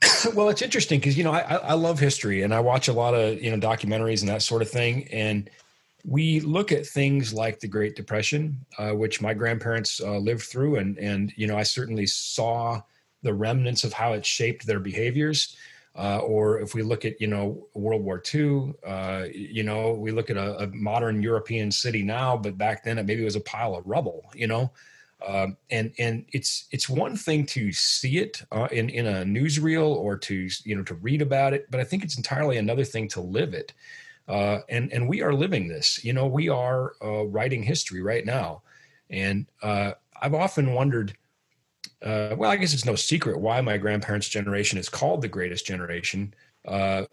well, 0.34 0.48
it's 0.48 0.62
interesting 0.62 1.00
because 1.00 1.16
you 1.16 1.24
know 1.24 1.32
I, 1.32 1.40
I 1.40 1.74
love 1.74 1.98
history 1.98 2.42
and 2.42 2.54
I 2.54 2.60
watch 2.60 2.88
a 2.88 2.92
lot 2.92 3.14
of 3.14 3.42
you 3.42 3.54
know 3.54 3.58
documentaries 3.58 4.20
and 4.20 4.28
that 4.28 4.42
sort 4.42 4.62
of 4.62 4.70
thing, 4.70 5.08
and 5.12 5.50
we 6.04 6.40
look 6.40 6.72
at 6.72 6.86
things 6.86 7.34
like 7.34 7.60
the 7.60 7.68
Great 7.68 7.94
Depression, 7.94 8.64
uh, 8.78 8.90
which 8.90 9.20
my 9.20 9.34
grandparents 9.34 10.00
uh, 10.00 10.18
lived 10.18 10.42
through, 10.42 10.76
and 10.76 10.98
and 10.98 11.32
you 11.36 11.46
know 11.46 11.56
I 11.56 11.62
certainly 11.62 12.06
saw 12.06 12.80
the 13.22 13.34
remnants 13.34 13.84
of 13.84 13.92
how 13.92 14.12
it 14.14 14.24
shaped 14.24 14.66
their 14.66 14.80
behaviors. 14.80 15.56
Uh, 15.96 16.18
or 16.18 16.60
if 16.60 16.72
we 16.72 16.82
look 16.82 17.04
at 17.04 17.20
you 17.20 17.26
know 17.26 17.66
World 17.74 18.02
War 18.02 18.22
II, 18.32 18.74
uh, 18.86 19.24
you 19.32 19.64
know 19.64 19.92
we 19.92 20.12
look 20.12 20.30
at 20.30 20.36
a, 20.36 20.62
a, 20.62 20.66
modern 20.68 21.20
European 21.20 21.72
city 21.72 22.02
now, 22.04 22.36
but 22.36 22.56
back 22.56 22.84
then 22.84 22.96
it 22.96 23.06
maybe 23.06 23.24
was 23.24 23.34
a 23.34 23.40
pile 23.40 23.74
of 23.74 23.84
rubble. 23.86 24.30
You 24.34 24.46
know, 24.46 24.70
um, 25.26 25.56
and 25.70 25.92
and 25.98 26.24
it's 26.32 26.66
it's 26.70 26.88
one 26.88 27.16
thing 27.16 27.44
to 27.46 27.72
see 27.72 28.18
it 28.18 28.42
uh, 28.52 28.68
in 28.70 28.88
in 28.88 29.06
a 29.06 29.24
newsreel 29.24 29.88
or 29.96 30.16
to 30.18 30.48
you 30.64 30.76
know 30.76 30.84
to 30.84 30.94
read 30.94 31.22
about 31.22 31.54
it, 31.54 31.70
but 31.70 31.80
I 31.80 31.84
think 31.84 32.04
it's 32.04 32.16
entirely 32.16 32.56
another 32.56 32.84
thing 32.84 33.08
to 33.08 33.20
live 33.20 33.52
it. 33.52 33.72
Uh, 34.28 34.60
and 34.68 34.92
and 34.92 35.08
we 35.08 35.22
are 35.22 35.34
living 35.34 35.66
this. 35.66 36.04
You 36.04 36.12
know, 36.12 36.26
we 36.26 36.48
are 36.48 36.92
uh, 37.02 37.26
writing 37.26 37.64
history 37.64 38.00
right 38.00 38.24
now, 38.24 38.62
and 39.10 39.46
uh, 39.62 39.92
I've 40.20 40.34
often 40.34 40.72
wondered. 40.72 41.16
Uh, 42.02 42.34
well, 42.36 42.50
I 42.50 42.56
guess 42.56 42.72
it's 42.72 42.86
no 42.86 42.94
secret 42.94 43.38
why 43.38 43.60
my 43.60 43.76
grandparents' 43.76 44.28
generation 44.28 44.78
is 44.78 44.88
called 44.88 45.20
the 45.20 45.28
greatest 45.28 45.66
generation, 45.66 46.32
uh, 46.66 47.04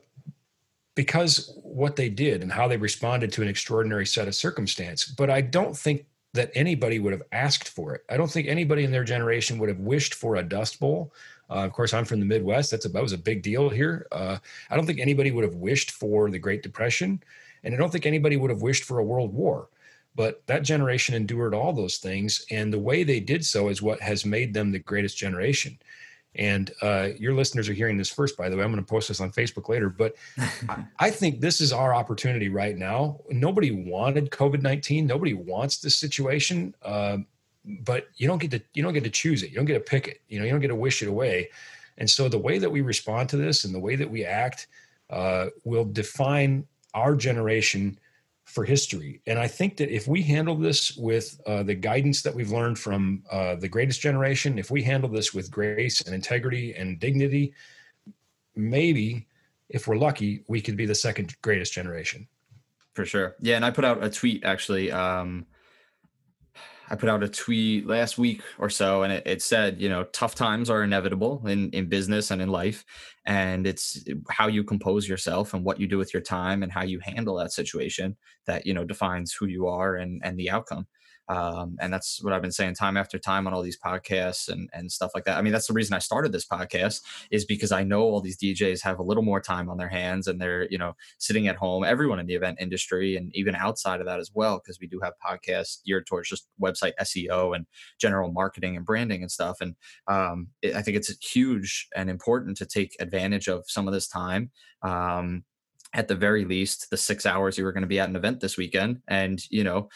because 0.95 1.57
what 1.61 1.95
they 1.95 2.09
did 2.09 2.41
and 2.41 2.51
how 2.51 2.67
they 2.67 2.77
responded 2.77 3.31
to 3.33 3.41
an 3.41 3.47
extraordinary 3.47 4.05
set 4.05 4.27
of 4.27 4.35
circumstance. 4.35 5.05
But 5.05 5.29
I 5.29 5.41
don't 5.41 5.77
think 5.77 6.05
that 6.33 6.51
anybody 6.55 6.99
would 6.99 7.13
have 7.13 7.23
asked 7.31 7.69
for 7.69 7.95
it. 7.95 8.01
I 8.09 8.17
don't 8.17 8.31
think 8.31 8.47
anybody 8.47 8.83
in 8.83 8.91
their 8.91 9.03
generation 9.03 9.57
would 9.59 9.69
have 9.69 9.79
wished 9.79 10.13
for 10.13 10.37
a 10.37 10.43
Dust 10.43 10.79
Bowl. 10.79 11.13
Uh, 11.49 11.65
of 11.65 11.71
course, 11.73 11.93
I'm 11.93 12.05
from 12.05 12.19
the 12.19 12.25
Midwest. 12.25 12.71
That's 12.71 12.85
a, 12.85 12.89
that 12.89 13.01
was 13.01 13.13
a 13.13 13.17
big 13.17 13.41
deal 13.41 13.69
here. 13.69 14.07
Uh, 14.11 14.37
I 14.69 14.75
don't 14.75 14.85
think 14.85 14.99
anybody 14.99 15.31
would 15.31 15.43
have 15.43 15.55
wished 15.55 15.91
for 15.91 16.29
the 16.29 16.39
Great 16.39 16.63
Depression, 16.63 17.23
and 17.63 17.73
I 17.73 17.77
don't 17.77 17.91
think 17.91 18.05
anybody 18.05 18.37
would 18.37 18.49
have 18.51 18.61
wished 18.61 18.83
for 18.83 18.99
a 18.99 19.03
world 19.03 19.33
war. 19.33 19.69
But 20.17 20.41
that 20.47 20.63
generation 20.63 21.13
endured 21.13 21.53
all 21.53 21.71
those 21.71 21.97
things, 21.97 22.43
and 22.49 22.73
the 22.73 22.79
way 22.79 23.03
they 23.03 23.19
did 23.19 23.45
so 23.45 23.69
is 23.69 23.83
what 23.83 24.01
has 24.01 24.25
made 24.25 24.51
them 24.51 24.71
the 24.71 24.79
greatest 24.79 25.15
generation. 25.15 25.77
And 26.33 26.71
uh, 26.81 27.09
your 27.19 27.35
listeners 27.35 27.69
are 27.69 27.73
hearing 27.73 27.97
this 27.97 28.09
first, 28.09 28.35
by 28.35 28.49
the 28.49 28.57
way. 28.57 28.63
I'm 28.63 28.71
going 28.71 28.83
to 28.83 28.89
post 28.89 29.09
this 29.09 29.21
on 29.21 29.31
Facebook 29.31 29.69
later. 29.69 29.89
But 29.89 30.15
I 30.99 31.11
think 31.11 31.39
this 31.39 31.61
is 31.61 31.71
our 31.71 31.93
opportunity 31.93 32.49
right 32.49 32.75
now. 32.75 33.21
Nobody 33.29 33.71
wanted 33.71 34.31
COVID 34.31 34.63
19. 34.63 35.05
Nobody 35.05 35.35
wants 35.35 35.77
this 35.77 35.95
situation. 35.95 36.73
Uh, 36.81 37.19
but 37.63 38.07
you 38.15 38.27
don't 38.27 38.39
get 38.39 38.51
to 38.51 38.61
you 38.73 38.81
don't 38.81 38.93
get 38.93 39.03
to 39.03 39.11
choose 39.11 39.43
it. 39.43 39.51
You 39.51 39.57
don't 39.57 39.65
get 39.65 39.75
to 39.75 39.79
pick 39.79 40.07
it. 40.07 40.21
You 40.29 40.39
know, 40.39 40.45
you 40.45 40.51
don't 40.51 40.61
get 40.61 40.69
to 40.69 40.75
wish 40.75 41.03
it 41.03 41.09
away. 41.09 41.51
And 41.99 42.09
so 42.09 42.27
the 42.27 42.39
way 42.39 42.57
that 42.57 42.71
we 42.71 42.81
respond 42.81 43.29
to 43.29 43.37
this 43.37 43.65
and 43.65 43.73
the 43.73 43.79
way 43.79 43.95
that 43.95 44.09
we 44.09 44.25
act 44.25 44.67
uh, 45.11 45.47
will 45.63 45.85
define 45.85 46.65
our 46.95 47.15
generation 47.15 47.99
for 48.47 48.63
history. 48.63 49.21
And 49.27 49.37
I 49.37 49.47
think 49.47 49.77
that 49.77 49.93
if 49.93 50.07
we 50.07 50.23
handle 50.23 50.55
this 50.55 50.95
with 50.95 51.39
uh, 51.45 51.63
the 51.63 51.75
guidance 51.75 52.21
that 52.23 52.33
we've 52.33 52.51
learned 52.51 52.79
from 52.79 53.23
uh, 53.29 53.55
the 53.55 53.67
greatest 53.67 54.01
generation, 54.01 54.57
if 54.57 54.71
we 54.71 54.81
handle 54.81 55.09
this 55.09 55.33
with 55.33 55.51
grace 55.51 56.01
and 56.01 56.15
integrity 56.15 56.73
and 56.73 56.99
dignity, 56.99 57.53
maybe 58.55 59.27
if 59.69 59.85
we're 59.85 59.97
lucky, 59.97 60.43
we 60.47 60.61
could 60.61 60.77
be 60.77 60.85
the 60.85 60.95
second 60.95 61.35
greatest 61.41 61.73
generation. 61.73 62.27
For 62.93 63.05
sure. 63.05 63.35
Yeah. 63.41 63.57
And 63.57 63.65
I 63.65 63.69
put 63.69 63.85
out 63.85 64.03
a 64.03 64.09
tweet 64.09 64.43
actually. 64.43 64.91
Um, 64.91 65.45
I 66.89 66.95
put 66.95 67.09
out 67.09 67.23
a 67.23 67.27
tweet 67.27 67.85
last 67.85 68.17
week 68.17 68.41
or 68.59 68.69
so, 68.69 69.03
and 69.03 69.11
it, 69.11 69.23
it, 69.25 69.41
said, 69.41 69.81
you 69.81 69.89
know, 69.89 70.05
tough 70.05 70.35
times 70.35 70.69
are 70.69 70.83
inevitable 70.83 71.41
in, 71.45 71.69
in 71.71 71.89
business 71.89 72.31
and 72.31 72.41
in 72.41 72.49
life. 72.49 72.85
And 73.25 73.67
it's 73.67 74.03
how 74.29 74.47
you 74.47 74.63
compose 74.63 75.07
yourself 75.07 75.53
and 75.53 75.63
what 75.65 75.79
you 75.79 75.87
do 75.87 75.97
with 75.97 76.13
your 76.13 76.23
time 76.23 76.63
and 76.63 76.71
how 76.71 76.83
you 76.83 76.99
handle 77.01 77.35
that 77.35 77.51
situation 77.51 78.15
that, 78.45 78.65
you 78.65 78.73
know, 78.73 78.85
defines 78.85 79.33
who 79.33 79.47
you 79.47 79.67
are 79.67 79.95
and, 79.95 80.21
and 80.23 80.39
the 80.39 80.49
outcome. 80.49 80.87
Um, 81.29 81.77
and 81.79 81.91
that's 81.91 82.23
what 82.23 82.33
I've 82.33 82.41
been 82.41 82.51
saying 82.51 82.75
time 82.75 82.97
after 82.97 83.19
time 83.19 83.47
on 83.47 83.53
all 83.53 83.61
these 83.61 83.79
podcasts 83.79 84.49
and, 84.49 84.69
and 84.73 84.91
stuff 84.91 85.11
like 85.13 85.25
that. 85.25 85.37
I 85.37 85.41
mean, 85.41 85.53
that's 85.53 85.67
the 85.67 85.73
reason 85.73 85.93
I 85.93 85.99
started 85.99 86.31
this 86.31 86.45
podcast 86.45 87.01
is 87.31 87.45
because 87.45 87.71
I 87.71 87.83
know 87.83 88.01
all 88.01 88.21
these 88.21 88.37
DJs 88.37 88.81
have 88.83 88.99
a 88.99 89.03
little 89.03 89.23
more 89.23 89.41
time 89.41 89.69
on 89.69 89.77
their 89.77 89.89
hands 89.89 90.27
and 90.27 90.39
they're, 90.39 90.67
you 90.69 90.77
know, 90.77 90.93
sitting 91.17 91.47
at 91.47 91.55
home, 91.55 91.83
everyone 91.83 92.19
in 92.19 92.27
the 92.27 92.35
event 92.35 92.57
industry 92.61 93.17
and 93.17 93.35
even 93.35 93.55
outside 93.55 93.99
of 93.99 94.05
that 94.05 94.19
as 94.19 94.31
well, 94.33 94.59
because 94.63 94.79
we 94.79 94.87
do 94.87 94.99
have 95.03 95.13
podcasts 95.25 95.83
geared 95.85 96.07
towards 96.07 96.29
just 96.29 96.47
website 96.61 96.93
SEO 97.01 97.55
and 97.55 97.65
general 97.99 98.31
marketing 98.31 98.77
and 98.77 98.85
branding 98.85 99.21
and 99.21 99.31
stuff. 99.31 99.59
And 99.59 99.75
um, 100.07 100.47
it, 100.61 100.75
I 100.75 100.81
think 100.81 100.97
it's 100.97 101.13
huge 101.25 101.87
and 101.95 102.09
important 102.09 102.57
to 102.57 102.65
take 102.65 102.95
advantage 102.99 103.47
of 103.47 103.65
some 103.67 103.87
of 103.87 103.93
this 103.93 104.07
time. 104.07 104.51
Um, 104.81 105.43
at 105.93 106.09
the 106.09 106.15
very 106.15 106.43
least 106.43 106.89
the 106.89 106.97
six 106.97 107.25
hours 107.25 107.57
you 107.57 107.63
were 107.63 107.71
going 107.71 107.81
to 107.81 107.87
be 107.87 107.99
at 107.99 108.09
an 108.09 108.15
event 108.15 108.41
this 108.41 108.57
weekend 108.57 108.99
and 109.07 109.41
you 109.49 109.63
know 109.63 109.87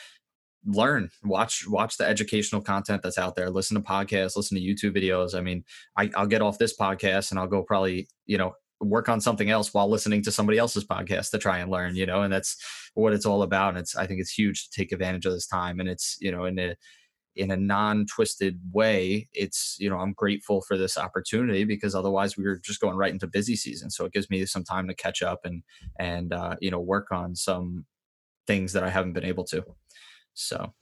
learn 0.66 1.10
watch 1.24 1.68
watch 1.68 1.98
the 1.98 2.08
educational 2.08 2.62
content 2.62 3.02
that's 3.02 3.18
out 3.18 3.36
there 3.36 3.50
listen 3.50 3.76
to 3.76 3.82
podcasts 3.82 4.36
listen 4.36 4.56
to 4.58 4.64
youtube 4.64 4.96
videos. 4.96 5.36
I 5.36 5.42
mean 5.42 5.64
I, 5.98 6.12
i'll 6.16 6.28
get 6.28 6.42
off 6.42 6.60
this 6.60 6.78
podcast 6.78 7.32
and 7.32 7.40
i'll 7.40 7.48
go 7.48 7.64
probably 7.64 8.08
you 8.28 8.38
know 8.38 8.54
work 8.80 9.10
on 9.10 9.22
something 9.22 9.50
else 9.50 9.74
while 9.74 9.90
listening 9.90 10.24
to 10.24 10.32
somebody 10.32 10.58
else's 10.58 10.86
podcast 10.86 11.32
to 11.32 11.38
try 11.38 11.60
and 11.60 11.72
learn 11.72 11.96
you 11.96 12.06
know 12.06 12.22
and 12.22 12.32
that's 12.32 12.58
what 12.94 13.14
it's 13.14 13.26
all 13.26 13.44
about. 13.44 13.70
And 13.70 13.80
it's 13.80 13.96
i 13.96 14.06
think 14.06 14.20
it's 14.20 14.32
huge 14.32 14.70
to 14.70 14.72
take 14.72 14.92
advantage 14.92 15.26
of 15.26 15.34
this 15.34 15.48
time. 15.48 15.80
And 15.80 15.90
it's 15.90 16.18
you 16.20 16.32
know 16.32 16.46
in 16.46 16.60
a 16.60 16.76
in 17.38 17.50
a 17.50 17.56
non-twisted 17.56 18.60
way 18.74 19.30
it's 19.32 19.78
you 19.80 19.90
know 19.90 19.98
i'm 19.98 20.12
grateful 20.12 20.60
for 20.60 20.78
this 20.78 20.98
opportunity 20.98 21.64
because 21.64 21.96
otherwise 21.96 22.36
we 22.36 22.44
were 22.44 22.60
just 22.62 22.82
going 22.82 22.98
right 22.98 23.14
into 23.14 23.28
busy 23.28 23.56
season. 23.56 23.90
So 23.90 24.06
it 24.06 24.14
gives 24.14 24.30
me 24.30 24.46
some 24.46 24.64
time 24.64 24.88
to 24.88 24.94
catch 24.94 25.22
up 25.22 25.42
and 25.46 25.64
and 25.98 26.34
uh, 26.34 26.56
you 26.60 26.72
know 26.72 26.80
work 26.80 27.08
on 27.12 27.36
some 27.36 27.86
things 28.48 28.74
that 28.74 28.84
i 28.84 28.90
haven't 28.90 29.14
been 29.14 29.24
able 29.24 29.44
to 29.46 29.64
so, 30.34 30.74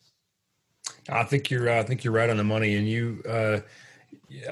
I 1.10 1.24
think 1.24 1.50
you're 1.50 1.70
uh, 1.70 1.80
I 1.80 1.84
think 1.84 2.04
you're 2.04 2.14
right 2.14 2.30
on 2.30 2.38
the 2.38 2.44
money, 2.44 2.76
and 2.76 2.88
you. 2.88 3.22
Uh, 3.28 3.60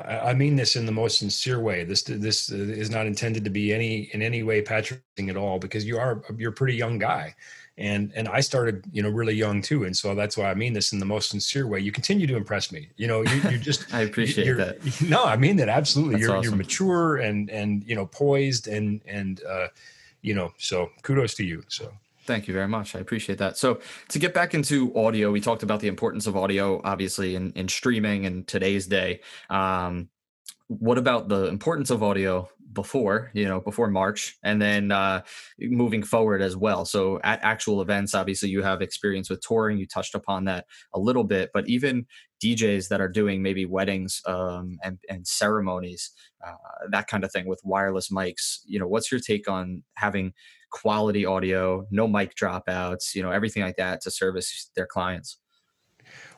I 0.05 0.33
mean 0.33 0.55
this 0.55 0.75
in 0.75 0.85
the 0.85 0.91
most 0.91 1.19
sincere 1.19 1.59
way. 1.59 1.83
This 1.83 2.03
this 2.03 2.49
is 2.49 2.89
not 2.89 3.05
intended 3.05 3.43
to 3.43 3.49
be 3.49 3.73
any 3.73 4.09
in 4.13 4.21
any 4.21 4.43
way 4.43 4.61
patronizing 4.61 5.29
at 5.29 5.37
all 5.37 5.59
because 5.59 5.85
you 5.85 5.97
are 5.97 6.23
you're 6.35 6.49
a 6.49 6.53
pretty 6.53 6.75
young 6.75 6.97
guy, 6.97 7.35
and 7.77 8.11
and 8.15 8.27
I 8.27 8.39
started 8.39 8.85
you 8.91 9.03
know 9.03 9.09
really 9.09 9.35
young 9.35 9.61
too, 9.61 9.83
and 9.83 9.95
so 9.95 10.15
that's 10.15 10.35
why 10.35 10.49
I 10.49 10.55
mean 10.55 10.73
this 10.73 10.93
in 10.93 10.99
the 10.99 11.05
most 11.05 11.29
sincere 11.29 11.67
way. 11.67 11.79
You 11.79 11.91
continue 11.91 12.25
to 12.25 12.35
impress 12.35 12.71
me. 12.71 12.89
You 12.97 13.07
know, 13.07 13.21
you, 13.21 13.49
are 13.49 13.57
just 13.57 13.93
I 13.93 14.01
appreciate 14.01 14.57
that. 14.57 14.77
No, 15.07 15.23
I 15.23 15.37
mean 15.37 15.57
that 15.57 15.69
absolutely. 15.69 16.15
That's 16.15 16.23
you're 16.23 16.37
awesome. 16.37 16.43
you're 16.43 16.57
mature 16.57 17.17
and 17.17 17.49
and 17.49 17.83
you 17.83 17.95
know 17.95 18.07
poised 18.07 18.67
and 18.67 19.01
and 19.05 19.41
uh, 19.47 19.67
you 20.21 20.33
know 20.33 20.53
so 20.57 20.89
kudos 21.03 21.35
to 21.35 21.43
you. 21.43 21.63
So 21.67 21.91
Thank 22.27 22.49
you 22.49 22.53
very 22.53 22.67
much. 22.67 22.93
I 22.93 22.99
appreciate 22.99 23.37
that. 23.37 23.57
So, 23.57 23.79
to 24.09 24.19
get 24.19 24.33
back 24.33 24.53
into 24.53 24.93
audio, 24.95 25.31
we 25.31 25.39
talked 25.39 25.63
about 25.63 25.79
the 25.79 25.87
importance 25.87 26.27
of 26.27 26.35
audio, 26.35 26.81
obviously, 26.83 27.35
in, 27.35 27.53
in 27.53 27.69
streaming 27.69 28.25
and 28.25 28.45
today's 28.45 28.85
day. 28.85 29.21
Um, 29.49 30.09
what 30.67 30.97
about 30.97 31.29
the 31.29 31.45
importance 31.45 31.89
of 31.89 32.03
audio 32.03 32.49
before, 32.73 33.31
you 33.33 33.45
know, 33.45 33.61
before 33.61 33.87
March 33.87 34.35
and 34.43 34.61
then 34.61 34.91
uh, 34.91 35.21
moving 35.57 36.03
forward 36.03 36.41
as 36.41 36.57
well? 36.57 36.83
So, 36.83 37.21
at 37.23 37.39
actual 37.43 37.81
events, 37.81 38.13
obviously, 38.13 38.49
you 38.49 38.61
have 38.61 38.81
experience 38.81 39.29
with 39.29 39.39
touring. 39.39 39.77
You 39.77 39.87
touched 39.87 40.13
upon 40.13 40.43
that 40.45 40.65
a 40.93 40.99
little 40.99 41.23
bit, 41.23 41.51
but 41.53 41.69
even 41.69 42.05
DJs 42.43 42.89
that 42.89 42.99
are 42.99 43.07
doing 43.07 43.41
maybe 43.41 43.65
weddings 43.65 44.21
um, 44.25 44.77
and, 44.83 44.99
and 45.09 45.25
ceremonies, 45.25 46.11
uh, 46.45 46.53
that 46.91 47.07
kind 47.07 47.23
of 47.23 47.31
thing 47.31 47.47
with 47.47 47.61
wireless 47.63 48.09
mics, 48.09 48.57
you 48.65 48.79
know, 48.79 48.87
what's 48.87 49.13
your 49.13 49.21
take 49.21 49.49
on 49.49 49.83
having 49.95 50.33
quality 50.69 51.25
audio, 51.25 51.87
no 51.91 52.07
mic 52.07 52.35
dropouts, 52.35 53.15
you 53.15 53.23
know, 53.23 53.31
everything 53.31 53.63
like 53.63 53.77
that 53.77 54.01
to 54.01 54.11
service 54.11 54.69
their 54.75 54.85
clients? 54.85 55.37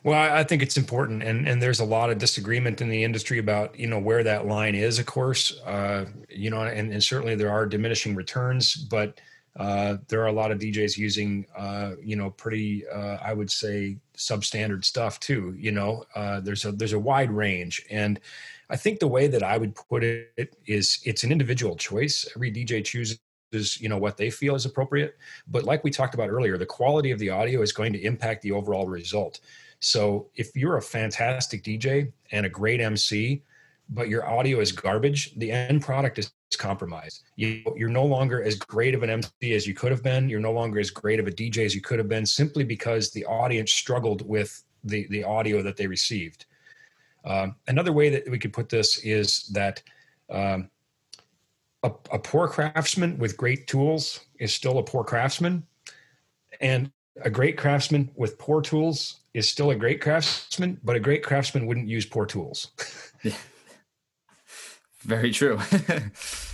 Well, 0.03 0.33
I 0.33 0.43
think 0.43 0.61
it's 0.61 0.77
important, 0.77 1.23
and 1.23 1.47
and 1.47 1.61
there's 1.61 1.81
a 1.81 1.85
lot 1.85 2.09
of 2.09 2.17
disagreement 2.17 2.79
in 2.79 2.87
the 2.87 3.03
industry 3.03 3.37
about 3.37 3.77
you 3.77 3.87
know 3.87 3.99
where 3.99 4.23
that 4.23 4.47
line 4.47 4.73
is. 4.73 4.97
Of 4.97 5.05
course, 5.05 5.59
uh, 5.65 6.05
you 6.29 6.49
know, 6.49 6.61
and, 6.61 6.93
and 6.93 7.03
certainly 7.03 7.35
there 7.35 7.51
are 7.51 7.65
diminishing 7.65 8.15
returns, 8.15 8.75
but 8.75 9.19
uh, 9.57 9.97
there 10.07 10.21
are 10.21 10.27
a 10.27 10.31
lot 10.33 10.51
of 10.51 10.59
DJs 10.59 10.97
using 10.97 11.45
uh, 11.57 11.91
you 12.01 12.15
know 12.15 12.29
pretty 12.29 12.87
uh, 12.87 13.17
I 13.21 13.33
would 13.33 13.51
say 13.51 13.97
substandard 14.17 14.85
stuff 14.85 15.19
too. 15.19 15.53
You 15.57 15.73
know, 15.73 16.05
uh, 16.15 16.39
there's 16.39 16.63
a 16.63 16.71
there's 16.71 16.93
a 16.93 16.99
wide 16.99 17.31
range, 17.31 17.85
and 17.91 18.21
I 18.69 18.77
think 18.77 18.99
the 18.99 19.07
way 19.07 19.27
that 19.27 19.43
I 19.43 19.57
would 19.57 19.75
put 19.75 20.03
it 20.03 20.55
is 20.65 20.99
it's 21.03 21.25
an 21.25 21.31
individual 21.31 21.75
choice. 21.75 22.25
Every 22.35 22.51
DJ 22.53 22.85
chooses 22.85 23.19
is 23.51 23.79
you 23.81 23.89
know 23.89 23.97
what 23.97 24.17
they 24.17 24.29
feel 24.29 24.55
is 24.55 24.65
appropriate. 24.65 25.17
But 25.47 25.63
like 25.63 25.83
we 25.83 25.91
talked 25.91 26.13
about 26.13 26.29
earlier 26.29 26.57
the 26.57 26.65
quality 26.65 27.11
of 27.11 27.19
the 27.19 27.29
audio 27.29 27.61
is 27.61 27.71
going 27.71 27.93
to 27.93 28.01
impact 28.01 28.41
the 28.41 28.51
overall 28.51 28.87
result. 28.87 29.39
So 29.79 30.27
if 30.35 30.55
you're 30.55 30.77
a 30.77 30.81
fantastic 30.81 31.63
dj 31.63 32.11
and 32.31 32.45
a 32.45 32.49
great 32.49 32.81
mc 32.81 33.43
but 33.91 34.07
your 34.07 34.27
audio 34.27 34.59
is 34.59 34.71
garbage 34.71 35.33
the 35.35 35.51
end 35.51 35.81
product 35.81 36.19
is 36.19 36.31
compromised. 36.57 37.23
You, 37.35 37.63
you're 37.75 37.89
no 37.89 38.05
longer 38.05 38.43
as 38.43 38.55
great 38.55 38.93
of 38.93 39.03
an 39.03 39.09
mc 39.09 39.53
as 39.53 39.67
you 39.67 39.73
could 39.73 39.91
have 39.91 40.03
been. 40.03 40.29
You're 40.29 40.39
no 40.39 40.51
longer 40.51 40.79
as 40.79 40.89
great 40.89 41.19
of 41.19 41.27
a 41.27 41.31
dj 41.31 41.65
as 41.65 41.75
you 41.75 41.81
could 41.81 41.99
have 41.99 42.09
been 42.09 42.25
simply 42.25 42.63
because 42.63 43.11
the 43.11 43.25
audience 43.25 43.71
struggled 43.71 44.27
with 44.27 44.63
the 44.83 45.07
the 45.09 45.23
audio 45.23 45.61
that 45.61 45.77
they 45.77 45.87
received. 45.87 46.45
Um, 47.25 47.55
another 47.67 47.91
way 47.91 48.09
that 48.09 48.29
we 48.29 48.39
could 48.39 48.53
put 48.53 48.69
this 48.69 48.97
is 48.99 49.47
that 49.53 49.83
um, 50.29 50.69
a, 51.83 51.91
a 52.11 52.19
poor 52.19 52.47
craftsman 52.47 53.17
with 53.17 53.37
great 53.37 53.67
tools 53.67 54.21
is 54.39 54.53
still 54.53 54.77
a 54.77 54.83
poor 54.83 55.03
craftsman. 55.03 55.65
And 56.61 56.91
a 57.21 57.29
great 57.29 57.57
craftsman 57.57 58.11
with 58.15 58.37
poor 58.37 58.61
tools 58.61 59.21
is 59.33 59.47
still 59.47 59.71
a 59.71 59.75
great 59.75 60.01
craftsman 60.01 60.79
but 60.83 60.95
a 60.95 60.99
great 60.99 61.23
craftsman 61.23 61.65
wouldn't 61.65 61.87
use 61.87 62.05
poor 62.05 62.25
tools. 62.25 62.71
Very 65.01 65.31
true 65.31 65.59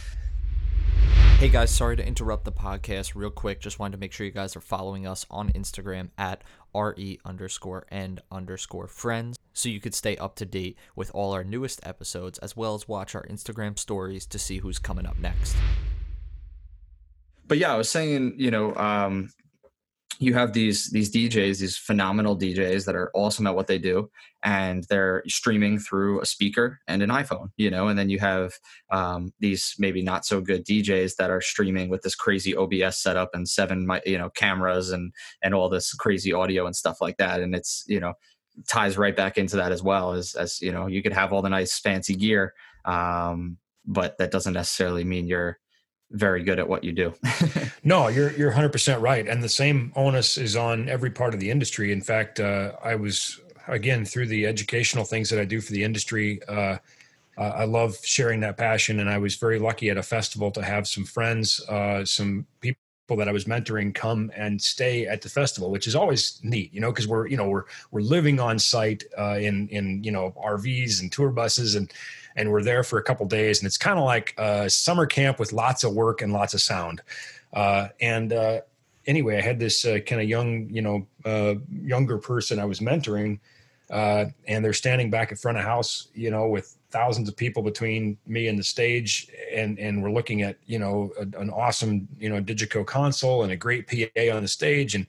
Hey 1.37 1.49
guys, 1.49 1.69
sorry 1.69 1.97
to 1.97 2.07
interrupt 2.07 2.45
the 2.45 2.51
podcast 2.53 3.13
real 3.13 3.29
quick. 3.29 3.59
Just 3.59 3.77
wanted 3.77 3.91
to 3.91 3.97
make 3.99 4.13
sure 4.13 4.25
you 4.25 4.31
guys 4.31 4.55
are 4.55 4.61
following 4.61 5.05
us 5.05 5.25
on 5.29 5.51
Instagram 5.51 6.09
at 6.17 6.41
re 6.73 7.19
underscore 7.25 7.85
and 7.89 8.21
underscore 8.31 8.87
friends 8.87 9.37
so 9.51 9.67
you 9.67 9.81
could 9.81 9.93
stay 9.93 10.15
up 10.15 10.35
to 10.37 10.45
date 10.45 10.77
with 10.95 11.11
all 11.13 11.33
our 11.33 11.43
newest 11.43 11.85
episodes 11.85 12.39
as 12.39 12.55
well 12.55 12.73
as 12.73 12.87
watch 12.87 13.15
our 13.15 13.25
Instagram 13.27 13.77
stories 13.77 14.25
to 14.27 14.39
see 14.39 14.59
who's 14.59 14.79
coming 14.79 15.05
up 15.05 15.19
next. 15.19 15.57
But 17.45 17.57
yeah, 17.57 17.73
I 17.73 17.77
was 17.77 17.89
saying, 17.89 18.35
you 18.37 18.49
know, 18.49 18.73
um, 18.75 19.29
you 20.19 20.33
have 20.33 20.53
these 20.53 20.89
these 20.91 21.11
DJs, 21.11 21.59
these 21.59 21.77
phenomenal 21.77 22.37
DJs 22.37 22.85
that 22.85 22.95
are 22.95 23.11
awesome 23.13 23.47
at 23.47 23.55
what 23.55 23.67
they 23.67 23.77
do, 23.77 24.09
and 24.43 24.85
they're 24.89 25.23
streaming 25.27 25.77
through 25.77 26.21
a 26.21 26.25
speaker 26.25 26.79
and 26.87 27.01
an 27.01 27.09
iPhone, 27.09 27.49
you 27.57 27.69
know. 27.69 27.87
And 27.87 27.99
then 27.99 28.09
you 28.09 28.19
have 28.19 28.53
um, 28.91 29.33
these 29.39 29.75
maybe 29.77 30.01
not 30.01 30.25
so 30.25 30.41
good 30.41 30.65
DJs 30.65 31.15
that 31.17 31.31
are 31.31 31.41
streaming 31.41 31.89
with 31.89 32.01
this 32.01 32.15
crazy 32.15 32.55
OBS 32.55 32.97
setup 32.97 33.31
and 33.33 33.47
seven, 33.47 33.87
you 34.05 34.17
know, 34.17 34.29
cameras 34.29 34.91
and 34.91 35.11
and 35.43 35.53
all 35.53 35.69
this 35.69 35.93
crazy 35.93 36.31
audio 36.31 36.65
and 36.65 36.75
stuff 36.75 37.01
like 37.01 37.17
that. 37.17 37.41
And 37.41 37.53
it's 37.53 37.83
you 37.87 37.99
know 37.99 38.13
ties 38.69 38.97
right 38.97 39.15
back 39.15 39.37
into 39.37 39.57
that 39.57 39.73
as 39.73 39.83
well 39.83 40.13
as 40.13 40.33
as 40.35 40.61
you 40.61 40.71
know 40.71 40.87
you 40.87 41.03
could 41.03 41.13
have 41.13 41.33
all 41.33 41.41
the 41.41 41.49
nice 41.49 41.77
fancy 41.79 42.15
gear, 42.15 42.53
um, 42.85 43.57
but 43.85 44.17
that 44.17 44.31
doesn't 44.31 44.53
necessarily 44.53 45.03
mean 45.03 45.27
you're 45.27 45.59
very 46.11 46.43
good 46.43 46.59
at 46.59 46.67
what 46.67 46.83
you 46.83 46.91
do. 46.91 47.13
no, 47.83 48.07
you're 48.07 48.31
you're 48.31 48.51
100% 48.51 49.01
right, 49.01 49.27
and 49.27 49.41
the 49.41 49.49
same 49.49 49.91
onus 49.95 50.37
is 50.37 50.55
on 50.55 50.87
every 50.87 51.11
part 51.11 51.33
of 51.33 51.39
the 51.39 51.49
industry. 51.49 51.91
In 51.91 52.01
fact, 52.01 52.39
uh, 52.39 52.73
I 52.83 52.95
was 52.95 53.39
again 53.67 54.05
through 54.05 54.27
the 54.27 54.45
educational 54.45 55.03
things 55.03 55.29
that 55.29 55.39
I 55.39 55.45
do 55.45 55.61
for 55.61 55.71
the 55.71 55.83
industry. 55.83 56.41
Uh, 56.47 56.77
uh, 57.37 57.41
I 57.41 57.65
love 57.65 57.97
sharing 58.03 58.39
that 58.41 58.57
passion, 58.57 58.99
and 58.99 59.09
I 59.09 59.17
was 59.17 59.35
very 59.35 59.59
lucky 59.59 59.89
at 59.89 59.97
a 59.97 60.03
festival 60.03 60.51
to 60.51 60.63
have 60.63 60.87
some 60.87 61.03
friends, 61.03 61.59
uh, 61.67 62.05
some 62.05 62.45
people 62.61 62.77
that 63.09 63.27
I 63.27 63.31
was 63.31 63.45
mentoring 63.45 63.93
come 63.93 64.31
and 64.35 64.61
stay 64.61 65.05
at 65.05 65.21
the 65.21 65.29
festival, 65.29 65.69
which 65.69 65.85
is 65.85 65.95
always 65.95 66.39
neat, 66.43 66.73
you 66.73 66.79
know, 66.79 66.91
because 66.91 67.07
we're 67.07 67.27
you 67.27 67.37
know 67.37 67.49
we're 67.49 67.65
we're 67.91 68.01
living 68.01 68.39
on 68.39 68.57
site 68.57 69.03
uh, 69.17 69.37
in 69.39 69.67
in 69.69 70.03
you 70.03 70.11
know 70.11 70.33
RVs 70.37 71.01
and 71.01 71.11
tour 71.11 71.29
buses 71.29 71.75
and 71.75 71.91
and 72.35 72.51
we're 72.51 72.63
there 72.63 72.83
for 72.83 72.99
a 72.99 73.03
couple 73.03 73.25
days, 73.25 73.59
and 73.59 73.67
it's 73.67 73.77
kind 73.77 73.97
of 73.97 74.05
like 74.05 74.33
a 74.37 74.69
summer 74.69 75.05
camp 75.05 75.39
with 75.39 75.53
lots 75.53 75.83
of 75.83 75.93
work 75.93 76.21
and 76.21 76.33
lots 76.33 76.53
of 76.53 76.61
sound. 76.61 77.01
Uh, 77.53 77.87
and 78.01 78.33
uh, 78.33 78.61
anyway, 79.07 79.37
I 79.37 79.41
had 79.41 79.59
this 79.59 79.85
uh, 79.85 79.99
kind 80.05 80.21
of 80.21 80.27
young, 80.27 80.69
you 80.69 80.81
know, 80.81 81.07
uh, 81.23 81.55
younger 81.69 82.17
person 82.17 82.59
I 82.59 82.65
was 82.65 82.79
mentoring, 82.79 83.39
uh, 83.89 84.25
and 84.47 84.65
they're 84.65 84.73
standing 84.73 85.09
back 85.09 85.31
in 85.31 85.37
front 85.37 85.57
of 85.57 85.63
house, 85.63 86.09
you 86.13 86.29
know, 86.29 86.47
with 86.47 86.75
thousands 86.89 87.29
of 87.29 87.35
people 87.35 87.63
between 87.63 88.17
me 88.27 88.47
and 88.47 88.59
the 88.59 88.63
stage, 88.63 89.29
and 89.53 89.79
and 89.79 90.03
we're 90.03 90.11
looking 90.11 90.41
at, 90.41 90.57
you 90.65 90.79
know, 90.79 91.13
a, 91.17 91.21
an 91.39 91.49
awesome, 91.49 92.07
you 92.19 92.29
know, 92.29 92.41
Digico 92.41 92.85
console 92.85 93.43
and 93.43 93.51
a 93.51 93.55
great 93.55 93.87
PA 93.87 94.35
on 94.35 94.41
the 94.41 94.47
stage, 94.47 94.95
and 94.95 95.07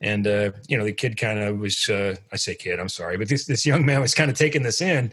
and 0.00 0.26
uh, 0.26 0.50
you 0.66 0.76
know, 0.76 0.84
the 0.84 0.92
kid 0.92 1.16
kind 1.16 1.38
of 1.38 1.58
was, 1.58 1.88
I 1.90 2.36
say 2.36 2.56
kid, 2.56 2.80
I'm 2.80 2.88
sorry, 2.88 3.16
but 3.16 3.28
this 3.28 3.46
this 3.46 3.64
young 3.64 3.86
man 3.86 4.00
was 4.00 4.14
kind 4.14 4.30
of 4.30 4.36
taking 4.36 4.64
this 4.64 4.80
in 4.80 5.12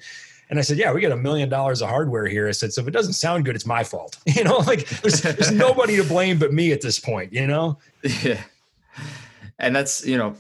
and 0.50 0.60
I 0.60 0.62
said, 0.62 0.78
yeah, 0.78 0.94
we 0.94 1.02
got 1.02 1.12
a 1.12 1.18
million 1.18 1.50
dollars 1.50 1.82
of 1.82 1.90
hardware 1.90 2.28
here. 2.28 2.48
I 2.48 2.52
said, 2.52 2.72
so 2.72 2.82
if 2.82 2.88
it 2.88 2.92
doesn't 2.92 3.14
sound 3.14 3.46
good, 3.46 3.56
it's 3.56 3.66
my 3.66 3.84
fault. 3.84 4.18
You 4.36 4.44
know, 4.44 4.58
like 4.58 4.88
there's, 5.02 5.22
there's 5.22 5.52
nobody 5.68 5.96
to 5.96 6.04
blame 6.04 6.38
but 6.38 6.52
me 6.52 6.74
at 6.74 6.82
this 6.82 7.00
point, 7.00 7.32
you 7.32 7.48
know? 7.48 7.80
Yeah. 8.04 8.42
And 9.60 9.74
that's, 9.74 10.06
you 10.06 10.18
know, 10.18 10.36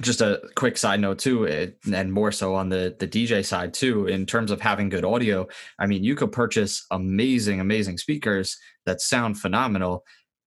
just 0.00 0.20
a 0.20 0.40
quick 0.54 0.76
side 0.76 1.00
note 1.00 1.18
too, 1.18 1.46
eh, 1.48 1.68
and 1.92 2.12
more 2.12 2.32
so 2.32 2.54
on 2.54 2.68
the 2.68 2.96
the 2.98 3.06
DJ 3.06 3.44
side 3.44 3.72
too, 3.72 4.06
in 4.06 4.26
terms 4.26 4.50
of 4.50 4.60
having 4.60 4.88
good 4.88 5.04
audio. 5.04 5.46
I 5.78 5.86
mean, 5.86 6.02
you 6.02 6.14
could 6.14 6.32
purchase 6.32 6.86
amazing, 6.90 7.60
amazing 7.60 7.98
speakers 7.98 8.58
that 8.86 9.00
sound 9.00 9.38
phenomenal, 9.38 10.04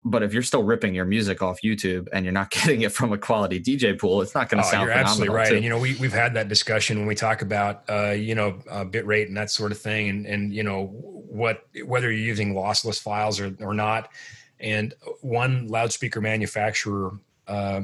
but 0.05 0.23
if 0.23 0.33
you're 0.33 0.43
still 0.43 0.63
ripping 0.63 0.95
your 0.95 1.05
music 1.05 1.43
off 1.43 1.61
YouTube 1.63 2.09
and 2.13 2.25
you're 2.25 2.33
not 2.33 2.51
getting 2.51 2.83
it 2.83 2.93
from 2.93 3.13
a 3.13 3.19
quality 3.19 3.61
DJ 3.61 3.99
pool, 3.99 4.23
it's 4.23 4.35
not 4.35 4.49
going 4.49 4.63
to 4.63 4.67
oh, 4.67 4.71
sound. 4.71 4.87
You're 4.87 4.97
absolutely 4.97 5.35
right. 5.35 5.49
Too. 5.49 5.57
And 5.57 5.65
you 5.65 5.71
know, 5.71 5.79
we 5.79 5.97
we've 5.97 6.13
had 6.13 6.35
that 6.35 6.49
discussion 6.49 6.99
when 6.99 7.07
we 7.07 7.15
talk 7.15 7.43
about 7.43 7.85
uh, 7.89 8.11
you 8.11 8.35
know 8.35 8.59
uh, 8.71 8.85
bit 8.85 9.07
rate 9.07 9.29
and 9.29 9.37
that 9.37 9.51
sort 9.51 9.73
of 9.73 9.79
thing, 9.79 10.09
and 10.09 10.27
and 10.27 10.53
you 10.53 10.63
know 10.63 10.87
what 10.87 11.67
whether 11.85 12.11
you're 12.11 12.27
using 12.27 12.55
lossless 12.55 13.01
files 13.01 13.41
or 13.41 13.55
or 13.61 13.75
not. 13.75 14.11
And 14.59 14.93
one 15.23 15.69
loudspeaker 15.69 16.21
manufacturer 16.21 17.19
uh, 17.49 17.81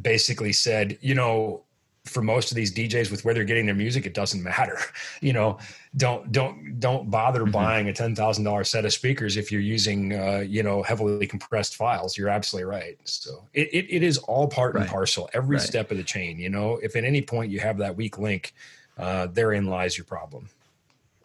basically 0.00 0.52
said, 0.52 0.98
you 1.00 1.14
know, 1.14 1.65
for 2.06 2.22
most 2.22 2.50
of 2.50 2.56
these 2.56 2.72
DJs 2.72 3.10
with 3.10 3.24
where 3.24 3.34
they're 3.34 3.44
getting 3.44 3.66
their 3.66 3.74
music, 3.74 4.06
it 4.06 4.14
doesn't 4.14 4.42
matter. 4.42 4.78
You 5.22 5.32
know, 5.32 5.58
don't 5.96 6.30
don't 6.30 6.78
don't 6.78 7.10
bother 7.10 7.42
mm-hmm. 7.42 7.50
buying 7.50 7.88
a 7.88 7.92
ten 7.92 8.14
thousand 8.14 8.44
dollar 8.44 8.64
set 8.64 8.84
of 8.84 8.92
speakers 8.92 9.36
if 9.36 9.50
you're 9.50 9.62
using 9.62 10.12
uh, 10.12 10.38
you 10.38 10.62
know 10.62 10.82
heavily 10.82 11.26
compressed 11.26 11.74
files. 11.74 12.16
You're 12.16 12.28
absolutely 12.28 12.70
right. 12.70 12.98
So 13.04 13.48
it 13.54 13.68
it, 13.72 13.86
it 13.88 14.02
is 14.02 14.18
all 14.18 14.46
part 14.46 14.74
right. 14.74 14.82
and 14.82 14.90
parcel, 14.90 15.28
every 15.32 15.56
right. 15.56 15.66
step 15.66 15.90
of 15.90 15.96
the 15.96 16.04
chain. 16.04 16.38
You 16.38 16.50
know, 16.50 16.78
if 16.82 16.96
at 16.96 17.04
any 17.04 17.22
point 17.22 17.50
you 17.50 17.60
have 17.60 17.78
that 17.78 17.96
weak 17.96 18.18
link, 18.18 18.52
uh, 18.98 19.26
therein 19.26 19.66
lies 19.66 19.96
your 19.96 20.04
problem. 20.04 20.48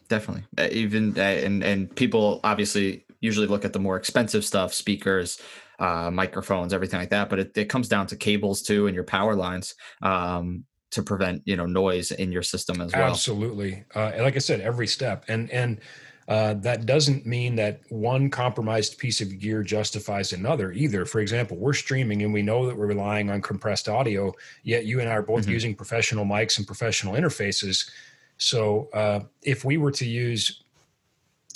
Definitely, 0.08 0.44
uh, 0.58 0.70
even 0.72 1.18
uh, 1.18 1.22
and 1.22 1.64
and 1.64 1.94
people 1.96 2.40
obviously 2.44 3.04
usually 3.20 3.48
look 3.48 3.66
at 3.66 3.74
the 3.74 3.80
more 3.80 3.98
expensive 3.98 4.44
stuff, 4.44 4.74
speakers, 4.74 5.40
uh, 5.80 6.12
microphones, 6.12 6.74
everything 6.74 7.00
like 7.00 7.10
that. 7.10 7.30
But 7.30 7.40
it, 7.40 7.58
it 7.58 7.66
comes 7.66 7.88
down 7.88 8.08
to 8.08 8.16
cables 8.16 8.62
too 8.62 8.88
and 8.88 8.96
your 8.96 9.04
power 9.04 9.36
lines. 9.36 9.76
Um, 10.02 10.66
to 10.92 11.02
prevent 11.02 11.42
you 11.46 11.56
know 11.56 11.66
noise 11.66 12.12
in 12.12 12.32
your 12.32 12.44
system 12.44 12.82
as 12.82 12.94
well 12.94 13.10
absolutely 13.10 13.84
uh, 13.96 14.12
like 14.20 14.36
i 14.36 14.40
said 14.40 14.62
every 14.62 14.88
step 14.88 15.26
and 15.28 15.50
and 15.52 15.80
uh, 16.28 16.54
that 16.54 16.86
doesn't 16.86 17.26
mean 17.26 17.56
that 17.56 17.82
one 17.90 18.30
compromised 18.30 18.98
piece 18.98 19.20
of 19.20 19.38
gear 19.40 19.64
justifies 19.64 20.32
another 20.32 20.72
either. 20.72 21.06
For 21.06 21.20
example, 21.20 21.58
we're 21.58 21.74
streaming 21.74 22.22
and 22.24 22.32
we 22.32 22.42
know 22.42 22.68
that 22.68 22.78
we're 22.78 22.88
relying 22.88 23.30
on 23.30 23.42
compressed 23.42 23.90
audio, 23.90 24.32
yet 24.64 24.86
you 24.86 25.02
and 25.02 25.10
I 25.10 25.14
are 25.14 25.24
both 25.24 25.42
mm-hmm. 25.42 25.52
using 25.52 25.76
professional 25.76 26.24
mics 26.24 26.58
and 26.58 26.66
professional 26.66 27.16
interfaces. 27.16 27.90
So 28.38 28.88
uh, 28.94 29.22
if 29.42 29.66
we 29.66 29.76
were 29.76 29.92
to 29.92 30.06
use, 30.06 30.64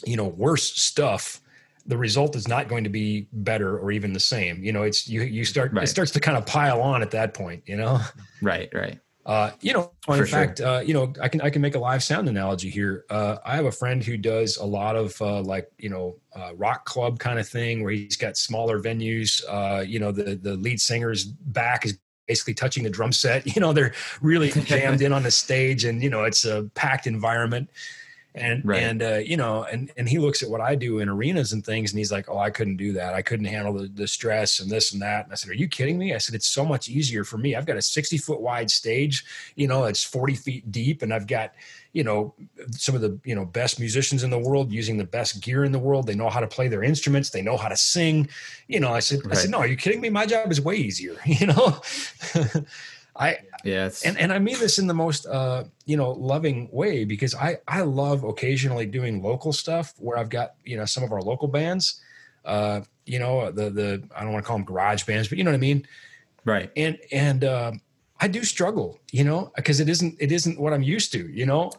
you 0.04 0.18
know, 0.18 0.28
worse 0.28 0.74
stuff, 0.74 1.40
the 1.86 1.98
result 1.98 2.36
is 2.36 2.48
not 2.48 2.68
going 2.68 2.84
to 2.84 2.90
be 2.90 3.28
better 3.32 3.78
or 3.80 3.92
even 3.92 4.12
the 4.12 4.20
same. 4.20 4.64
You 4.64 4.74
know, 4.74 4.84
it's 4.84 5.08
you 5.08 5.22
you 5.22 5.46
start 5.46 5.72
right. 5.72 5.84
it 5.84 5.88
starts 5.88 6.12
to 6.12 6.20
kind 6.20 6.38
of 6.38 6.46
pile 6.46 6.82
on 6.82 7.02
at 7.02 7.12
that 7.12 7.34
point. 7.34 7.64
You 7.66 7.78
know, 7.78 8.02
right, 8.42 8.70
right. 8.74 9.00
Uh, 9.26 9.52
you 9.60 9.74
know, 9.74 9.92
in 10.08 10.18
For 10.18 10.26
fact, 10.28 10.60
sure. 10.60 10.68
uh, 10.68 10.80
you 10.82 10.94
know, 10.94 11.12
I 11.20 11.30
can 11.30 11.42
I 11.42 11.50
can 11.50 11.62
make 11.62 11.74
a 11.74 11.80
live 11.80 12.04
sound 12.04 12.30
analogy 12.30 12.70
here. 12.70 13.06
Uh, 13.10 13.38
I 13.44 13.56
have 13.56 13.66
a 13.66 13.72
friend 13.72 14.04
who 14.04 14.18
does 14.18 14.58
a 14.58 14.66
lot 14.66 14.96
of 14.96 15.20
uh, 15.20 15.42
like 15.42 15.72
you 15.80 15.90
know 15.90 16.18
uh, 16.36 16.54
rock 16.56 16.86
club 16.86 17.18
kind 17.18 17.40
of 17.40 17.48
thing 17.48 17.84
where 17.84 17.92
he's 17.92 18.18
got 18.18 18.38
smaller 18.38 18.80
venues. 18.80 19.42
Uh, 19.50 19.82
you 19.82 20.00
know, 20.00 20.12
the 20.12 20.36
the 20.36 20.56
lead 20.56 20.80
singer's 20.80 21.26
back 21.26 21.86
is 21.86 21.98
basically 22.28 22.54
touching 22.54 22.84
the 22.84 22.90
drum 22.90 23.12
set. 23.12 23.46
You 23.56 23.62
know, 23.62 23.74
they're 23.74 23.94
really 24.22 24.52
jammed 24.52 25.02
in 25.02 25.12
on 25.12 25.24
the 25.24 25.32
stage, 25.32 25.86
and 25.86 26.04
you 26.04 26.10
know, 26.10 26.24
it's 26.26 26.46
a 26.46 26.70
packed 26.76 27.08
environment 27.08 27.70
and 28.36 28.64
right. 28.66 28.84
and 28.84 29.02
uh, 29.02 29.16
you 29.16 29.38
know 29.38 29.64
and 29.72 29.92
and 29.98 30.08
he 30.08 30.20
looks 30.20 30.44
at 30.44 30.50
what 30.50 30.62
i 30.62 30.76
do 30.76 31.00
in 31.00 31.10
arenas 31.10 31.54
and 31.54 31.66
things 31.66 31.92
and 31.92 31.98
he's 31.98 32.12
like 32.12 32.30
oh 32.30 32.38
i 32.38 32.50
couldn't 32.50 32.78
do 32.78 32.94
that. 32.94 33.14
I 33.14 33.22
couldn't 33.22 33.46
handle 33.46 33.74
the, 33.74 33.88
the 33.88 34.08
stress 34.08 34.60
and 34.60 34.70
this 34.70 34.94
and 34.94 35.02
that. 35.02 35.26
And 35.26 35.32
i 35.32 35.36
said 35.36 35.52
are 35.52 35.56
you 35.56 35.68
kidding 35.68 35.98
me? 35.98 36.14
I 36.14 36.18
said 36.18 36.36
it's 36.36 36.48
so 36.48 36.66
much 36.66 36.90
easier 36.90 37.24
for 37.24 37.38
me. 37.38 37.56
I've 37.56 37.66
got 37.66 37.78
a 37.78 37.82
60 37.82 38.18
foot 38.18 38.42
wide 38.42 38.70
stage 38.70 39.26
you 39.56 39.68
know 39.68 39.86
it's 39.86 40.04
40 40.04 40.36
feet 40.36 40.72
deep 40.72 41.02
and 41.02 41.14
i've 41.14 41.28
got 41.28 41.54
you 41.96 42.04
know 42.04 42.34
some 42.72 42.94
of 42.94 43.00
the 43.00 43.18
you 43.24 43.34
know 43.34 43.46
best 43.46 43.80
musicians 43.80 44.24
in 44.24 44.30
the 44.30 44.38
world 44.38 44.70
using 44.70 44.98
the 44.98 45.06
best 45.06 45.42
gear 45.42 45.64
in 45.64 45.72
the 45.72 45.80
world. 45.80 46.06
They 46.06 46.14
know 46.14 46.30
how 46.30 46.42
to 46.42 46.48
play 46.48 46.68
their 46.68 46.84
instruments. 46.84 47.30
They 47.30 47.42
know 47.42 47.56
how 47.56 47.70
to 47.70 47.78
sing. 47.78 48.28
You 48.68 48.82
know 48.82 48.92
i 48.92 49.00
said 49.00 49.26
right. 49.26 49.36
i 49.36 49.40
said 49.40 49.50
no 49.50 49.60
are 49.60 49.68
you 49.68 49.78
kidding 49.78 50.02
me? 50.02 50.10
My 50.10 50.26
job 50.26 50.52
is 50.52 50.62
way 50.62 50.76
easier. 50.76 51.16
You 51.26 51.48
know? 51.48 51.82
I 53.18 53.38
yeah, 53.66 53.90
and 54.06 54.18
and 54.20 54.32
I 54.32 54.38
mean 54.38 54.60
this 54.60 54.78
in 54.78 54.86
the 54.86 54.94
most 54.94 55.26
uh, 55.26 55.64
you 55.86 55.98
know 55.98 56.12
loving 56.12 56.70
way 56.72 57.04
because 57.04 57.34
I 57.34 57.58
I 57.68 57.82
love 57.82 58.24
occasionally 58.24 58.86
doing 58.86 59.24
local 59.24 59.52
stuff 59.52 59.94
where 59.98 60.18
I've 60.18 60.30
got 60.30 60.54
you 60.64 60.78
know 60.78 60.86
some 60.86 61.04
of 61.04 61.12
our 61.12 61.22
local 61.22 61.48
bands, 61.48 62.00
uh, 62.46 62.82
you 63.06 63.18
know 63.18 63.52
the 63.52 63.72
the 63.72 64.04
I 64.16 64.24
don't 64.24 64.34
want 64.34 64.46
to 64.46 64.48
call 64.48 64.58
them 64.58 64.66
garage 64.66 65.04
bands, 65.04 65.28
but 65.28 65.40
you 65.40 65.44
know 65.44 65.50
what 65.50 65.58
I 65.58 65.60
mean, 65.62 65.88
right? 66.46 66.72
And 66.78 67.00
and 67.12 67.44
uh, 67.44 67.72
I 68.22 68.28
do 68.28 68.44
struggle, 68.44 69.00
you 69.12 69.24
know, 69.24 69.52
because 69.56 69.80
it 69.80 69.90
isn't 69.90 70.16
it 70.20 70.32
isn't 70.32 70.60
what 70.60 70.72
I'm 70.72 70.84
used 70.84 71.12
to, 71.14 71.28
you 71.28 71.48
know 71.48 71.72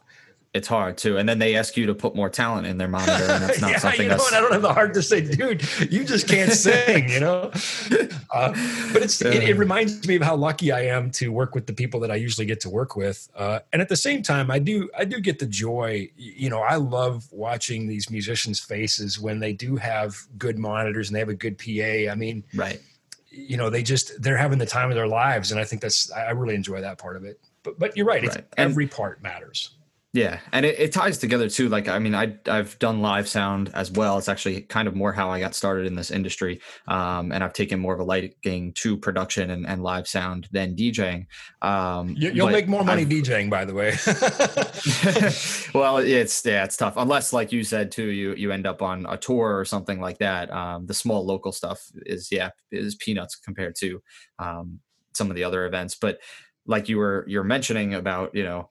it's 0.57 0.67
hard 0.67 0.97
too. 0.97 1.19
And 1.19 1.29
then 1.29 1.39
they 1.39 1.55
ask 1.55 1.77
you 1.77 1.87
to 1.87 1.95
put 1.95 2.17
more 2.17 2.31
talent 2.31 2.67
in 2.67 2.79
their 2.79 2.89
monitor, 2.89 3.25
and 3.25 3.45
it's 3.45 3.61
not 3.61 3.71
yeah, 3.71 3.79
something. 3.79 4.03
You 4.03 4.09
know, 4.09 4.17
that's... 4.17 4.33
I 4.33 4.41
don't 4.41 4.53
have 4.53 4.63
the 4.63 4.73
heart 4.73 4.95
to 4.95 5.03
say, 5.03 5.21
dude, 5.21 5.63
you 5.93 6.05
just 6.05 6.27
can't 6.27 6.51
sing, 6.67 7.09
you 7.09 7.21
know. 7.21 7.51
Uh, 8.33 8.51
but 8.93 9.03
it's 9.03 9.21
it, 9.21 9.45
it, 9.45 9.57
reminds 9.57 10.07
me 10.09 10.17
of 10.17 10.23
how 10.23 10.35
lucky 10.35 10.73
I 10.73 10.87
am 10.87 11.11
to 11.13 11.31
work 11.31 11.55
with 11.55 11.67
the 11.67 11.73
people 11.73 12.01
that 12.01 12.11
I 12.11 12.17
usually 12.17 12.47
get 12.47 12.61
to 12.61 12.71
work 12.71 12.97
with, 12.97 13.29
uh, 13.37 13.61
and 13.73 13.83
at 13.83 13.89
the 13.89 13.97
same 13.97 14.23
time, 14.23 14.51
I 14.51 14.59
do 14.59 14.89
I 14.97 15.05
do 15.05 15.21
get 15.21 15.39
the 15.39 15.47
joy. 15.47 16.11
You 16.17 16.49
know, 16.49 16.61
I 16.61 16.77
love 16.77 17.31
watching 17.31 17.87
these 17.87 18.11
musicians' 18.11 18.59
faces 18.59 19.21
when 19.21 19.39
they 19.39 19.53
do 19.53 19.77
have 19.77 20.17
good 20.39 20.59
monitors 20.59 21.09
and 21.09 21.15
they 21.15 21.21
have 21.21 21.29
a 21.29 21.35
good 21.35 21.59
PA. 21.59 22.11
I 22.11 22.15
mean, 22.15 22.43
right. 22.55 22.81
You 23.31 23.59
know, 23.59 23.69
they 23.69 23.83
just 23.83 24.23
they're 24.23 24.39
having 24.39 24.59
the 24.59 24.67
time 24.67 24.89
of 24.89 24.97
their 24.97 25.07
lives, 25.07 25.53
and 25.53 25.61
I 25.61 25.65
think 25.65 25.83
that's 25.83 26.11
I 26.11 26.31
really 26.31 26.55
enjoy 26.55 26.81
that 26.81 26.97
part 26.97 27.17
of 27.17 27.25
it. 27.25 27.39
But 27.63 27.79
but 27.79 27.97
you're 27.97 28.07
right, 28.07 28.27
right. 28.27 28.45
every 28.57 28.87
part 28.87 29.23
matters 29.23 29.76
Yeah, 30.17 30.41
and 30.51 30.65
it, 30.65 30.79
it, 30.79 30.93
ties 30.93 31.19
together 31.19 31.47
too. 31.51 31.69
Like, 31.69 31.89
I 31.89 31.99
mean, 31.99 32.15
I 32.15 32.39
I've 32.47 32.79
done 32.79 33.03
live 33.03 33.29
sound 33.29 33.71
as 33.75 33.91
well. 33.91 34.17
It's 34.17 34.31
actually 34.31 34.63
kind 34.63 34.89
of 34.89 34.97
more 34.97 35.13
how 35.13 35.29
I 35.29 35.41
got 35.41 35.55
started 35.55 35.85
in 35.85 35.95
this 35.95 36.11
industry, 36.11 36.63
um, 36.89 37.33
and 37.33 37.45
I've 37.45 37.53
taken 37.53 37.79
more 37.79 37.93
of 37.93 38.01
a 38.01 38.03
liking 38.03 38.73
to 38.73 38.97
production 38.97 39.51
and, 39.51 39.67
and 39.67 39.83
live 39.83 40.09
sound 40.09 40.49
than 40.53 40.75
DJing. 40.75 41.27
Um, 41.61 42.15
you, 42.17 42.33
will 42.43 42.51
make 42.51 42.67
more 42.67 42.83
money 42.83 43.03
I've, 43.03 43.09
DJing, 43.11 43.51
by 43.51 43.67
the 43.67 43.75
way. 43.75 43.91
well, 45.79 45.99
it's 45.99 46.47
yeah, 46.47 46.65
it's 46.65 46.79
tough 46.79 46.95
unless, 46.97 47.35
like 47.35 47.53
you 47.53 47.63
said 47.63 47.93
too, 47.93 48.07
you 48.07 48.35
you 48.37 48.53
end 48.53 48.67
up 48.67 48.81
on 48.81 49.05
a 49.11 49.19
tour 49.19 49.59
or 49.59 49.67
something 49.67 50.01
like 50.01 50.17
that. 50.19 50.51
Um, 50.51 50.87
the 50.87 50.95
small 50.95 51.27
local 51.27 51.53
stuff 51.53 51.91
is 52.07 52.33
yeah 52.33 52.53
is 52.73 52.95
peanuts 52.95 53.37
compared 53.37 53.77
to 53.81 54.01
um, 54.39 54.81
some 55.13 55.29
of 55.29 55.37
the 55.37 55.45
other 55.45 55.67
events, 55.67 55.95
but 55.95 56.21
like 56.67 56.89
you 56.89 56.97
were 56.97 57.27
you're 57.29 57.45
mentioning 57.45 57.93
about 57.93 58.35
you 58.35 58.45
know 58.45 58.71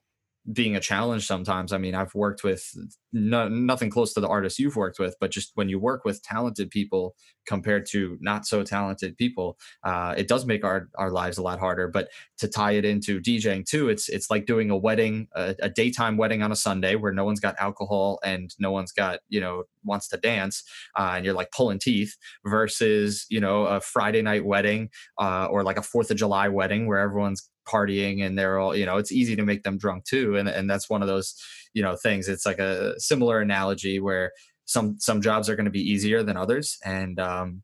being 0.52 0.76
a 0.76 0.80
challenge 0.80 1.26
sometimes. 1.26 1.72
I 1.72 1.78
mean, 1.78 1.94
I've 1.94 2.14
worked 2.14 2.44
with 2.44 2.64
no, 3.12 3.48
nothing 3.48 3.90
close 3.90 4.12
to 4.14 4.20
the 4.20 4.28
artists 4.28 4.58
you've 4.58 4.76
worked 4.76 4.98
with, 4.98 5.16
but 5.20 5.30
just 5.30 5.52
when 5.54 5.68
you 5.68 5.78
work 5.78 6.04
with 6.04 6.22
talented 6.22 6.70
people 6.70 7.14
compared 7.46 7.86
to 7.86 8.18
not 8.20 8.46
so 8.46 8.62
talented 8.62 9.16
people, 9.16 9.58
uh, 9.84 10.14
it 10.16 10.28
does 10.28 10.46
make 10.46 10.64
our, 10.64 10.88
our 10.96 11.10
lives 11.10 11.38
a 11.38 11.42
lot 11.42 11.58
harder. 11.58 11.88
But 11.88 12.08
to 12.38 12.48
tie 12.48 12.72
it 12.72 12.84
into 12.84 13.20
DJing 13.20 13.64
too, 13.64 13.88
it's 13.88 14.08
it's 14.08 14.30
like 14.30 14.46
doing 14.46 14.70
a 14.70 14.76
wedding, 14.76 15.28
a, 15.34 15.54
a 15.60 15.68
daytime 15.68 16.16
wedding 16.16 16.42
on 16.42 16.52
a 16.52 16.56
Sunday 16.56 16.94
where 16.94 17.12
no 17.12 17.24
one's 17.24 17.40
got 17.40 17.56
alcohol 17.58 18.18
and 18.24 18.54
no 18.58 18.70
one's 18.70 18.92
got 18.92 19.20
you 19.28 19.40
know 19.40 19.64
wants 19.84 20.08
to 20.08 20.16
dance, 20.16 20.64
uh, 20.98 21.12
and 21.16 21.24
you're 21.24 21.34
like 21.34 21.50
pulling 21.52 21.78
teeth, 21.78 22.16
versus 22.44 23.26
you 23.30 23.40
know 23.40 23.66
a 23.66 23.80
Friday 23.80 24.22
night 24.22 24.44
wedding 24.44 24.90
uh, 25.18 25.46
or 25.46 25.62
like 25.62 25.78
a 25.78 25.82
Fourth 25.82 26.10
of 26.10 26.16
July 26.16 26.48
wedding 26.48 26.86
where 26.86 26.98
everyone's 26.98 27.48
partying 27.66 28.24
and 28.24 28.38
they're 28.38 28.58
all 28.58 28.76
you 28.76 28.86
know 28.86 28.96
it's 28.96 29.10
easy 29.10 29.34
to 29.34 29.42
make 29.42 29.64
them 29.64 29.76
drunk 29.76 30.04
too 30.04 30.36
and 30.36 30.48
and 30.48 30.70
that's 30.70 30.88
one 30.88 31.02
of 31.02 31.08
those 31.08 31.34
you 31.74 31.82
know 31.82 31.96
things 31.96 32.28
it's 32.28 32.46
like 32.46 32.60
a 32.60 32.98
similar 33.00 33.40
analogy 33.40 33.98
where 33.98 34.30
some 34.66 34.96
some 34.98 35.22
jobs 35.22 35.48
are 35.48 35.56
going 35.56 35.64
to 35.64 35.70
be 35.70 35.90
easier 35.90 36.22
than 36.22 36.36
others 36.36 36.78
and 36.84 37.18
um 37.18 37.62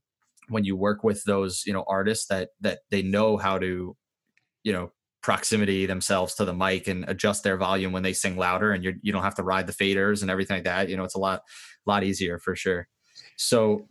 when 0.48 0.64
you 0.64 0.76
work 0.76 1.04
with 1.04 1.22
those 1.24 1.62
you 1.66 1.72
know 1.72 1.84
artists 1.86 2.26
that 2.26 2.50
that 2.60 2.80
they 2.90 3.02
know 3.02 3.36
how 3.36 3.58
to 3.58 3.96
you 4.64 4.72
know 4.72 4.90
proximity 5.22 5.86
themselves 5.86 6.34
to 6.34 6.44
the 6.44 6.54
mic 6.54 6.88
and 6.88 7.04
adjust 7.08 7.44
their 7.44 7.56
volume 7.56 7.92
when 7.92 8.02
they 8.02 8.12
sing 8.12 8.36
louder 8.36 8.72
and 8.72 8.82
you 8.82 8.94
you 9.02 9.12
don't 9.12 9.22
have 9.22 9.34
to 9.34 9.42
ride 9.42 9.66
the 9.66 9.72
faders 9.72 10.22
and 10.22 10.30
everything 10.30 10.56
like 10.56 10.64
that 10.64 10.88
you 10.88 10.96
know 10.96 11.04
it's 11.04 11.14
a 11.14 11.20
lot 11.20 11.42
lot 11.86 12.02
easier 12.02 12.38
for 12.38 12.56
sure 12.56 12.88
so 13.36 13.86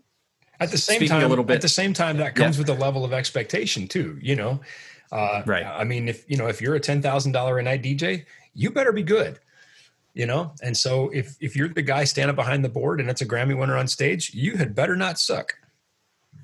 at 0.60 0.70
the 0.70 0.78
same 0.78 1.08
time 1.08 1.24
a 1.24 1.28
little 1.28 1.44
bit, 1.44 1.56
at 1.56 1.62
the 1.62 1.70
same 1.70 1.94
time 1.94 2.18
that 2.18 2.36
comes 2.36 2.58
yeah. 2.58 2.62
with 2.62 2.70
a 2.70 2.74
level 2.74 3.06
of 3.06 3.14
expectation 3.14 3.88
too 3.88 4.18
you 4.22 4.36
know 4.36 4.60
uh, 5.12 5.44
right. 5.46 5.66
I 5.66 5.84
mean, 5.84 6.08
if 6.08 6.30
you 6.30 6.38
know, 6.38 6.48
if 6.48 6.62
you're 6.62 6.76
a 6.76 6.80
ten 6.80 7.02
thousand 7.02 7.34
dollar 7.34 7.60
a 7.60 7.64
night 7.64 7.84
DJ, 7.84 8.26
you 8.54 8.72
better 8.72 8.92
be 8.92 9.04
good. 9.04 9.40
You 10.14 10.26
know, 10.26 10.54
and 10.62 10.76
so 10.76 11.10
if 11.10 11.38
if 11.40 11.56
you're 11.56 11.70
the 11.70 11.82
guy 11.82 12.04
standing 12.04 12.36
behind 12.36 12.66
the 12.66 12.70
board 12.70 13.00
and 13.00 13.10
it's 13.10 13.22
a 13.22 13.26
Grammy 13.26 13.58
winner 13.58 13.78
on 13.78 13.88
stage, 13.88 14.34
you 14.34 14.58
had 14.58 14.76
better 14.76 14.96
not 14.96 15.20
suck. 15.20 15.54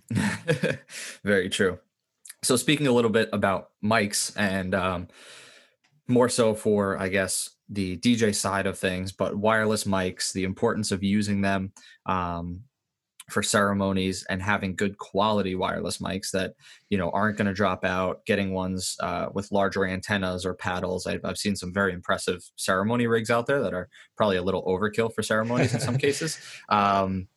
Very 1.24 1.50
true. 1.50 1.80
So 2.44 2.56
speaking 2.56 2.88
a 2.88 2.92
little 2.92 3.12
bit 3.12 3.30
about 3.34 3.72
mics 3.84 4.32
and 4.38 4.74
um, 4.74 5.08
more 6.08 6.30
so 6.30 6.54
for, 6.54 6.98
I 6.98 7.10
guess, 7.10 7.50
the 7.70 7.98
DJ 7.98 8.34
side 8.34 8.68
of 8.68 8.78
things, 8.78 9.12
but 9.12 9.36
wireless 9.36 9.84
mics, 9.84 10.32
the 10.32 10.46
importance 10.46 10.92
of 10.92 11.04
using 11.04 11.42
them, 11.42 11.74
um, 12.06 12.62
for 13.30 13.44
ceremonies 13.44 14.26
and 14.30 14.42
having 14.42 14.76
good 14.76 14.98
quality 14.98 15.54
wireless 15.54 15.98
mics 15.98 16.32
that 16.32 16.54
you 16.90 16.98
know 16.98 17.10
aren't 17.12 17.38
going 17.38 17.48
to 17.48 17.54
drop 17.54 17.84
out 17.84 18.26
getting 18.26 18.54
ones 18.54 18.96
uh, 19.02 19.28
with 19.34 19.52
larger 19.52 19.86
antennas 19.86 20.46
or 20.46 20.54
paddles. 20.54 21.06
I've, 21.06 21.24
I've, 21.26 21.38
seen 21.38 21.56
some 21.56 21.74
very 21.74 21.94
impressive 21.94 22.50
ceremony 22.56 23.06
rigs 23.08 23.30
out 23.30 23.46
there 23.46 23.62
that 23.62 23.74
are 23.74 23.90
probably 24.16 24.38
a 24.38 24.44
little 24.44 24.64
overkill 24.66 25.14
for 25.14 25.24
ceremonies 25.24 25.74
in 25.74 25.80
some 25.80 25.98
cases. 26.08 26.40
Um, 26.70 27.28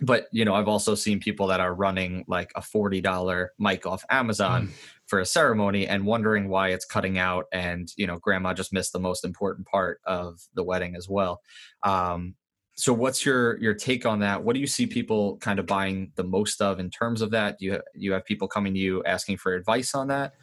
but 0.00 0.26
you 0.32 0.44
know 0.44 0.54
i've 0.54 0.66
also 0.66 0.96
seen 0.96 1.20
people 1.20 1.46
that 1.46 1.60
are 1.60 1.72
running 1.72 2.24
like 2.26 2.50
a 2.56 2.60
$40 2.60 3.46
mic 3.60 3.86
off 3.86 4.04
amazon 4.10 4.66
mm. 4.66 4.70
for 5.06 5.20
a 5.20 5.24
ceremony 5.24 5.86
and 5.86 6.04
wondering 6.04 6.48
why 6.48 6.70
it's 6.70 6.84
cutting 6.84 7.16
out 7.16 7.44
and 7.52 7.92
you 7.96 8.06
know 8.06 8.18
grandma 8.18 8.52
just 8.52 8.72
missed 8.72 8.92
the 8.92 8.98
most 8.98 9.24
important 9.24 9.68
part 9.68 10.00
of 10.04 10.40
the 10.54 10.64
wedding 10.64 10.96
as 10.96 11.08
well. 11.08 11.40
Um, 11.84 12.34
so 12.76 12.92
what's 12.92 13.24
your 13.24 13.58
your 13.58 13.74
take 13.74 14.04
on 14.04 14.20
that? 14.20 14.42
What 14.42 14.54
do 14.54 14.60
you 14.60 14.66
see 14.66 14.86
people 14.86 15.36
kind 15.36 15.58
of 15.58 15.66
buying 15.66 16.10
the 16.16 16.24
most 16.24 16.60
of 16.60 16.80
in 16.80 16.90
terms 16.90 17.22
of 17.22 17.30
that? 17.30 17.58
Do 17.58 17.66
you 17.66 17.80
you 17.94 18.12
have 18.12 18.24
people 18.24 18.48
coming 18.48 18.74
to 18.74 18.80
you 18.80 19.04
asking 19.04 19.36
for 19.36 19.54
advice 19.54 19.94
on 19.94 20.08
that? 20.08 20.34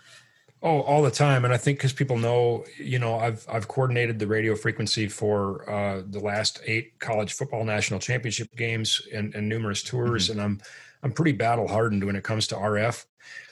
Oh 0.63 0.82
all 0.82 1.01
the 1.01 1.09
time 1.09 1.43
and 1.43 1.51
i 1.51 1.57
think 1.57 1.79
because 1.79 1.91
people 1.91 2.19
know 2.19 2.63
you 2.77 2.99
know 2.99 3.17
i've 3.17 3.43
i've 3.49 3.67
coordinated 3.67 4.19
the 4.19 4.27
radio 4.27 4.53
frequency 4.53 5.07
for 5.07 5.67
uh, 5.67 6.03
the 6.07 6.19
last 6.19 6.61
eight 6.67 6.99
college 6.99 7.34
football 7.34 7.63
national 7.63 7.99
championship 7.99 8.55
games 8.55 9.01
and, 9.11 9.34
and 9.34 9.49
numerous 9.49 9.82
tours 9.82 10.29
mm-hmm. 10.29 10.34
and 10.34 10.41
i'm 10.41 10.61
i'm 11.01 11.11
pretty 11.11 11.32
battle 11.32 11.67
hardened 11.67 12.03
when 12.03 12.15
it 12.15 12.23
comes 12.23 12.45
to 12.45 12.55
rf 12.55 13.05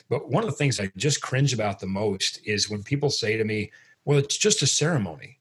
but 0.08 0.30
one 0.30 0.44
of 0.44 0.50
the 0.50 0.54
things 0.54 0.78
i 0.78 0.88
just 0.96 1.20
cringe 1.20 1.52
about 1.52 1.80
the 1.80 1.86
most 1.86 2.40
is 2.44 2.70
when 2.70 2.80
people 2.84 3.10
say 3.10 3.36
to 3.36 3.42
me 3.42 3.72
well 4.04 4.18
it's 4.18 4.38
just 4.38 4.62
a 4.62 4.66
ceremony 4.66 5.39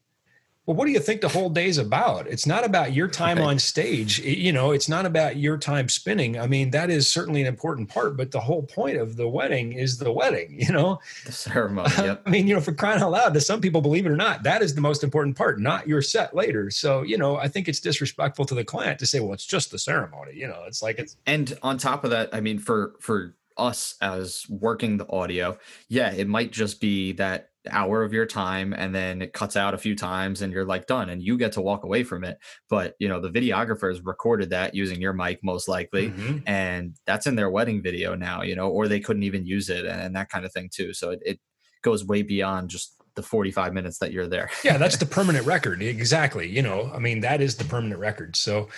well 0.69 0.75
what 0.75 0.85
do 0.85 0.91
you 0.91 0.99
think 0.99 1.21
the 1.21 1.29
whole 1.29 1.49
day's 1.49 1.79
about? 1.79 2.27
It's 2.27 2.45
not 2.45 2.63
about 2.63 2.93
your 2.93 3.07
time 3.07 3.39
right. 3.39 3.47
on 3.47 3.57
stage. 3.57 4.19
You 4.19 4.53
know 4.53 4.69
it's 4.71 4.87
not 4.87 5.07
about 5.07 5.37
your 5.37 5.57
time 5.57 5.89
spinning. 5.89 6.39
I 6.39 6.45
mean 6.45 6.69
that 6.69 6.91
is 6.91 7.09
certainly 7.09 7.41
an 7.41 7.47
important 7.47 7.89
part 7.89 8.15
but 8.15 8.29
the 8.29 8.39
whole 8.39 8.61
point 8.61 8.97
of 8.97 9.15
the 9.15 9.27
wedding 9.27 9.73
is 9.73 9.97
the 9.97 10.11
wedding 10.11 10.61
you 10.61 10.71
know? 10.71 10.99
The 11.25 11.31
ceremony 11.31 11.89
yep. 11.97 12.21
i 12.27 12.29
mean 12.29 12.45
you 12.45 12.53
know 12.53 12.61
for 12.61 12.71
crying 12.71 13.01
out 13.01 13.09
loud 13.09 13.33
to 13.33 13.41
some 13.41 13.61
people 13.61 13.81
believe 13.81 14.05
it 14.05 14.09
or 14.09 14.15
not 14.15 14.43
that 14.43 14.61
is 14.61 14.75
the 14.75 14.81
most 14.81 15.03
important 15.03 15.35
part 15.35 15.59
not 15.59 15.87
your 15.87 16.03
set 16.03 16.35
later. 16.35 16.69
So 16.69 17.01
you 17.01 17.17
know 17.17 17.37
i 17.37 17.47
think 17.47 17.67
it's 17.67 17.79
disrespectful 17.79 18.45
to 18.45 18.53
the 18.53 18.63
client 18.63 18.99
to 18.99 19.07
say 19.07 19.19
well 19.19 19.33
it's 19.33 19.47
just 19.47 19.71
the 19.71 19.79
ceremony 19.79 20.33
you 20.35 20.47
know 20.47 20.65
it's 20.67 20.83
like 20.83 20.99
it's 20.99 21.17
and 21.25 21.57
on 21.63 21.79
top 21.79 22.03
of 22.03 22.11
that 22.11 22.29
i 22.31 22.41
mean 22.41 22.59
for 22.59 22.93
for 22.99 23.33
us 23.57 23.95
as 24.01 24.47
working 24.49 24.97
the 24.97 25.09
audio 25.09 25.57
yeah 25.87 26.11
it 26.13 26.27
might 26.27 26.51
just 26.51 26.79
be 26.79 27.11
that 27.13 27.48
hour 27.69 28.03
of 28.03 28.13
your 28.13 28.25
time 28.25 28.73
and 28.73 28.95
then 28.95 29.21
it 29.21 29.33
cuts 29.33 29.55
out 29.55 29.73
a 29.73 29.77
few 29.77 29.95
times 29.95 30.41
and 30.41 30.53
you're 30.53 30.65
like 30.65 30.87
done 30.87 31.09
and 31.09 31.21
you 31.21 31.37
get 31.37 31.51
to 31.53 31.61
walk 31.61 31.83
away 31.83 32.03
from 32.03 32.23
it. 32.23 32.37
But 32.69 32.95
you 32.99 33.07
know 33.07 33.19
the 33.19 33.29
videographers 33.29 33.99
recorded 34.03 34.51
that 34.51 34.75
using 34.75 35.01
your 35.01 35.13
mic 35.13 35.43
most 35.43 35.67
likely 35.67 36.09
mm-hmm. 36.09 36.37
and 36.45 36.95
that's 37.05 37.27
in 37.27 37.35
their 37.35 37.49
wedding 37.49 37.81
video 37.81 38.15
now 38.15 38.41
you 38.43 38.55
know 38.55 38.69
or 38.69 38.87
they 38.87 38.99
couldn't 38.99 39.23
even 39.23 39.45
use 39.45 39.69
it 39.69 39.85
and, 39.85 40.01
and 40.01 40.15
that 40.15 40.29
kind 40.29 40.45
of 40.45 40.53
thing 40.53 40.69
too. 40.71 40.93
So 40.93 41.11
it, 41.11 41.21
it 41.25 41.39
goes 41.81 42.05
way 42.05 42.21
beyond 42.21 42.69
just 42.69 42.95
the 43.15 43.23
45 43.23 43.73
minutes 43.73 43.97
that 43.99 44.11
you're 44.13 44.27
there. 44.27 44.49
Yeah 44.63 44.77
that's 44.77 44.97
the 44.97 45.05
permanent 45.17 45.45
record 45.45 45.81
exactly 45.81 46.47
you 46.47 46.61
know 46.61 46.91
i 46.93 46.99
mean 46.99 47.21
that 47.21 47.41
is 47.41 47.55
the 47.55 47.65
permanent 47.65 47.99
record. 47.99 48.35
So 48.35 48.69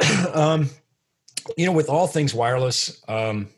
um 0.34 0.68
you 1.56 1.66
know 1.66 1.72
with 1.72 1.88
all 1.88 2.06
things 2.06 2.34
wireless 2.34 3.02
um 3.08 3.48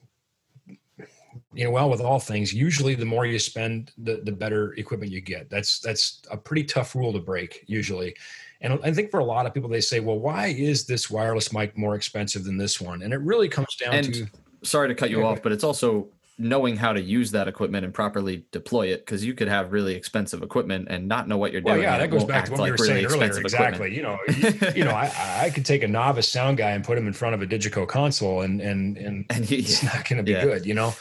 you 1.55 1.65
know, 1.65 1.71
well, 1.71 1.91
with 1.91 2.01
all 2.01 2.19
things, 2.19 2.53
usually 2.53 2.95
the 2.95 3.05
more 3.05 3.27
you 3.27 3.39
spend, 3.39 3.93
the 3.99 4.21
the 4.25 4.33
better 4.33 4.73
equipment 4.75 5.13
you 5.13 5.21
get. 5.21 5.51
That's 5.51 5.81
that's 5.81 6.23
a 6.31 6.37
pretty 6.37 6.65
tough 6.65 6.95
rule 6.95 7.13
to 7.13 7.21
break 7.21 7.65
usually. 7.67 8.15
And 8.61 8.79
I 8.83 8.93
think 8.93 9.11
for 9.11 9.21
a 9.21 9.25
lot 9.25 9.45
of 9.47 9.53
people, 9.53 9.69
they 9.69 9.81
say, 9.81 10.01
well, 10.01 10.19
why 10.19 10.47
is 10.47 10.87
this 10.87 11.11
wireless 11.11 11.53
mic 11.53 11.77
more 11.77 11.95
expensive 11.95 12.45
than 12.45 12.57
this 12.57 12.81
one? 12.81 13.03
And 13.03 13.13
it 13.13 13.21
really 13.21 13.49
comes 13.49 13.77
down 13.77 13.95
and 13.95 14.15
to. 14.15 14.27
Sorry 14.63 14.89
to 14.89 14.95
cut 14.95 15.11
you 15.11 15.27
off, 15.27 15.43
but 15.43 15.53
it's 15.53 15.65
also 15.65 16.09
knowing 16.37 16.77
how 16.77 16.93
to 16.93 17.01
use 17.01 17.31
that 17.31 17.47
equipment 17.47 17.85
and 17.85 17.95
properly 17.95 18.45
deploy 18.51 18.89
it 18.89 19.07
because 19.07 19.25
you 19.25 19.35
could 19.35 19.47
have 19.47 19.73
really 19.73 19.95
expensive 19.95 20.43
equipment 20.43 20.89
and 20.91 21.07
not 21.07 21.29
know 21.29 21.39
what 21.39 21.53
you're 21.53 21.61
doing. 21.61 21.77
Well, 21.77 21.83
yeah, 21.83 21.99
that 21.99 22.11
goes 22.11 22.25
back 22.25 22.47
to 22.47 22.53
what 22.53 22.61
like 22.61 22.67
we 22.67 22.71
were 22.73 22.77
really 22.77 23.09
saying 23.09 23.23
earlier. 23.23 23.41
Exactly. 23.41 23.95
You 23.95 24.03
know, 24.03 24.19
you, 24.29 24.53
you, 24.75 24.85
know, 24.85 24.91
I, 24.91 25.13
I 25.43 25.51
could 25.51 25.65
take 25.65 25.83
a 25.83 25.89
novice 25.89 26.29
sound 26.29 26.57
guy 26.57 26.71
and 26.71 26.83
put 26.83 26.99
him 26.99 27.07
in 27.07 27.13
front 27.13 27.35
of 27.35 27.43
a 27.43 27.47
Digico 27.47 27.87
console, 27.87 28.41
and 28.41 28.61
and 28.61 28.97
and, 28.97 29.27
and 29.31 29.45
he, 29.45 29.57
it's 29.57 29.83
not 29.83 30.09
going 30.09 30.17
to 30.17 30.23
be 30.23 30.33
yeah. 30.33 30.45
good. 30.45 30.67
You 30.67 30.75
know, 30.75 30.95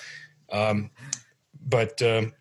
um, 0.51 0.89
but 1.67 2.01
um, 2.01 2.33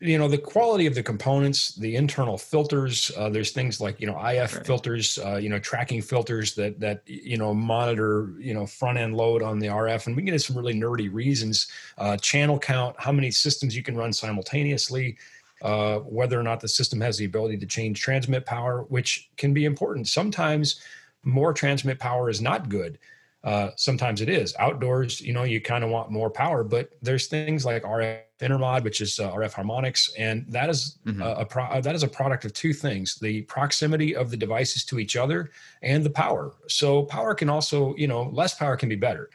you 0.00 0.18
know 0.18 0.28
the 0.28 0.38
quality 0.38 0.86
of 0.86 0.94
the 0.94 1.02
components, 1.02 1.74
the 1.76 1.96
internal 1.96 2.36
filters. 2.36 3.10
Uh, 3.16 3.30
there's 3.30 3.52
things 3.52 3.80
like 3.80 4.00
you 4.00 4.06
know 4.06 4.18
IF 4.18 4.56
right. 4.56 4.66
filters, 4.66 5.18
uh, 5.24 5.36
you 5.36 5.48
know 5.48 5.58
tracking 5.58 6.02
filters 6.02 6.54
that 6.54 6.78
that 6.78 7.02
you 7.06 7.38
know 7.38 7.54
monitor 7.54 8.34
you 8.38 8.52
know 8.52 8.66
front 8.66 8.98
end 8.98 9.16
load 9.16 9.42
on 9.42 9.58
the 9.58 9.68
RF, 9.68 10.06
and 10.06 10.16
we 10.16 10.22
get 10.22 10.34
into 10.34 10.44
some 10.44 10.56
really 10.56 10.74
nerdy 10.74 11.12
reasons. 11.12 11.68
Uh, 11.96 12.16
channel 12.18 12.58
count, 12.58 12.94
how 12.98 13.12
many 13.12 13.30
systems 13.30 13.74
you 13.74 13.82
can 13.82 13.96
run 13.96 14.12
simultaneously. 14.12 15.16
Uh, 15.62 16.00
whether 16.00 16.38
or 16.38 16.42
not 16.42 16.58
the 16.58 16.66
system 16.66 17.00
has 17.00 17.16
the 17.16 17.24
ability 17.24 17.56
to 17.56 17.66
change 17.66 18.00
transmit 18.00 18.44
power, 18.44 18.82
which 18.88 19.30
can 19.36 19.54
be 19.54 19.64
important. 19.64 20.08
Sometimes 20.08 20.80
more 21.22 21.52
transmit 21.52 22.00
power 22.00 22.28
is 22.28 22.40
not 22.40 22.68
good. 22.68 22.98
Uh, 23.44 23.70
sometimes 23.76 24.20
it 24.20 24.28
is 24.28 24.54
outdoors. 24.58 25.20
You 25.20 25.32
know, 25.32 25.42
you 25.42 25.60
kind 25.60 25.82
of 25.82 25.90
want 25.90 26.10
more 26.10 26.30
power, 26.30 26.62
but 26.62 26.90
there's 27.02 27.26
things 27.26 27.64
like 27.64 27.82
RF 27.82 28.20
intermod, 28.40 28.84
which 28.84 29.00
is 29.00 29.18
uh, 29.18 29.32
RF 29.32 29.52
harmonics, 29.52 30.12
and 30.16 30.44
that 30.48 30.70
is 30.70 30.98
mm-hmm. 31.04 31.20
a, 31.20 31.30
a 31.30 31.44
pro- 31.44 31.80
that 31.80 31.94
is 31.94 32.04
a 32.04 32.08
product 32.08 32.44
of 32.44 32.52
two 32.52 32.72
things: 32.72 33.16
the 33.16 33.42
proximity 33.42 34.14
of 34.14 34.30
the 34.30 34.36
devices 34.36 34.84
to 34.84 35.00
each 35.00 35.16
other 35.16 35.50
and 35.82 36.04
the 36.04 36.10
power. 36.10 36.54
So 36.68 37.02
power 37.02 37.34
can 37.34 37.48
also, 37.48 37.96
you 37.96 38.06
know, 38.06 38.30
less 38.32 38.54
power 38.54 38.76
can 38.76 38.88
be 38.88 38.96
better. 38.96 39.28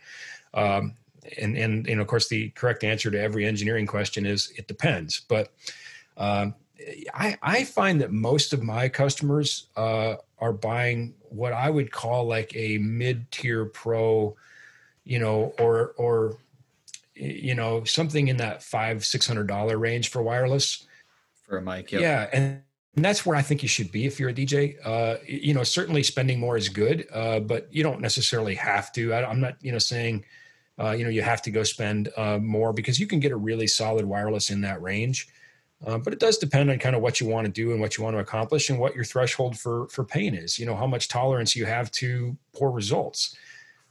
Um, 0.53 0.95
and 1.38 1.58
and 1.58 1.88
and 1.88 1.99
of 1.99 2.08
course, 2.08 2.30
the 2.30 2.49
correct 2.51 2.86
answer 2.86 3.12
to 3.12 3.22
every 3.22 3.45
engineering 3.45 3.88
question 3.88 4.26
is 4.26 4.53
it 4.55 4.68
depends. 4.68 5.20
But 5.28 5.51
um, 6.16 6.55
I, 7.14 7.38
I 7.42 7.64
find 7.64 8.02
that 8.02 8.12
most 8.12 8.54
of 8.54 8.64
my 8.64 8.90
customers 8.90 9.68
uh, 9.76 10.16
are 10.40 10.54
buying 10.54 11.16
what 11.30 11.54
I 11.54 11.70
would 11.70 11.92
call 11.92 12.26
like 12.26 12.56
a 12.56 12.78
mid-tier 12.78 13.66
pro, 13.66 14.36
you 15.04 15.20
know, 15.20 15.54
or 15.60 15.94
or 15.98 16.38
you 17.16 17.56
know 17.56 17.84
something 17.84 18.28
in 18.28 18.38
that 18.38 18.64
five 18.64 19.06
six 19.06 19.28
hundred 19.28 19.48
dollar 19.48 19.78
range 19.78 20.10
for 20.10 20.22
wireless 20.22 20.86
for 21.48 21.58
a 21.58 21.62
mic. 21.62 21.92
Yep. 21.92 22.02
Yeah, 22.02 22.30
and 22.32 22.62
and 22.98 23.06
that's 23.06 23.28
where 23.28 23.36
I 23.36 23.44
think 23.44 23.62
you 23.62 23.70
should 23.70 23.92
be 23.92 24.08
if 24.08 24.20
you're 24.20 24.30
a 24.30 24.34
DJ. 24.34 24.76
Uh, 24.84 25.18
you 25.24 25.54
know, 25.54 25.62
certainly 25.62 26.02
spending 26.02 26.40
more 26.40 26.58
is 26.58 26.68
good, 26.68 27.08
uh, 27.14 27.40
but 27.40 27.68
you 27.72 27.84
don't 27.84 28.02
necessarily 28.02 28.56
have 28.56 28.92
to. 28.94 29.14
I, 29.14 29.30
am 29.30 29.40
not, 29.40 29.56
you 29.62 29.72
know, 29.72 29.78
saying, 29.78 30.26
uh, 30.80 30.92
you 30.92 31.04
know, 31.04 31.12
you 31.12 31.22
have 31.22 31.44
to 31.44 31.52
go 31.52 31.62
spend 31.62 32.10
uh, 32.18 32.40
more 32.40 32.74
because 32.74 33.00
you 33.00 33.06
can 33.06 33.20
get 33.20 33.32
a 33.32 33.36
really 33.36 33.68
solid 33.68 34.04
wireless 34.04 34.50
in 34.50 34.62
that 34.62 34.82
range. 34.82 35.28
Uh, 35.86 35.98
but 35.98 36.12
it 36.12 36.20
does 36.20 36.38
depend 36.38 36.72
on 36.72 36.80
kind 36.80 36.96
of 36.96 37.02
what 37.02 37.22
you 37.22 37.28
want 37.28 37.46
to 37.46 37.52
do 37.52 37.72
and 37.72 37.80
what 37.80 37.98
you 37.98 38.04
want 38.04 38.16
to 38.16 38.20
accomplish 38.20 38.70
and 38.70 38.80
what 38.80 38.96
your 38.96 39.04
threshold 39.04 39.58
for 39.58 39.88
for 39.90 40.04
pain 40.04 40.34
is. 40.34 40.58
You 40.58 40.66
know, 40.66 40.76
how 40.76 40.88
much 40.88 41.08
tolerance 41.08 41.56
you 41.56 41.66
have 41.66 41.92
to 41.92 42.36
poor 42.54 42.72
results. 42.72 43.36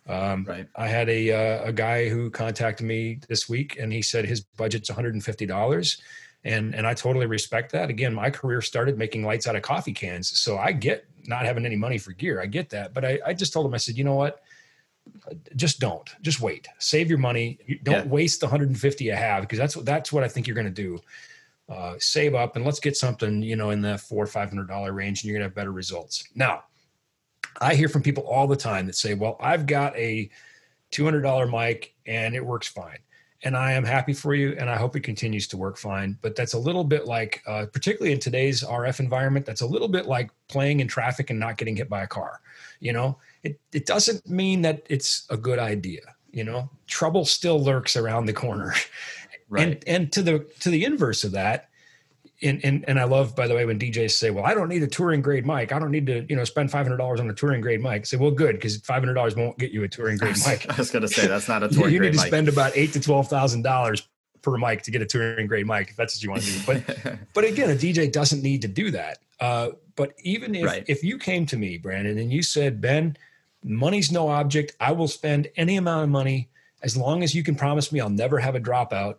Um, 0.09 0.45
right. 0.45 0.67
I 0.77 0.89
had 0.89 1.09
a 1.09 1.33
uh, 1.33 1.69
a 1.69 1.73
guy 1.73 2.09
who 2.09 2.31
contacted 2.31 2.87
me 2.87 3.21
this 3.29 3.49
week, 3.49 3.79
and 3.79 3.93
he 3.93 4.03
said 4.03 4.25
his 4.25 4.41
budget's 4.41 4.91
150 4.91 5.47
dollars 5.47 6.01
and 6.47 6.75
and 6.75 6.87
I 6.87 6.95
totally 6.95 7.27
respect 7.27 7.73
that. 7.73 7.91
Again, 7.91 8.15
my 8.15 8.31
career 8.31 8.63
started 8.63 8.97
making 8.97 9.25
lights 9.25 9.47
out 9.47 9.57
of 9.57 9.63
coffee 9.63 9.93
cans, 9.93 10.39
so 10.41 10.57
I 10.57 10.73
get 10.73 11.05
not 11.27 11.45
having 11.45 11.67
any 11.67 11.77
money 11.77 11.99
for 11.99 12.13
gear. 12.13 12.41
I 12.41 12.47
get 12.47 12.71
that, 12.71 12.95
but 12.95 13.05
I, 13.05 13.19
I 13.27 13.35
just 13.35 13.53
told 13.53 13.67
him 13.67 13.75
I 13.75 13.79
said, 13.79 13.99
you 13.99 14.05
know 14.05 14.15
what, 14.15 14.43
just 15.57 15.81
don't, 15.81 16.09
just 16.23 16.41
wait, 16.41 16.69
save 16.79 17.09
your 17.09 17.19
money. 17.19 17.59
Don't 17.83 18.07
yeah. 18.07 18.13
waste 18.13 18.41
the 18.41 18.47
150 18.47 19.05
you 19.05 19.13
have 19.13 19.43
because 19.43 19.59
that's 19.59 19.77
what 19.77 19.85
that's 19.85 20.13
what 20.13 20.23
I 20.23 20.29
think 20.29 20.47
you're 20.47 20.55
going 20.55 20.67
to 20.67 20.71
do. 20.71 21.01
Uh, 21.69 21.95
save 21.99 22.35
up 22.35 22.55
and 22.55 22.65
let's 22.65 22.79
get 22.79 22.97
something 22.97 23.43
you 23.43 23.57
know 23.57 23.71
in 23.71 23.81
the 23.81 23.99
four 23.99 24.23
or 24.23 24.29
five 24.29 24.49
hundred 24.49 24.69
dollar 24.69 24.93
range, 24.93 25.23
and 25.23 25.31
you're 25.31 25.39
to 25.39 25.45
have 25.47 25.55
better 25.55 25.73
results. 25.73 26.29
Now, 26.35 26.65
I 27.61 27.75
hear 27.75 27.89
from 27.89 28.03
people 28.03 28.25
all 28.25 28.47
the 28.47 28.57
time 28.57 28.87
that 28.87 28.95
say, 28.95 29.15
well, 29.15 29.37
I've 29.41 29.67
got 29.67 29.97
a 29.97 30.31
$200 30.93 31.51
mic 31.51 31.95
and 32.07 32.37
it 32.37 32.45
works 32.45 32.69
fine 32.69 32.99
and 33.43 33.57
I 33.57 33.73
am 33.73 33.85
happy 33.85 34.13
for 34.13 34.35
you, 34.35 34.57
and 34.59 34.69
I 34.71 34.77
hope 34.77 34.97
it 34.97 35.01
continues 35.01 35.47
to 35.49 35.57
work 35.57 35.77
fine. 35.77 36.19
But 36.23 36.35
that's 36.35 36.55
a 36.55 36.59
little 36.59 36.85
bit 36.85 37.07
like, 37.07 37.43
uh, 37.47 37.67
particularly 37.73 38.13
in 38.13 38.19
today's 38.19 38.63
RF 38.63 39.01
environment, 39.01 39.47
that's 39.47 39.61
a 39.61 39.67
little 39.67 39.89
bit 39.89 40.07
like 40.07 40.31
playing 40.49 40.81
in 40.81 40.89
traffic 40.89 41.31
and 41.31 41.39
not 41.39 41.57
getting 41.57 41.77
hit 41.77 41.89
by 41.89 42.03
a 42.03 42.07
car. 42.07 42.41
You 42.81 42.93
know, 42.93 43.19
it 43.43 43.61
it 43.73 43.87
doesn't 43.87 44.29
mean 44.29 44.63
that 44.63 44.83
it's 44.89 45.27
a 45.31 45.37
good 45.37 45.59
idea. 45.59 46.01
You 46.33 46.45
know, 46.45 46.71
trouble 46.87 47.25
still 47.25 47.63
lurks 47.63 47.97
around 47.97 48.27
the 48.27 48.33
corner, 48.33 48.75
right. 49.49 49.63
and 49.63 49.85
and 49.87 50.13
to 50.13 50.23
the 50.23 50.47
to 50.61 50.71
the 50.71 50.85
inverse 50.85 51.25
of 51.25 51.33
that, 51.33 51.69
and, 52.43 52.63
and 52.65 52.85
and 52.87 53.01
I 53.01 53.05
love, 53.05 53.35
by 53.35 53.47
the 53.47 53.55
way, 53.55 53.65
when 53.65 53.79
DJs 53.79 54.13
say, 54.13 54.31
"Well, 54.31 54.45
I 54.45 54.55
don't 54.55 54.69
need 54.69 54.83
a 54.83 54.87
touring 54.87 55.23
grade 55.23 55.47
mic. 55.47 55.73
I 55.73 55.79
don't 55.79 55.91
need 55.91 56.07
to, 56.07 56.27
you 56.29 56.37
know, 56.37 56.45
spend 56.45 56.71
five 56.71 56.85
hundred 56.87 56.99
dollars 56.99 57.21
on 57.21 57.31
a 57.31 57.35
touring 57.35 57.61
grade 57.61 57.81
mic." 57.81 58.03
I 58.03 58.05
say, 58.05 58.17
"Well, 58.17 58.31
good, 58.31 58.57
because 58.57 58.77
five 58.79 59.03
hundred 59.03 59.15
dollars 59.15 59.35
won't 59.35 59.59
get 59.59 59.71
you 59.71 59.85
a 59.85 59.89
touring 59.89 60.19
grade 60.19 60.37
mic." 60.47 60.71
I 60.71 60.77
was 60.77 60.91
going 60.91 61.03
to 61.03 61.09
say 61.09 61.27
that's 61.27 61.49
not 61.49 61.63
a 61.63 61.69
touring. 61.71 61.95
you 61.95 62.01
need 62.01 62.13
to 62.13 62.19
mic. 62.19 62.27
spend 62.27 62.49
about 62.49 62.77
eight 62.77 62.93
to 62.93 63.01
twelve 63.01 63.29
thousand 63.29 63.63
dollars 63.63 64.07
per 64.43 64.57
mic 64.59 64.83
to 64.83 64.91
get 64.91 65.03
a 65.03 65.07
touring 65.07 65.47
grade 65.47 65.67
mic 65.67 65.91
if 65.91 65.97
that's 65.97 66.15
what 66.15 66.23
you 66.23 66.31
want 66.31 66.43
to 66.43 66.53
do. 66.53 66.61
But 66.67 67.19
but 67.35 67.45
again, 67.45 67.71
a 67.71 67.75
DJ 67.75 68.11
doesn't 68.11 68.43
need 68.43 68.63
to 68.63 68.69
do 68.69 68.91
that. 68.91 69.19
Uh, 69.41 69.71
but 69.97 70.13
even 70.23 70.55
if 70.55 70.65
right. 70.65 70.85
if 70.87 71.03
you 71.03 71.19
came 71.19 71.47
to 71.47 71.57
me, 71.57 71.79
Brandon, 71.79 72.19
and 72.19 72.31
you 72.31 72.43
said, 72.43 72.81
"Ben, 72.81 73.17
money's 73.65 74.13
no 74.13 74.29
object. 74.29 74.77
I 74.79 74.93
will 74.93 75.09
spend 75.09 75.49
any 75.57 75.77
amount 75.77 76.05
of 76.05 76.11
money 76.11 76.49
as 76.83 76.97
long 76.97 77.23
as 77.23 77.35
you 77.35 77.43
can 77.43 77.55
promise 77.55 77.91
me 77.91 78.01
I'll 78.01 78.11
never 78.11 78.39
have 78.39 78.55
a 78.55 78.61
dropout," 78.61 79.17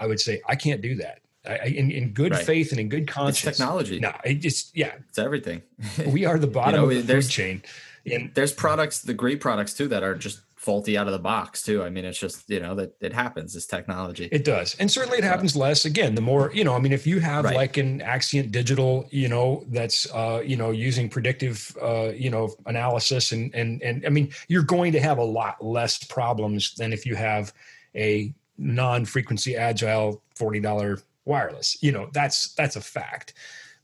I 0.00 0.06
would 0.06 0.20
say, 0.20 0.42
"I 0.48 0.56
can't 0.56 0.80
do 0.80 0.96
that." 0.96 1.20
I, 1.46 1.56
in, 1.66 1.90
in 1.90 2.10
good 2.10 2.32
right. 2.32 2.44
faith 2.44 2.70
and 2.70 2.80
in 2.80 2.88
good 2.88 3.08
conscience. 3.08 3.44
It's 3.46 3.58
technology. 3.58 3.98
No, 3.98 4.12
it 4.24 4.34
just 4.34 4.76
yeah, 4.76 4.92
it's 5.08 5.18
everything. 5.18 5.62
we 6.06 6.24
are 6.24 6.38
the 6.38 6.46
bottom 6.58 6.74
you 6.74 6.80
know, 6.80 6.98
of 6.98 7.06
the 7.06 7.14
food 7.14 7.28
chain. 7.28 7.62
And 8.10 8.30
there's 8.34 8.52
products, 8.52 9.02
the 9.02 9.14
great 9.14 9.40
products 9.40 9.74
too, 9.74 9.88
that 9.88 10.02
are 10.02 10.14
just 10.14 10.40
faulty 10.60 10.98
out 10.98 11.06
of 11.06 11.12
the 11.14 11.18
box 11.18 11.62
too. 11.62 11.82
I 11.82 11.88
mean, 11.88 12.04
it's 12.04 12.18
just 12.18 12.48
you 12.50 12.60
know 12.60 12.74
that 12.74 12.94
it 13.00 13.12
happens. 13.14 13.54
This 13.54 13.66
technology. 13.66 14.28
It 14.30 14.44
does, 14.44 14.74
and 14.76 14.90
certainly 14.90 15.18
it 15.18 15.24
happens 15.24 15.56
less. 15.56 15.86
Again, 15.86 16.14
the 16.14 16.20
more 16.20 16.50
you 16.52 16.64
know. 16.64 16.74
I 16.74 16.78
mean, 16.78 16.92
if 16.92 17.06
you 17.06 17.20
have 17.20 17.44
right. 17.44 17.56
like 17.56 17.76
an 17.78 18.02
Axient 18.02 18.52
Digital, 18.52 19.06
you 19.10 19.28
know, 19.28 19.64
that's 19.68 20.10
uh, 20.12 20.42
you 20.44 20.56
know 20.56 20.70
using 20.70 21.08
predictive, 21.08 21.76
uh, 21.80 22.10
you 22.14 22.30
know, 22.30 22.54
analysis, 22.66 23.32
and 23.32 23.54
and 23.54 23.82
and 23.82 24.04
I 24.04 24.10
mean, 24.10 24.30
you're 24.48 24.62
going 24.62 24.92
to 24.92 25.00
have 25.00 25.18
a 25.18 25.24
lot 25.24 25.64
less 25.64 26.04
problems 26.04 26.74
than 26.74 26.92
if 26.92 27.06
you 27.06 27.16
have 27.16 27.52
a 27.94 28.32
non-frequency 28.60 29.56
agile 29.56 30.22
forty 30.36 30.60
dollar 30.60 31.00
wireless. 31.24 31.82
You 31.82 31.92
know, 31.92 32.10
that's 32.12 32.54
that's 32.54 32.76
a 32.76 32.80
fact. 32.80 33.34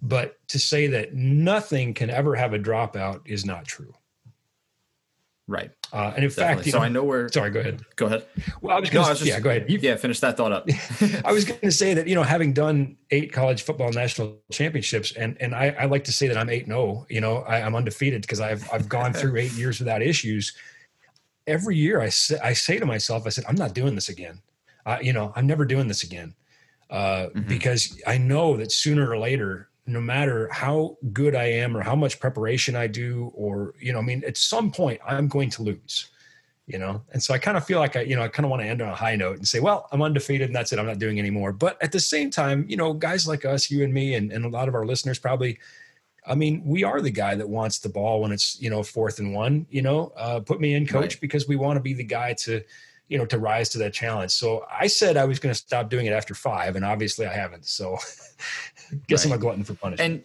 But 0.02 0.36
to 0.48 0.58
say 0.58 0.86
that 0.88 1.14
nothing 1.14 1.94
can 1.94 2.10
ever 2.10 2.34
have 2.34 2.52
a 2.52 2.58
dropout 2.58 3.22
is 3.24 3.44
not 3.44 3.64
true. 3.64 3.94
Right. 5.48 5.70
Uh, 5.92 6.12
and 6.16 6.24
in 6.24 6.30
Definitely. 6.30 6.64
fact, 6.64 6.70
so 6.70 6.78
know, 6.78 6.84
I 6.84 6.88
know 6.88 7.04
where. 7.04 7.28
Sorry, 7.28 7.50
go 7.50 7.60
ahead. 7.60 7.80
Go 7.94 8.06
ahead. 8.06 8.26
Well, 8.60 8.76
I 8.76 8.80
was 8.80 8.90
going 8.90 9.06
no, 9.06 9.14
to. 9.14 9.24
Yeah, 9.24 9.38
go 9.38 9.50
ahead. 9.50 9.66
You, 9.70 9.78
yeah, 9.80 9.94
finish 9.94 10.18
that 10.20 10.36
thought 10.36 10.50
up. 10.50 10.68
I 11.24 11.32
was 11.32 11.44
going 11.44 11.60
to 11.60 11.70
say 11.70 11.94
that 11.94 12.08
you 12.08 12.16
know, 12.16 12.24
having 12.24 12.52
done 12.52 12.96
eight 13.12 13.32
college 13.32 13.62
football 13.62 13.92
national 13.92 14.38
championships, 14.50 15.12
and 15.12 15.36
and 15.40 15.54
I, 15.54 15.76
I 15.78 15.84
like 15.84 16.02
to 16.04 16.12
say 16.12 16.26
that 16.26 16.36
I'm 16.36 16.50
eight 16.50 16.64
and 16.64 16.72
zero. 16.72 16.80
Oh, 16.80 17.06
you 17.08 17.20
know, 17.20 17.38
I, 17.38 17.60
am 17.60 17.76
undefeated 17.76 18.22
because 18.22 18.40
I've 18.40 18.68
I've 18.72 18.88
gone 18.88 19.12
through 19.14 19.36
eight 19.36 19.52
years 19.52 19.78
without 19.78 20.02
issues. 20.02 20.52
Every 21.46 21.76
year, 21.76 22.00
I 22.00 22.08
say 22.08 22.38
I 22.42 22.52
say 22.52 22.80
to 22.80 22.86
myself, 22.86 23.24
I 23.24 23.28
said, 23.28 23.44
I'm 23.48 23.54
not 23.54 23.72
doing 23.72 23.94
this 23.94 24.08
again. 24.08 24.40
Uh, 24.86 24.98
you 25.02 25.12
know, 25.12 25.32
I'm 25.36 25.46
never 25.46 25.66
doing 25.66 25.88
this 25.88 26.02
again 26.04 26.34
uh, 26.90 27.26
mm-hmm. 27.26 27.42
because 27.42 28.00
I 28.06 28.16
know 28.16 28.56
that 28.56 28.72
sooner 28.72 29.10
or 29.10 29.18
later, 29.18 29.68
no 29.86 30.00
matter 30.00 30.48
how 30.50 30.96
good 31.12 31.34
I 31.34 31.44
am 31.44 31.76
or 31.76 31.82
how 31.82 31.94
much 31.94 32.18
preparation 32.20 32.74
I 32.76 32.86
do, 32.86 33.30
or 33.34 33.74
you 33.78 33.92
know, 33.92 33.98
I 33.98 34.02
mean, 34.02 34.24
at 34.24 34.36
some 34.36 34.70
point 34.70 35.00
I'm 35.06 35.28
going 35.28 35.50
to 35.50 35.62
lose. 35.62 36.08
You 36.68 36.80
know, 36.80 37.02
and 37.12 37.22
so 37.22 37.32
I 37.32 37.38
kind 37.38 37.56
of 37.56 37.64
feel 37.64 37.78
like 37.78 37.94
I, 37.94 38.00
you 38.00 38.16
know, 38.16 38.22
I 38.22 38.28
kind 38.28 38.44
of 38.44 38.50
want 38.50 38.60
to 38.60 38.66
end 38.66 38.82
on 38.82 38.88
a 38.88 38.94
high 38.94 39.14
note 39.14 39.36
and 39.36 39.46
say, 39.46 39.60
well, 39.60 39.86
I'm 39.92 40.02
undefeated 40.02 40.48
and 40.48 40.56
that's 40.56 40.72
it. 40.72 40.80
I'm 40.80 40.86
not 40.86 40.98
doing 40.98 41.20
anymore. 41.20 41.52
But 41.52 41.80
at 41.80 41.92
the 41.92 42.00
same 42.00 42.28
time, 42.28 42.66
you 42.68 42.76
know, 42.76 42.92
guys 42.92 43.28
like 43.28 43.44
us, 43.44 43.70
you 43.70 43.84
and 43.84 43.94
me, 43.94 44.16
and, 44.16 44.32
and 44.32 44.44
a 44.44 44.48
lot 44.48 44.66
of 44.66 44.74
our 44.74 44.84
listeners 44.84 45.16
probably 45.16 45.60
I 46.26 46.34
mean, 46.34 46.62
we 46.64 46.82
are 46.82 47.00
the 47.00 47.10
guy 47.10 47.34
that 47.36 47.48
wants 47.48 47.78
the 47.78 47.88
ball 47.88 48.20
when 48.20 48.32
it's 48.32 48.60
you 48.60 48.68
know 48.68 48.82
fourth 48.82 49.18
and 49.18 49.32
one. 49.32 49.66
You 49.70 49.82
know, 49.82 50.12
uh, 50.16 50.40
put 50.40 50.60
me 50.60 50.74
in, 50.74 50.86
coach, 50.86 51.14
right. 51.14 51.20
because 51.20 51.46
we 51.46 51.56
want 51.56 51.76
to 51.76 51.80
be 51.80 51.94
the 51.94 52.04
guy 52.04 52.34
to 52.40 52.62
you 53.08 53.18
know 53.18 53.26
to 53.26 53.38
rise 53.38 53.68
to 53.70 53.78
that 53.78 53.92
challenge. 53.92 54.32
So 54.32 54.64
i 54.70 54.86
said 54.86 55.16
i 55.16 55.24
was 55.24 55.38
going 55.38 55.54
to 55.54 55.58
stop 55.58 55.90
doing 55.90 56.06
it 56.06 56.12
after 56.12 56.34
five 56.34 56.76
and 56.76 56.84
obviously 56.84 57.26
i 57.26 57.32
haven't 57.32 57.66
so 57.66 57.92
guess 59.06 59.24
right. 59.24 59.32
i'm 59.32 59.38
a 59.38 59.40
glutton 59.40 59.64
for 59.64 59.74
punishment. 59.74 60.00
And 60.00 60.24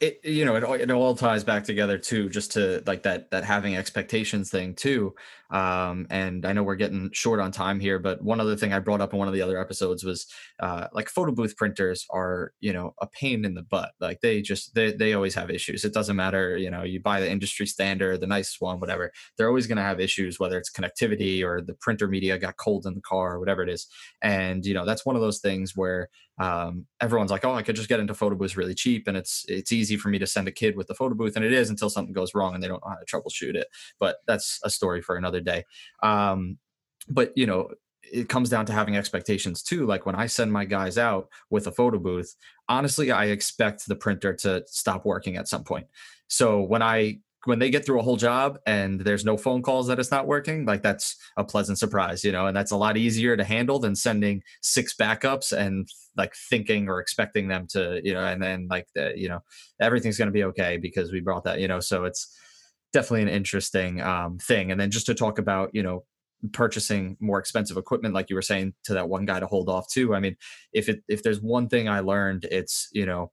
it 0.00 0.20
you 0.24 0.44
know 0.44 0.56
it, 0.56 0.80
it 0.80 0.90
all 0.90 1.14
ties 1.14 1.44
back 1.44 1.64
together 1.64 1.98
too 1.98 2.28
just 2.28 2.52
to 2.52 2.82
like 2.86 3.02
that 3.02 3.30
that 3.30 3.44
having 3.44 3.76
expectations 3.76 4.50
thing 4.50 4.74
too 4.74 5.14
um, 5.50 6.06
and 6.10 6.46
I 6.46 6.52
know 6.52 6.62
we're 6.62 6.76
getting 6.76 7.10
short 7.12 7.40
on 7.40 7.50
time 7.50 7.80
here, 7.80 7.98
but 7.98 8.22
one 8.22 8.40
other 8.40 8.56
thing 8.56 8.72
I 8.72 8.78
brought 8.78 9.00
up 9.00 9.12
in 9.12 9.18
one 9.18 9.28
of 9.28 9.34
the 9.34 9.42
other 9.42 9.60
episodes 9.60 10.04
was 10.04 10.26
uh, 10.60 10.86
like 10.92 11.08
photo 11.08 11.32
booth 11.32 11.56
printers 11.56 12.06
are, 12.10 12.52
you 12.60 12.72
know, 12.72 12.94
a 13.00 13.06
pain 13.06 13.44
in 13.44 13.54
the 13.54 13.62
butt. 13.62 13.92
Like 14.00 14.20
they 14.20 14.42
just, 14.42 14.74
they, 14.74 14.92
they 14.92 15.12
always 15.12 15.34
have 15.34 15.50
issues. 15.50 15.84
It 15.84 15.94
doesn't 15.94 16.16
matter, 16.16 16.56
you 16.56 16.70
know, 16.70 16.82
you 16.84 17.00
buy 17.00 17.20
the 17.20 17.30
industry 17.30 17.66
standard, 17.66 18.20
the 18.20 18.26
nicest 18.26 18.60
one, 18.60 18.80
whatever. 18.80 19.12
They're 19.36 19.48
always 19.48 19.66
going 19.66 19.78
to 19.78 19.82
have 19.82 20.00
issues, 20.00 20.38
whether 20.38 20.58
it's 20.58 20.70
connectivity 20.70 21.42
or 21.42 21.60
the 21.60 21.74
printer 21.74 22.06
media 22.06 22.38
got 22.38 22.56
cold 22.56 22.86
in 22.86 22.94
the 22.94 23.00
car 23.00 23.34
or 23.34 23.40
whatever 23.40 23.62
it 23.62 23.68
is. 23.68 23.86
And, 24.22 24.64
you 24.64 24.74
know, 24.74 24.84
that's 24.84 25.04
one 25.04 25.16
of 25.16 25.22
those 25.22 25.40
things 25.40 25.76
where 25.76 26.08
um, 26.40 26.86
everyone's 27.02 27.30
like, 27.30 27.44
oh, 27.44 27.52
I 27.54 27.62
could 27.62 27.76
just 27.76 27.88
get 27.88 28.00
into 28.00 28.14
photo 28.14 28.34
booths 28.34 28.56
really 28.56 28.74
cheap, 28.74 29.06
and 29.06 29.14
it's 29.14 29.44
it's 29.46 29.72
easy 29.72 29.98
for 29.98 30.08
me 30.08 30.18
to 30.18 30.26
send 30.26 30.48
a 30.48 30.52
kid 30.52 30.74
with 30.74 30.86
the 30.86 30.94
photo 30.94 31.14
booth, 31.14 31.36
and 31.36 31.44
it 31.44 31.52
is 31.52 31.68
until 31.68 31.90
something 31.90 32.14
goes 32.14 32.34
wrong 32.34 32.54
and 32.54 32.62
they 32.62 32.68
don't 32.68 32.82
know 32.82 32.92
how 32.92 32.96
to 32.96 33.04
troubleshoot 33.04 33.54
it. 33.54 33.66
But 33.98 34.16
that's 34.26 34.58
a 34.64 34.70
story 34.70 35.02
for 35.02 35.16
another 35.16 35.39
day. 35.42 35.64
Um, 36.02 36.58
but 37.08 37.32
you 37.36 37.46
know, 37.46 37.70
it 38.02 38.28
comes 38.28 38.48
down 38.48 38.66
to 38.66 38.72
having 38.72 38.96
expectations 38.96 39.62
too. 39.62 39.86
Like 39.86 40.06
when 40.06 40.14
I 40.14 40.26
send 40.26 40.52
my 40.52 40.64
guys 40.64 40.98
out 40.98 41.28
with 41.50 41.66
a 41.66 41.72
photo 41.72 41.98
booth, 41.98 42.34
honestly, 42.68 43.10
I 43.10 43.26
expect 43.26 43.86
the 43.86 43.96
printer 43.96 44.34
to 44.36 44.64
stop 44.66 45.04
working 45.04 45.36
at 45.36 45.48
some 45.48 45.64
point. 45.64 45.86
So 46.28 46.60
when 46.60 46.82
I 46.82 47.20
when 47.46 47.58
they 47.58 47.70
get 47.70 47.86
through 47.86 47.98
a 47.98 48.02
whole 48.02 48.16
job 48.16 48.58
and 48.66 49.00
there's 49.00 49.24
no 49.24 49.36
phone 49.36 49.62
calls 49.62 49.86
that 49.86 49.98
it's 49.98 50.10
not 50.10 50.26
working, 50.26 50.66
like 50.66 50.82
that's 50.82 51.16
a 51.38 51.44
pleasant 51.44 51.78
surprise, 51.78 52.22
you 52.22 52.32
know, 52.32 52.46
and 52.46 52.56
that's 52.56 52.70
a 52.70 52.76
lot 52.76 52.98
easier 52.98 53.34
to 53.34 53.44
handle 53.44 53.78
than 53.78 53.96
sending 53.96 54.42
six 54.60 54.94
backups 54.94 55.56
and 55.56 55.88
like 56.16 56.34
thinking 56.34 56.88
or 56.88 57.00
expecting 57.00 57.48
them 57.48 57.66
to, 57.68 58.00
you 58.04 58.12
know, 58.12 58.24
and 58.24 58.42
then 58.42 58.68
like 58.68 58.88
the, 58.94 59.14
you 59.16 59.28
know, 59.28 59.42
everything's 59.80 60.18
going 60.18 60.28
to 60.28 60.32
be 60.32 60.44
okay 60.44 60.76
because 60.76 61.12
we 61.12 61.20
brought 61.20 61.44
that, 61.44 61.60
you 61.60 61.68
know, 61.68 61.80
so 61.80 62.04
it's 62.04 62.36
definitely 62.92 63.22
an 63.22 63.28
interesting 63.28 64.00
um, 64.00 64.38
thing. 64.38 64.70
And 64.70 64.80
then 64.80 64.90
just 64.90 65.06
to 65.06 65.14
talk 65.14 65.38
about, 65.38 65.70
you 65.72 65.82
know, 65.82 66.04
purchasing 66.52 67.16
more 67.20 67.38
expensive 67.38 67.76
equipment 67.76 68.14
like 68.14 68.30
you 68.30 68.36
were 68.36 68.42
saying 68.42 68.72
to 68.84 68.94
that 68.94 69.08
one 69.08 69.26
guy 69.26 69.38
to 69.38 69.46
hold 69.46 69.68
off 69.68 69.86
too 69.90 70.14
i 70.14 70.20
mean 70.20 70.34
if 70.72 70.88
it 70.88 71.02
if 71.06 71.22
there's 71.22 71.40
one 71.42 71.68
thing 71.68 71.86
i 71.86 72.00
learned 72.00 72.46
it's 72.50 72.88
you 72.92 73.04
know 73.04 73.30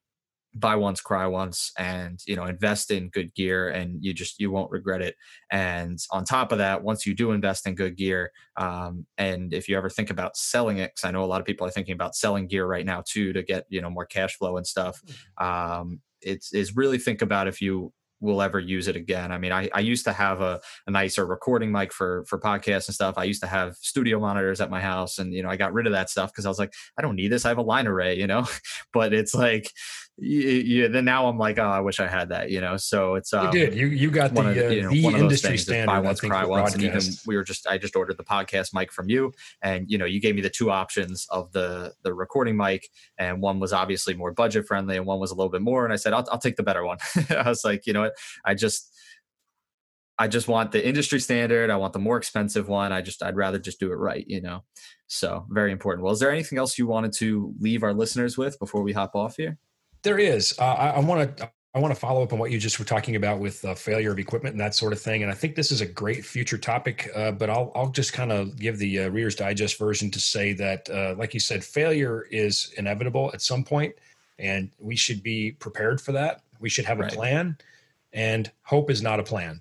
buy 0.54 0.76
once 0.76 1.02
cry 1.02 1.26
once 1.26 1.72
and 1.78 2.20
you 2.26 2.36
know 2.36 2.46
invest 2.46 2.90
in 2.90 3.10
good 3.10 3.34
gear 3.36 3.70
and 3.70 4.04
you 4.04 4.14
just 4.14 4.40
you 4.40 4.50
won't 4.50 4.72
regret 4.72 5.02
it 5.02 5.16
and 5.52 6.00
on 6.12 6.24
top 6.24 6.52
of 6.52 6.58
that 6.58 6.84
once 6.84 7.06
you 7.06 7.14
do 7.14 7.32
invest 7.32 7.68
in 7.68 7.76
good 7.76 7.96
gear 7.96 8.32
um, 8.58 9.06
and 9.18 9.54
if 9.54 9.70
you 9.70 9.78
ever 9.78 9.90
think 9.90 10.10
about 10.10 10.36
selling 10.36 10.78
it 10.78 10.92
because 10.96 11.08
i 11.08 11.12
know 11.12 11.24
a 11.24 11.26
lot 11.28 11.40
of 11.40 11.46
people 11.46 11.66
are 11.66 11.72
thinking 11.72 11.94
about 11.94 12.16
selling 12.16 12.48
gear 12.48 12.66
right 12.66 12.86
now 12.86 13.04
too 13.06 13.34
to 13.34 13.44
get 13.44 13.66
you 13.70 13.82
know 13.82 13.90
more 13.90 14.06
cash 14.06 14.36
flow 14.36 14.58
and 14.58 14.66
stuff 14.66 15.02
mm-hmm. 15.06 15.46
um, 15.82 16.02
it's 16.22 16.54
is 16.54 16.76
really 16.76 16.98
think 16.98 17.22
about 17.22 17.48
if 17.48 17.62
you 17.62 17.94
will 18.20 18.42
ever 18.42 18.60
use 18.60 18.88
it 18.88 18.96
again. 18.96 19.32
I 19.32 19.38
mean, 19.38 19.52
I, 19.52 19.70
I 19.74 19.80
used 19.80 20.06
to 20.06 20.14
have 20.14 20.42
a, 20.42 20.60
a 20.88 20.92
nicer 20.92 21.26
recording 21.26 21.72
mic 21.72 21.94
for 21.94 22.26
for 22.26 22.40
podcasts 22.40 22.88
and 22.88 22.96
stuff. 22.96 23.16
I 23.18 23.26
used 23.26 23.42
to 23.42 23.48
have 23.48 23.76
studio 23.76 24.20
monitors 24.20 24.62
at 24.62 24.70
my 24.70 24.82
house, 24.82 25.20
and 25.20 25.34
you 25.34 25.44
know, 25.44 25.50
I 25.50 25.56
got 25.56 25.74
rid 25.74 25.88
of 25.88 25.94
that 25.94 26.10
stuff 26.10 26.32
because 26.32 26.46
I 26.46 26.50
was 26.50 26.60
like, 26.60 26.74
I 26.98 27.02
don't 27.02 27.16
need 27.16 27.32
this. 27.32 27.46
I 27.46 27.50
have 27.50 27.58
a 27.58 27.64
line 27.64 27.88
array, 27.88 28.18
you 28.18 28.28
know. 28.28 28.46
but 28.94 29.14
it's 29.14 29.34
like 29.34 29.72
yeah, 30.20 30.88
then 30.88 31.06
now 31.06 31.28
I'm 31.28 31.38
like, 31.38 31.60
oh, 31.60 31.70
I 31.70 31.80
wish 31.80 32.00
I 32.00 32.08
had 32.08 32.30
that, 32.30 32.50
you 32.50 32.60
know. 32.60 32.76
So 32.78 33.16
it's 33.16 33.34
um, 33.34 33.46
you 33.46 33.52
did 33.52 33.76
you 33.76 33.88
you 33.88 34.10
got 34.10 34.34
the, 34.34 34.50
of, 34.50 34.72
you 34.72 34.82
know, 34.82 34.90
the 34.90 35.06
industry 35.06 35.58
standard. 35.58 35.88
Buy 35.88 36.00
once, 36.00 36.22
cry 36.22 36.44
once, 36.44 36.74
and 36.74 36.84
even 36.84 37.02
we 37.28 37.36
were 37.36 37.44
just 37.44 37.68
I 37.68 37.78
just 37.78 37.96
ordered 37.96 38.18
the 38.18 38.24
podcast 38.24 38.74
mic 38.74 38.92
from 38.92 39.10
you, 39.10 39.32
and 39.62 39.86
you 39.90 39.98
know 39.98 40.06
you 40.06 40.20
gave 40.20 40.34
me 40.34 40.42
the 40.42 40.50
two 40.50 40.72
options 40.72 41.28
of 41.30 41.52
the 41.52 41.94
the 42.04 42.14
recording 42.14 42.58
mic, 42.58 42.90
and 43.20 43.42
one 43.42 43.60
was 43.60 43.74
obviously 43.74 44.16
more 44.16 44.32
budget 44.32 44.66
friendly, 44.66 44.98
and 44.98 45.06
one 45.06 45.20
was 45.20 45.30
a 45.30 45.36
little 45.36 45.52
bit 45.52 45.62
more, 45.62 45.84
and 45.84 45.94
I 45.94 45.98
said 45.98 46.14
I'll 46.14 46.28
I'll 46.32 46.40
take 46.40 46.56
the 46.56 46.64
better 46.64 46.84
one. 46.84 46.98
I 47.30 47.48
was 47.48 47.64
like, 47.64 47.86
you 47.86 47.94
know 47.94 48.02
what, 48.02 48.14
I 48.44 48.56
just 48.56 48.92
I 50.18 50.28
just 50.28 50.48
want 50.48 50.72
the 50.72 50.86
industry 50.86 51.20
standard. 51.20 51.70
I 51.70 51.76
want 51.76 51.94
the 51.94 52.00
more 52.00 52.18
expensive 52.18 52.68
one. 52.68 52.92
I 52.92 53.02
just 53.02 53.22
I'd 53.22 53.36
rather 53.36 53.60
just 53.60 53.80
do 53.80 53.92
it 53.92 53.98
right, 53.98 54.26
you 54.28 54.42
know. 54.42 54.64
So 55.06 55.46
very 55.50 55.72
important. 55.72 56.04
Well, 56.04 56.14
is 56.14 56.20
there 56.20 56.32
anything 56.32 56.58
else 56.58 56.78
you 56.78 56.88
wanted 56.88 57.14
to 57.18 57.54
leave 57.60 57.84
our 57.84 57.94
listeners 57.94 58.36
with 58.36 58.58
before 58.58 58.82
we 58.82 58.94
hop 58.94 59.16
off 59.16 59.36
here? 59.38 59.60
There 60.08 60.20
is. 60.20 60.58
Uh, 60.58 60.64
I 60.64 61.00
want 61.00 61.36
to. 61.36 61.52
I 61.76 61.80
want 61.80 61.94
to 61.94 62.00
follow 62.00 62.24
up 62.24 62.32
on 62.32 62.40
what 62.40 62.50
you 62.50 62.60
just 62.60 62.80
were 62.80 62.86
talking 62.86 63.18
about 63.18 63.40
with 63.40 63.64
uh, 63.66 63.76
failure 63.76 64.14
of 64.14 64.20
equipment 64.20 64.54
and 64.54 64.62
that 64.62 64.74
sort 64.74 64.94
of 64.94 65.02
thing. 65.02 65.22
And 65.22 65.30
I 65.30 65.36
think 65.36 65.54
this 65.54 65.70
is 65.70 65.82
a 65.82 65.86
great 65.86 66.24
future 66.24 66.58
topic. 66.58 67.12
Uh, 67.14 67.32
but 67.32 67.50
I'll 67.50 67.74
I'll 67.76 67.90
just 67.90 68.14
kind 68.14 68.32
of 68.32 68.58
give 68.58 68.78
the 68.78 69.00
uh, 69.00 69.10
Reader's 69.10 69.36
Digest 69.36 69.78
version 69.78 70.10
to 70.12 70.20
say 70.22 70.54
that, 70.54 70.90
uh, 70.90 71.16
like 71.18 71.34
you 71.34 71.42
said, 71.42 71.62
failure 71.62 72.26
is 72.32 72.74
inevitable 72.78 73.32
at 73.34 73.42
some 73.42 73.66
point, 73.66 73.96
and 74.40 74.72
we 74.80 74.96
should 74.96 75.22
be 75.22 75.52
prepared 75.52 76.00
for 76.00 76.14
that. 76.14 76.40
We 76.62 76.70
should 76.70 76.86
have 76.86 77.02
a 77.02 77.08
plan, 77.08 77.58
and 78.14 78.50
hope 78.62 78.90
is 78.90 79.02
not 79.02 79.20
a 79.20 79.24
plan. 79.24 79.60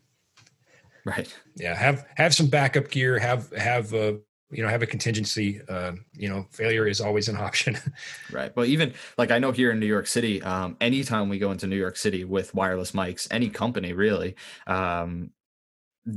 Right. 1.05 1.35
Yeah. 1.57 1.75
Have 1.75 2.07
have 2.17 2.37
some 2.37 2.47
backup 2.47 2.93
gear. 2.93 3.19
Have 3.19 3.51
have 3.51 3.93
uh, 3.93 4.13
you 4.51 4.63
know 4.63 4.69
have 4.69 4.83
a 4.83 4.87
contingency 4.87 5.61
uh, 5.69 5.93
you 6.15 6.29
know 6.29 6.47
failure 6.51 6.87
is 6.87 7.01
always 7.01 7.29
an 7.29 7.37
option. 7.49 7.77
Right. 8.31 8.55
But 8.55 8.69
even 8.69 8.95
like 9.19 9.31
i 9.31 9.39
know 9.39 9.53
here 9.53 9.71
in 9.71 9.81
new 9.81 9.87
york 9.87 10.07
city 10.07 10.43
um, 10.43 10.77
anytime 10.81 11.29
we 11.29 11.39
go 11.39 11.51
into 11.51 11.67
new 11.67 11.77
york 11.77 11.97
city 11.97 12.25
with 12.25 12.55
wireless 12.55 12.93
mics 12.93 13.27
any 13.31 13.49
company 13.49 13.93
really 13.93 14.37
um, 14.67 15.31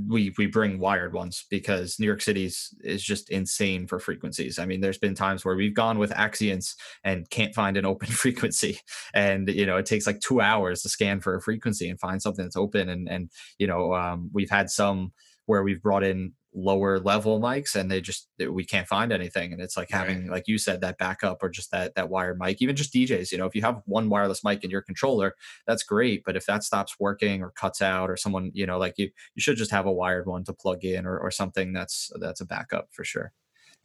we 0.08 0.34
we 0.38 0.46
bring 0.46 0.78
wired 0.78 1.14
ones 1.14 1.46
because 1.50 2.00
new 2.00 2.06
york 2.06 2.22
city's 2.22 2.74
is 2.82 3.02
just 3.02 3.30
insane 3.32 3.88
for 3.88 4.00
frequencies. 4.00 4.60
I 4.60 4.66
mean 4.66 4.82
there's 4.82 5.00
been 5.00 5.16
times 5.16 5.44
where 5.44 5.56
we've 5.56 5.74
gone 5.74 5.98
with 5.98 6.12
Axients 6.12 6.76
and 7.04 7.30
can't 7.30 7.56
find 7.56 7.76
an 7.76 7.86
open 7.86 8.08
frequency. 8.24 8.80
And 9.14 9.50
you 9.50 9.66
know 9.66 9.78
it 9.78 9.88
takes 9.88 10.06
like 10.06 10.20
two 10.20 10.42
hours 10.42 10.84
to 10.84 10.90
scan 10.90 11.22
for 11.22 11.36
a 11.36 11.42
frequency 11.42 11.90
and 11.90 12.00
find 12.00 12.22
something 12.22 12.46
that's 12.46 12.56
open. 12.56 12.90
And 12.90 13.10
and 13.10 13.32
you 13.58 13.66
know 13.66 13.96
um, 13.96 14.30
we've 14.32 14.50
had 14.50 14.70
some 14.70 15.12
where 15.48 15.64
we've 15.64 15.82
brought 15.82 16.04
in 16.04 16.34
lower 16.64 17.00
level 17.00 17.40
mics 17.40 17.76
and 17.76 17.90
they 17.90 18.02
just 18.02 18.28
we 18.50 18.66
can't 18.66 18.88
find 18.88 19.12
anything. 19.12 19.54
And 19.54 19.62
it's 19.62 19.78
like 19.78 19.90
having 19.90 20.24
right. 20.24 20.32
like 20.32 20.48
you 20.48 20.58
said 20.58 20.82
that 20.82 20.98
backup 20.98 21.42
or 21.42 21.50
just 21.50 21.72
that 21.72 21.96
that 21.96 22.10
wired 22.10 22.40
mic. 22.40 22.62
Even 22.62 22.76
just 22.76 22.94
DJs 22.94 23.32
you 23.32 23.38
know 23.38 23.46
if 23.46 23.56
you 23.56 23.62
have 23.62 23.82
one 23.86 24.10
wireless 24.10 24.44
mic 24.44 24.64
in 24.64 24.70
your 24.70 24.82
controller 24.82 25.36
that's 25.68 25.84
great. 25.84 26.24
But 26.26 26.36
if 26.36 26.46
that 26.46 26.64
stops 26.64 27.00
working 27.00 27.42
or 27.42 27.52
cuts 27.52 27.82
out 27.82 28.10
or 28.10 28.18
someone 28.18 28.52
you 28.54 28.66
know 28.66 28.78
like 28.78 28.96
you 28.98 29.10
you 29.36 29.42
should 29.42 29.58
just 29.58 29.72
have 29.72 29.86
a 29.86 29.92
wired 29.92 30.28
one 30.28 30.44
to 30.46 30.54
plug 30.54 30.84
in 30.84 31.06
or, 31.06 31.18
or 31.18 31.32
something 31.32 31.74
that's 31.74 32.12
that's 32.20 32.42
a 32.42 32.46
backup 32.46 32.90
for 32.92 33.04
sure. 33.04 33.32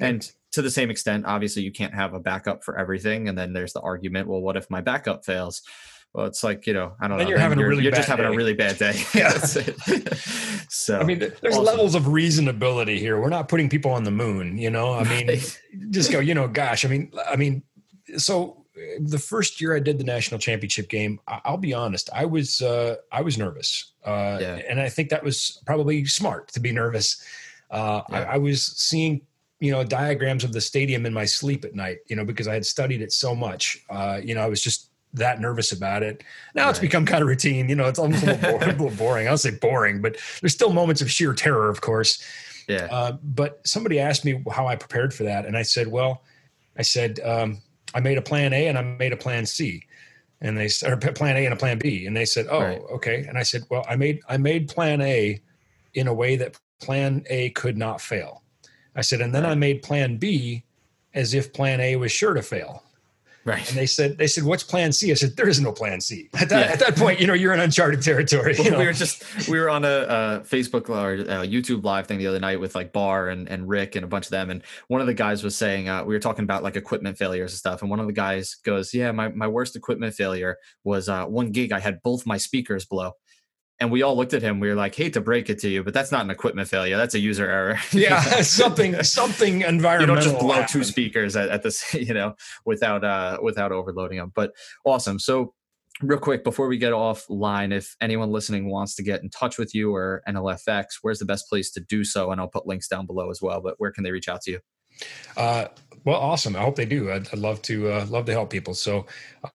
And 0.00 0.28
to 0.52 0.62
the 0.62 0.70
same 0.70 0.90
extent 0.90 1.26
obviously 1.26 1.62
you 1.62 1.72
can't 1.72 1.94
have 1.94 2.14
a 2.14 2.20
backup 2.20 2.64
for 2.64 2.78
everything. 2.78 3.28
And 3.28 3.38
then 3.38 3.52
there's 3.52 3.72
the 3.72 3.80
argument 3.80 4.28
well 4.28 4.40
what 4.40 4.56
if 4.56 4.70
my 4.70 4.80
backup 4.80 5.24
fails 5.24 5.62
well, 6.14 6.26
it's 6.26 6.44
like 6.44 6.66
you 6.66 6.72
know, 6.72 6.94
I 7.00 7.08
don't 7.08 7.18
then 7.18 7.26
know. 7.26 7.30
You're 7.30 7.40
having 7.40 7.58
you're, 7.58 7.66
a 7.66 7.70
really 7.70 7.82
you're 7.82 7.92
just 7.92 8.06
day. 8.06 8.12
having 8.12 8.26
a 8.26 8.36
really 8.36 8.54
bad 8.54 8.78
day. 8.78 8.94
yeah. 9.14 9.30
so 10.68 11.00
I 11.00 11.02
mean, 11.02 11.18
there's 11.18 11.54
awesome. 11.54 11.64
levels 11.64 11.96
of 11.96 12.04
reasonability 12.04 12.98
here. 12.98 13.20
We're 13.20 13.30
not 13.30 13.48
putting 13.48 13.68
people 13.68 13.90
on 13.90 14.04
the 14.04 14.12
moon. 14.12 14.56
You 14.56 14.70
know, 14.70 14.94
I 14.94 15.02
mean, 15.02 15.40
just 15.90 16.12
go. 16.12 16.20
You 16.20 16.34
know, 16.34 16.46
gosh, 16.46 16.84
I 16.84 16.88
mean, 16.88 17.12
I 17.28 17.34
mean, 17.34 17.64
so 18.16 18.64
the 19.00 19.18
first 19.18 19.60
year 19.60 19.74
I 19.74 19.80
did 19.80 19.98
the 19.98 20.04
national 20.04 20.38
championship 20.38 20.88
game, 20.88 21.18
I'll 21.26 21.56
be 21.56 21.74
honest, 21.74 22.08
I 22.14 22.26
was 22.26 22.62
uh, 22.62 22.94
I 23.10 23.20
was 23.20 23.36
nervous, 23.36 23.92
uh, 24.06 24.38
yeah. 24.40 24.60
and 24.68 24.80
I 24.80 24.88
think 24.88 25.08
that 25.08 25.24
was 25.24 25.60
probably 25.66 26.04
smart 26.04 26.46
to 26.52 26.60
be 26.60 26.70
nervous. 26.70 27.24
Uh, 27.72 28.02
yeah. 28.08 28.20
I, 28.20 28.34
I 28.34 28.36
was 28.36 28.62
seeing 28.62 29.22
you 29.58 29.72
know 29.72 29.82
diagrams 29.82 30.44
of 30.44 30.52
the 30.52 30.60
stadium 30.60 31.06
in 31.06 31.12
my 31.12 31.24
sleep 31.24 31.64
at 31.64 31.74
night 31.74 31.98
you 32.06 32.16
know 32.16 32.24
because 32.24 32.48
i 32.48 32.52
had 32.52 32.66
studied 32.66 33.00
it 33.00 33.12
so 33.12 33.36
much 33.36 33.78
uh, 33.88 34.20
you 34.22 34.34
know 34.34 34.42
i 34.42 34.48
was 34.48 34.60
just 34.60 34.90
that 35.14 35.40
nervous 35.40 35.72
about 35.72 36.02
it. 36.02 36.22
Now 36.54 36.64
right. 36.64 36.70
it's 36.70 36.78
become 36.78 37.06
kind 37.06 37.22
of 37.22 37.28
routine. 37.28 37.68
You 37.68 37.76
know, 37.76 37.86
it's 37.86 37.98
almost 37.98 38.22
a 38.24 38.26
little, 38.26 38.50
boring, 38.50 38.62
a 38.62 38.72
little 38.72 38.96
boring. 38.96 39.28
I'll 39.28 39.38
say 39.38 39.52
boring, 39.52 40.02
but 40.02 40.16
there's 40.40 40.52
still 40.52 40.72
moments 40.72 41.00
of 41.00 41.10
sheer 41.10 41.32
terror, 41.32 41.68
of 41.68 41.80
course. 41.80 42.22
Yeah. 42.68 42.88
Uh, 42.90 43.12
but 43.22 43.66
somebody 43.66 43.98
asked 43.98 44.24
me 44.24 44.42
how 44.50 44.66
I 44.66 44.76
prepared 44.76 45.14
for 45.14 45.24
that, 45.24 45.46
and 45.46 45.56
I 45.56 45.62
said, 45.62 45.86
well, 45.88 46.22
I 46.76 46.82
said 46.82 47.20
um, 47.20 47.58
I 47.94 48.00
made 48.00 48.18
a 48.18 48.22
plan 48.22 48.52
A 48.52 48.68
and 48.68 48.76
I 48.76 48.82
made 48.82 49.12
a 49.12 49.16
plan 49.16 49.46
C, 49.46 49.84
and 50.40 50.58
they 50.58 50.68
or 50.84 50.96
plan 50.96 51.36
A 51.36 51.44
and 51.44 51.54
a 51.54 51.56
plan 51.56 51.78
B, 51.78 52.06
and 52.06 52.16
they 52.16 52.24
said, 52.24 52.46
oh, 52.50 52.60
right. 52.60 52.80
okay. 52.92 53.24
And 53.28 53.38
I 53.38 53.42
said, 53.42 53.64
well, 53.70 53.84
I 53.88 53.96
made 53.96 54.20
I 54.28 54.36
made 54.36 54.68
plan 54.68 55.00
A 55.00 55.40
in 55.94 56.08
a 56.08 56.14
way 56.14 56.36
that 56.36 56.58
plan 56.80 57.24
A 57.30 57.50
could 57.50 57.76
not 57.76 58.00
fail. 58.00 58.42
I 58.96 59.00
said, 59.00 59.20
and 59.20 59.34
then 59.34 59.44
right. 59.44 59.52
I 59.52 59.54
made 59.54 59.82
plan 59.82 60.16
B 60.16 60.64
as 61.14 61.34
if 61.34 61.52
plan 61.52 61.80
A 61.80 61.96
was 61.96 62.12
sure 62.12 62.34
to 62.34 62.42
fail. 62.42 62.83
Right. 63.44 63.68
And 63.68 63.78
they 63.78 63.86
said, 63.86 64.16
they 64.16 64.26
said, 64.26 64.44
what's 64.44 64.62
plan 64.62 64.92
C? 64.92 65.10
I 65.10 65.14
said, 65.14 65.36
there 65.36 65.48
is 65.48 65.60
no 65.60 65.70
plan 65.70 66.00
C. 66.00 66.30
At 66.34 66.48
that, 66.48 66.66
yeah. 66.66 66.72
at 66.72 66.78
that 66.78 66.96
point, 66.96 67.20
you 67.20 67.26
know, 67.26 67.34
you're 67.34 67.52
in 67.52 67.60
uncharted 67.60 68.02
territory. 68.02 68.54
Well? 68.58 68.78
We 68.84 68.86
were 68.86 68.92
just, 68.92 69.48
we 69.48 69.58
were 69.58 69.70
on 69.70 69.84
a, 69.84 69.88
a 69.88 70.40
Facebook 70.40 70.88
or 70.88 71.14
a 71.14 71.46
YouTube 71.46 71.84
live 71.84 72.06
thing 72.06 72.18
the 72.18 72.26
other 72.26 72.40
night 72.40 72.58
with 72.58 72.74
like 72.74 72.92
Bar 72.92 73.28
and, 73.28 73.48
and 73.48 73.68
Rick 73.68 73.96
and 73.96 74.04
a 74.04 74.08
bunch 74.08 74.26
of 74.26 74.30
them. 74.30 74.50
And 74.50 74.62
one 74.88 75.00
of 75.00 75.06
the 75.06 75.14
guys 75.14 75.44
was 75.44 75.56
saying, 75.56 75.88
uh, 75.88 76.04
we 76.04 76.14
were 76.14 76.20
talking 76.20 76.42
about 76.42 76.62
like 76.62 76.76
equipment 76.76 77.16
failures 77.16 77.52
and 77.52 77.58
stuff. 77.58 77.82
And 77.82 77.90
one 77.90 78.00
of 78.00 78.06
the 78.06 78.12
guys 78.12 78.56
goes, 78.64 78.92
yeah, 78.92 79.12
my, 79.12 79.28
my 79.28 79.46
worst 79.46 79.76
equipment 79.76 80.14
failure 80.14 80.56
was 80.82 81.08
uh, 81.08 81.24
one 81.26 81.50
gig. 81.50 81.72
I 81.72 81.80
had 81.80 82.02
both 82.02 82.26
my 82.26 82.36
speakers 82.36 82.84
blow 82.84 83.12
and 83.80 83.90
we 83.90 84.02
all 84.02 84.16
looked 84.16 84.34
at 84.34 84.42
him. 84.42 84.60
We 84.60 84.68
were 84.68 84.74
like, 84.74 84.94
"Hate 84.94 85.12
to 85.14 85.20
break 85.20 85.50
it 85.50 85.58
to 85.60 85.68
you, 85.68 85.82
but 85.82 85.94
that's 85.94 86.12
not 86.12 86.24
an 86.24 86.30
equipment 86.30 86.68
failure. 86.68 86.96
That's 86.96 87.14
a 87.14 87.18
user 87.18 87.48
error." 87.48 87.78
yeah, 87.92 88.20
something 88.42 89.02
something 89.02 89.62
environmental. 89.62 90.16
You 90.16 90.22
don't 90.22 90.32
just 90.32 90.40
blow 90.40 90.54
happened. 90.54 90.68
two 90.68 90.84
speakers 90.84 91.36
at, 91.36 91.48
at 91.48 91.62
this, 91.62 91.94
you 91.94 92.14
know, 92.14 92.34
without 92.64 93.04
uh 93.04 93.38
without 93.42 93.72
overloading 93.72 94.18
them. 94.18 94.32
But 94.34 94.52
awesome. 94.84 95.18
So 95.18 95.54
real 96.02 96.18
quick 96.18 96.44
before 96.44 96.68
we 96.68 96.78
get 96.78 96.92
offline, 96.92 97.72
if 97.72 97.96
anyone 98.00 98.30
listening 98.30 98.70
wants 98.70 98.94
to 98.96 99.02
get 99.02 99.22
in 99.22 99.30
touch 99.30 99.58
with 99.58 99.74
you 99.74 99.94
or 99.94 100.22
NLFX, 100.28 100.86
where's 101.02 101.18
the 101.18 101.24
best 101.24 101.48
place 101.48 101.70
to 101.72 101.80
do 101.80 102.04
so? 102.04 102.30
And 102.30 102.40
I'll 102.40 102.48
put 102.48 102.66
links 102.66 102.88
down 102.88 103.06
below 103.06 103.30
as 103.30 103.40
well. 103.40 103.60
But 103.60 103.74
where 103.78 103.92
can 103.92 104.04
they 104.04 104.10
reach 104.12 104.28
out 104.28 104.42
to 104.42 104.52
you? 104.52 104.60
Uh, 105.36 105.66
well, 106.04 106.20
awesome. 106.20 106.54
I 106.54 106.60
hope 106.60 106.76
they 106.76 106.84
do. 106.84 107.10
I'd, 107.10 107.26
I'd 107.32 107.38
love 107.38 107.62
to 107.62 107.90
uh, 107.90 108.06
love 108.10 108.26
to 108.26 108.32
help 108.32 108.50
people. 108.50 108.74
So 108.74 109.06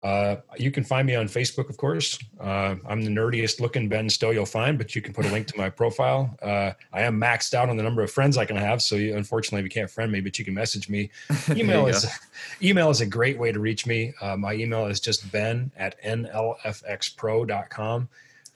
uh, 0.03 0.37
you 0.57 0.71
can 0.71 0.83
find 0.83 1.05
me 1.05 1.13
on 1.15 1.27
Facebook, 1.27 1.69
of 1.69 1.77
course. 1.77 2.17
Uh, 2.39 2.75
I'm 2.87 3.03
the 3.03 3.11
nerdiest 3.11 3.59
looking 3.59 3.87
Ben 3.87 4.09
Stowe 4.09 4.31
you'll 4.31 4.47
find, 4.47 4.75
but 4.77 4.95
you 4.95 5.01
can 5.01 5.13
put 5.13 5.25
a 5.25 5.29
link 5.29 5.45
to 5.47 5.57
my 5.57 5.69
profile. 5.69 6.35
Uh, 6.41 6.71
I 6.91 7.03
am 7.03 7.21
maxed 7.21 7.53
out 7.53 7.69
on 7.69 7.77
the 7.77 7.83
number 7.83 8.01
of 8.01 8.09
friends 8.09 8.35
I 8.35 8.45
can 8.45 8.55
have. 8.55 8.81
So 8.81 8.95
you, 8.95 9.15
unfortunately, 9.15 9.61
you 9.63 9.69
can't 9.69 9.91
friend 9.91 10.11
me, 10.11 10.21
but 10.21 10.39
you 10.39 10.45
can 10.45 10.55
message 10.55 10.89
me. 10.89 11.11
Email 11.51 11.85
is 11.85 12.07
email 12.63 12.89
is 12.89 13.01
a 13.01 13.05
great 13.05 13.37
way 13.37 13.51
to 13.51 13.59
reach 13.59 13.85
me. 13.85 14.13
Uh, 14.19 14.35
my 14.35 14.53
email 14.53 14.87
is 14.87 14.99
just 14.99 15.31
ben 15.31 15.71
at 15.77 16.01
nlfxpro.com. 16.03 18.09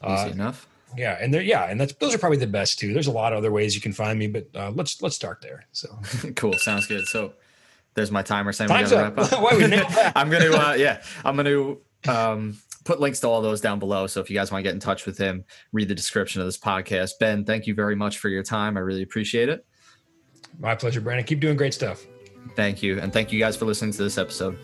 Easy 0.04 0.12
uh, 0.12 0.28
enough 0.30 0.68
yeah 0.96 1.18
and 1.20 1.34
there 1.34 1.41
yeah 1.41 1.66
and 1.66 1.82
that's 1.82 1.94
those 1.94 2.14
are 2.14 2.20
probably 2.20 2.38
the 2.38 2.46
best 2.46 2.78
too 2.78 2.94
there's 2.94 3.08
a 3.08 3.12
lot 3.12 3.34
of 3.34 3.39
other 3.39 3.52
ways 3.52 3.74
you 3.74 3.82
can 3.82 3.94
find 3.94 4.20
me 4.20 4.28
but 4.28 4.46
uh, 4.54 4.70
let's 4.72 5.02
let's 5.02 5.16
start 5.16 5.41
there 5.41 5.66
so 5.72 5.88
cool 6.36 6.54
sounds 6.54 6.86
good 6.86 7.08
so 7.08 7.34
there's 7.96 8.12
my 8.12 8.22
timer 8.22 8.52
saying 8.52 8.70
Time's 8.70 8.91
we 8.91 8.98
gotta 8.98 9.08
up. 9.08 9.18
wrap 9.18 9.34
up. 9.34 9.41
Why 9.44 10.12
i'm 10.16 10.30
gonna 10.30 10.52
uh, 10.52 10.74
yeah 10.74 11.02
i'm 11.24 11.36
gonna 11.36 11.76
um, 12.08 12.58
put 12.84 13.00
links 13.00 13.20
to 13.22 13.28
all 13.28 13.41
those 13.41 13.62
down 13.62 13.80
below 13.80 14.08
so 14.08 14.20
if 14.20 14.30
you 14.30 14.36
guys 14.36 14.52
want 14.52 14.60
to 14.60 14.64
get 14.64 14.74
in 14.74 14.80
touch 14.80 15.06
with 15.06 15.18
him 15.18 15.46
read 15.72 15.88
the 15.88 15.96
description 15.96 16.41
of 16.41 16.48
this 16.48 16.58
podcast. 16.58 17.12
Ben 17.20 17.46
thank 17.46 17.68
you 17.68 17.74
very 17.74 17.96
much 17.96 18.18
for 18.18 18.30
your 18.30 18.44
time. 18.44 18.78
I 18.78 18.82
really 18.82 19.04
appreciate 19.04 19.50
it. 19.50 19.66
My 20.60 20.76
pleasure 20.76 21.02
brandon. 21.02 21.26
Keep 21.26 21.39
doing 21.39 21.58
great 21.58 21.74
stuff. 21.74 22.06
Thank 22.56 22.84
you 22.84 23.00
and 23.00 23.14
thank 23.14 23.32
you 23.32 23.39
guys 23.39 23.56
for 23.56 23.66
listening 23.66 23.94
to 23.94 24.04
this 24.04 24.18
episode. 24.18 24.58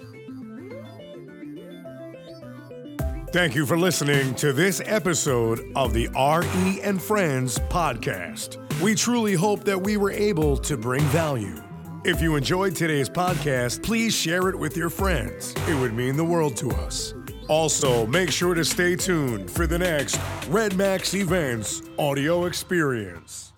Thank 3.32 3.54
you 3.54 3.68
for 3.68 3.78
listening 3.78 4.34
to 4.36 4.54
this 4.54 4.82
episode 4.86 5.72
of 5.76 5.94
the 5.94 6.08
RE 6.08 6.82
and 6.82 7.00
Friends 7.00 7.60
podcast. 7.60 8.58
We 8.82 8.96
truly 8.96 9.36
hope 9.36 9.64
that 9.66 9.80
we 9.80 9.98
were 9.98 10.10
able 10.12 10.58
to 10.58 10.76
bring 10.76 11.04
value. 11.04 11.62
If 12.06 12.22
you 12.22 12.38
enjoyed 12.38 12.78
today's 12.78 13.10
podcast, 13.10 13.84
please 13.84 14.16
share 14.16 14.48
it 14.48 14.58
with 14.58 14.78
your 14.78 14.90
friends. 14.90 15.54
It 15.68 15.76
would 15.76 15.94
mean 15.94 16.16
the 16.16 16.24
world 16.24 16.56
to 16.58 16.72
us. 16.72 17.14
Also, 17.50 18.06
make 18.08 18.32
sure 18.32 18.54
to 18.54 18.64
stay 18.64 18.96
tuned 18.96 19.52
for 19.52 19.68
the 19.68 19.78
next 19.78 20.18
Red 20.48 20.78
Max 20.78 21.14
Events 21.14 21.82
audio 21.98 22.46
experience. 22.46 23.49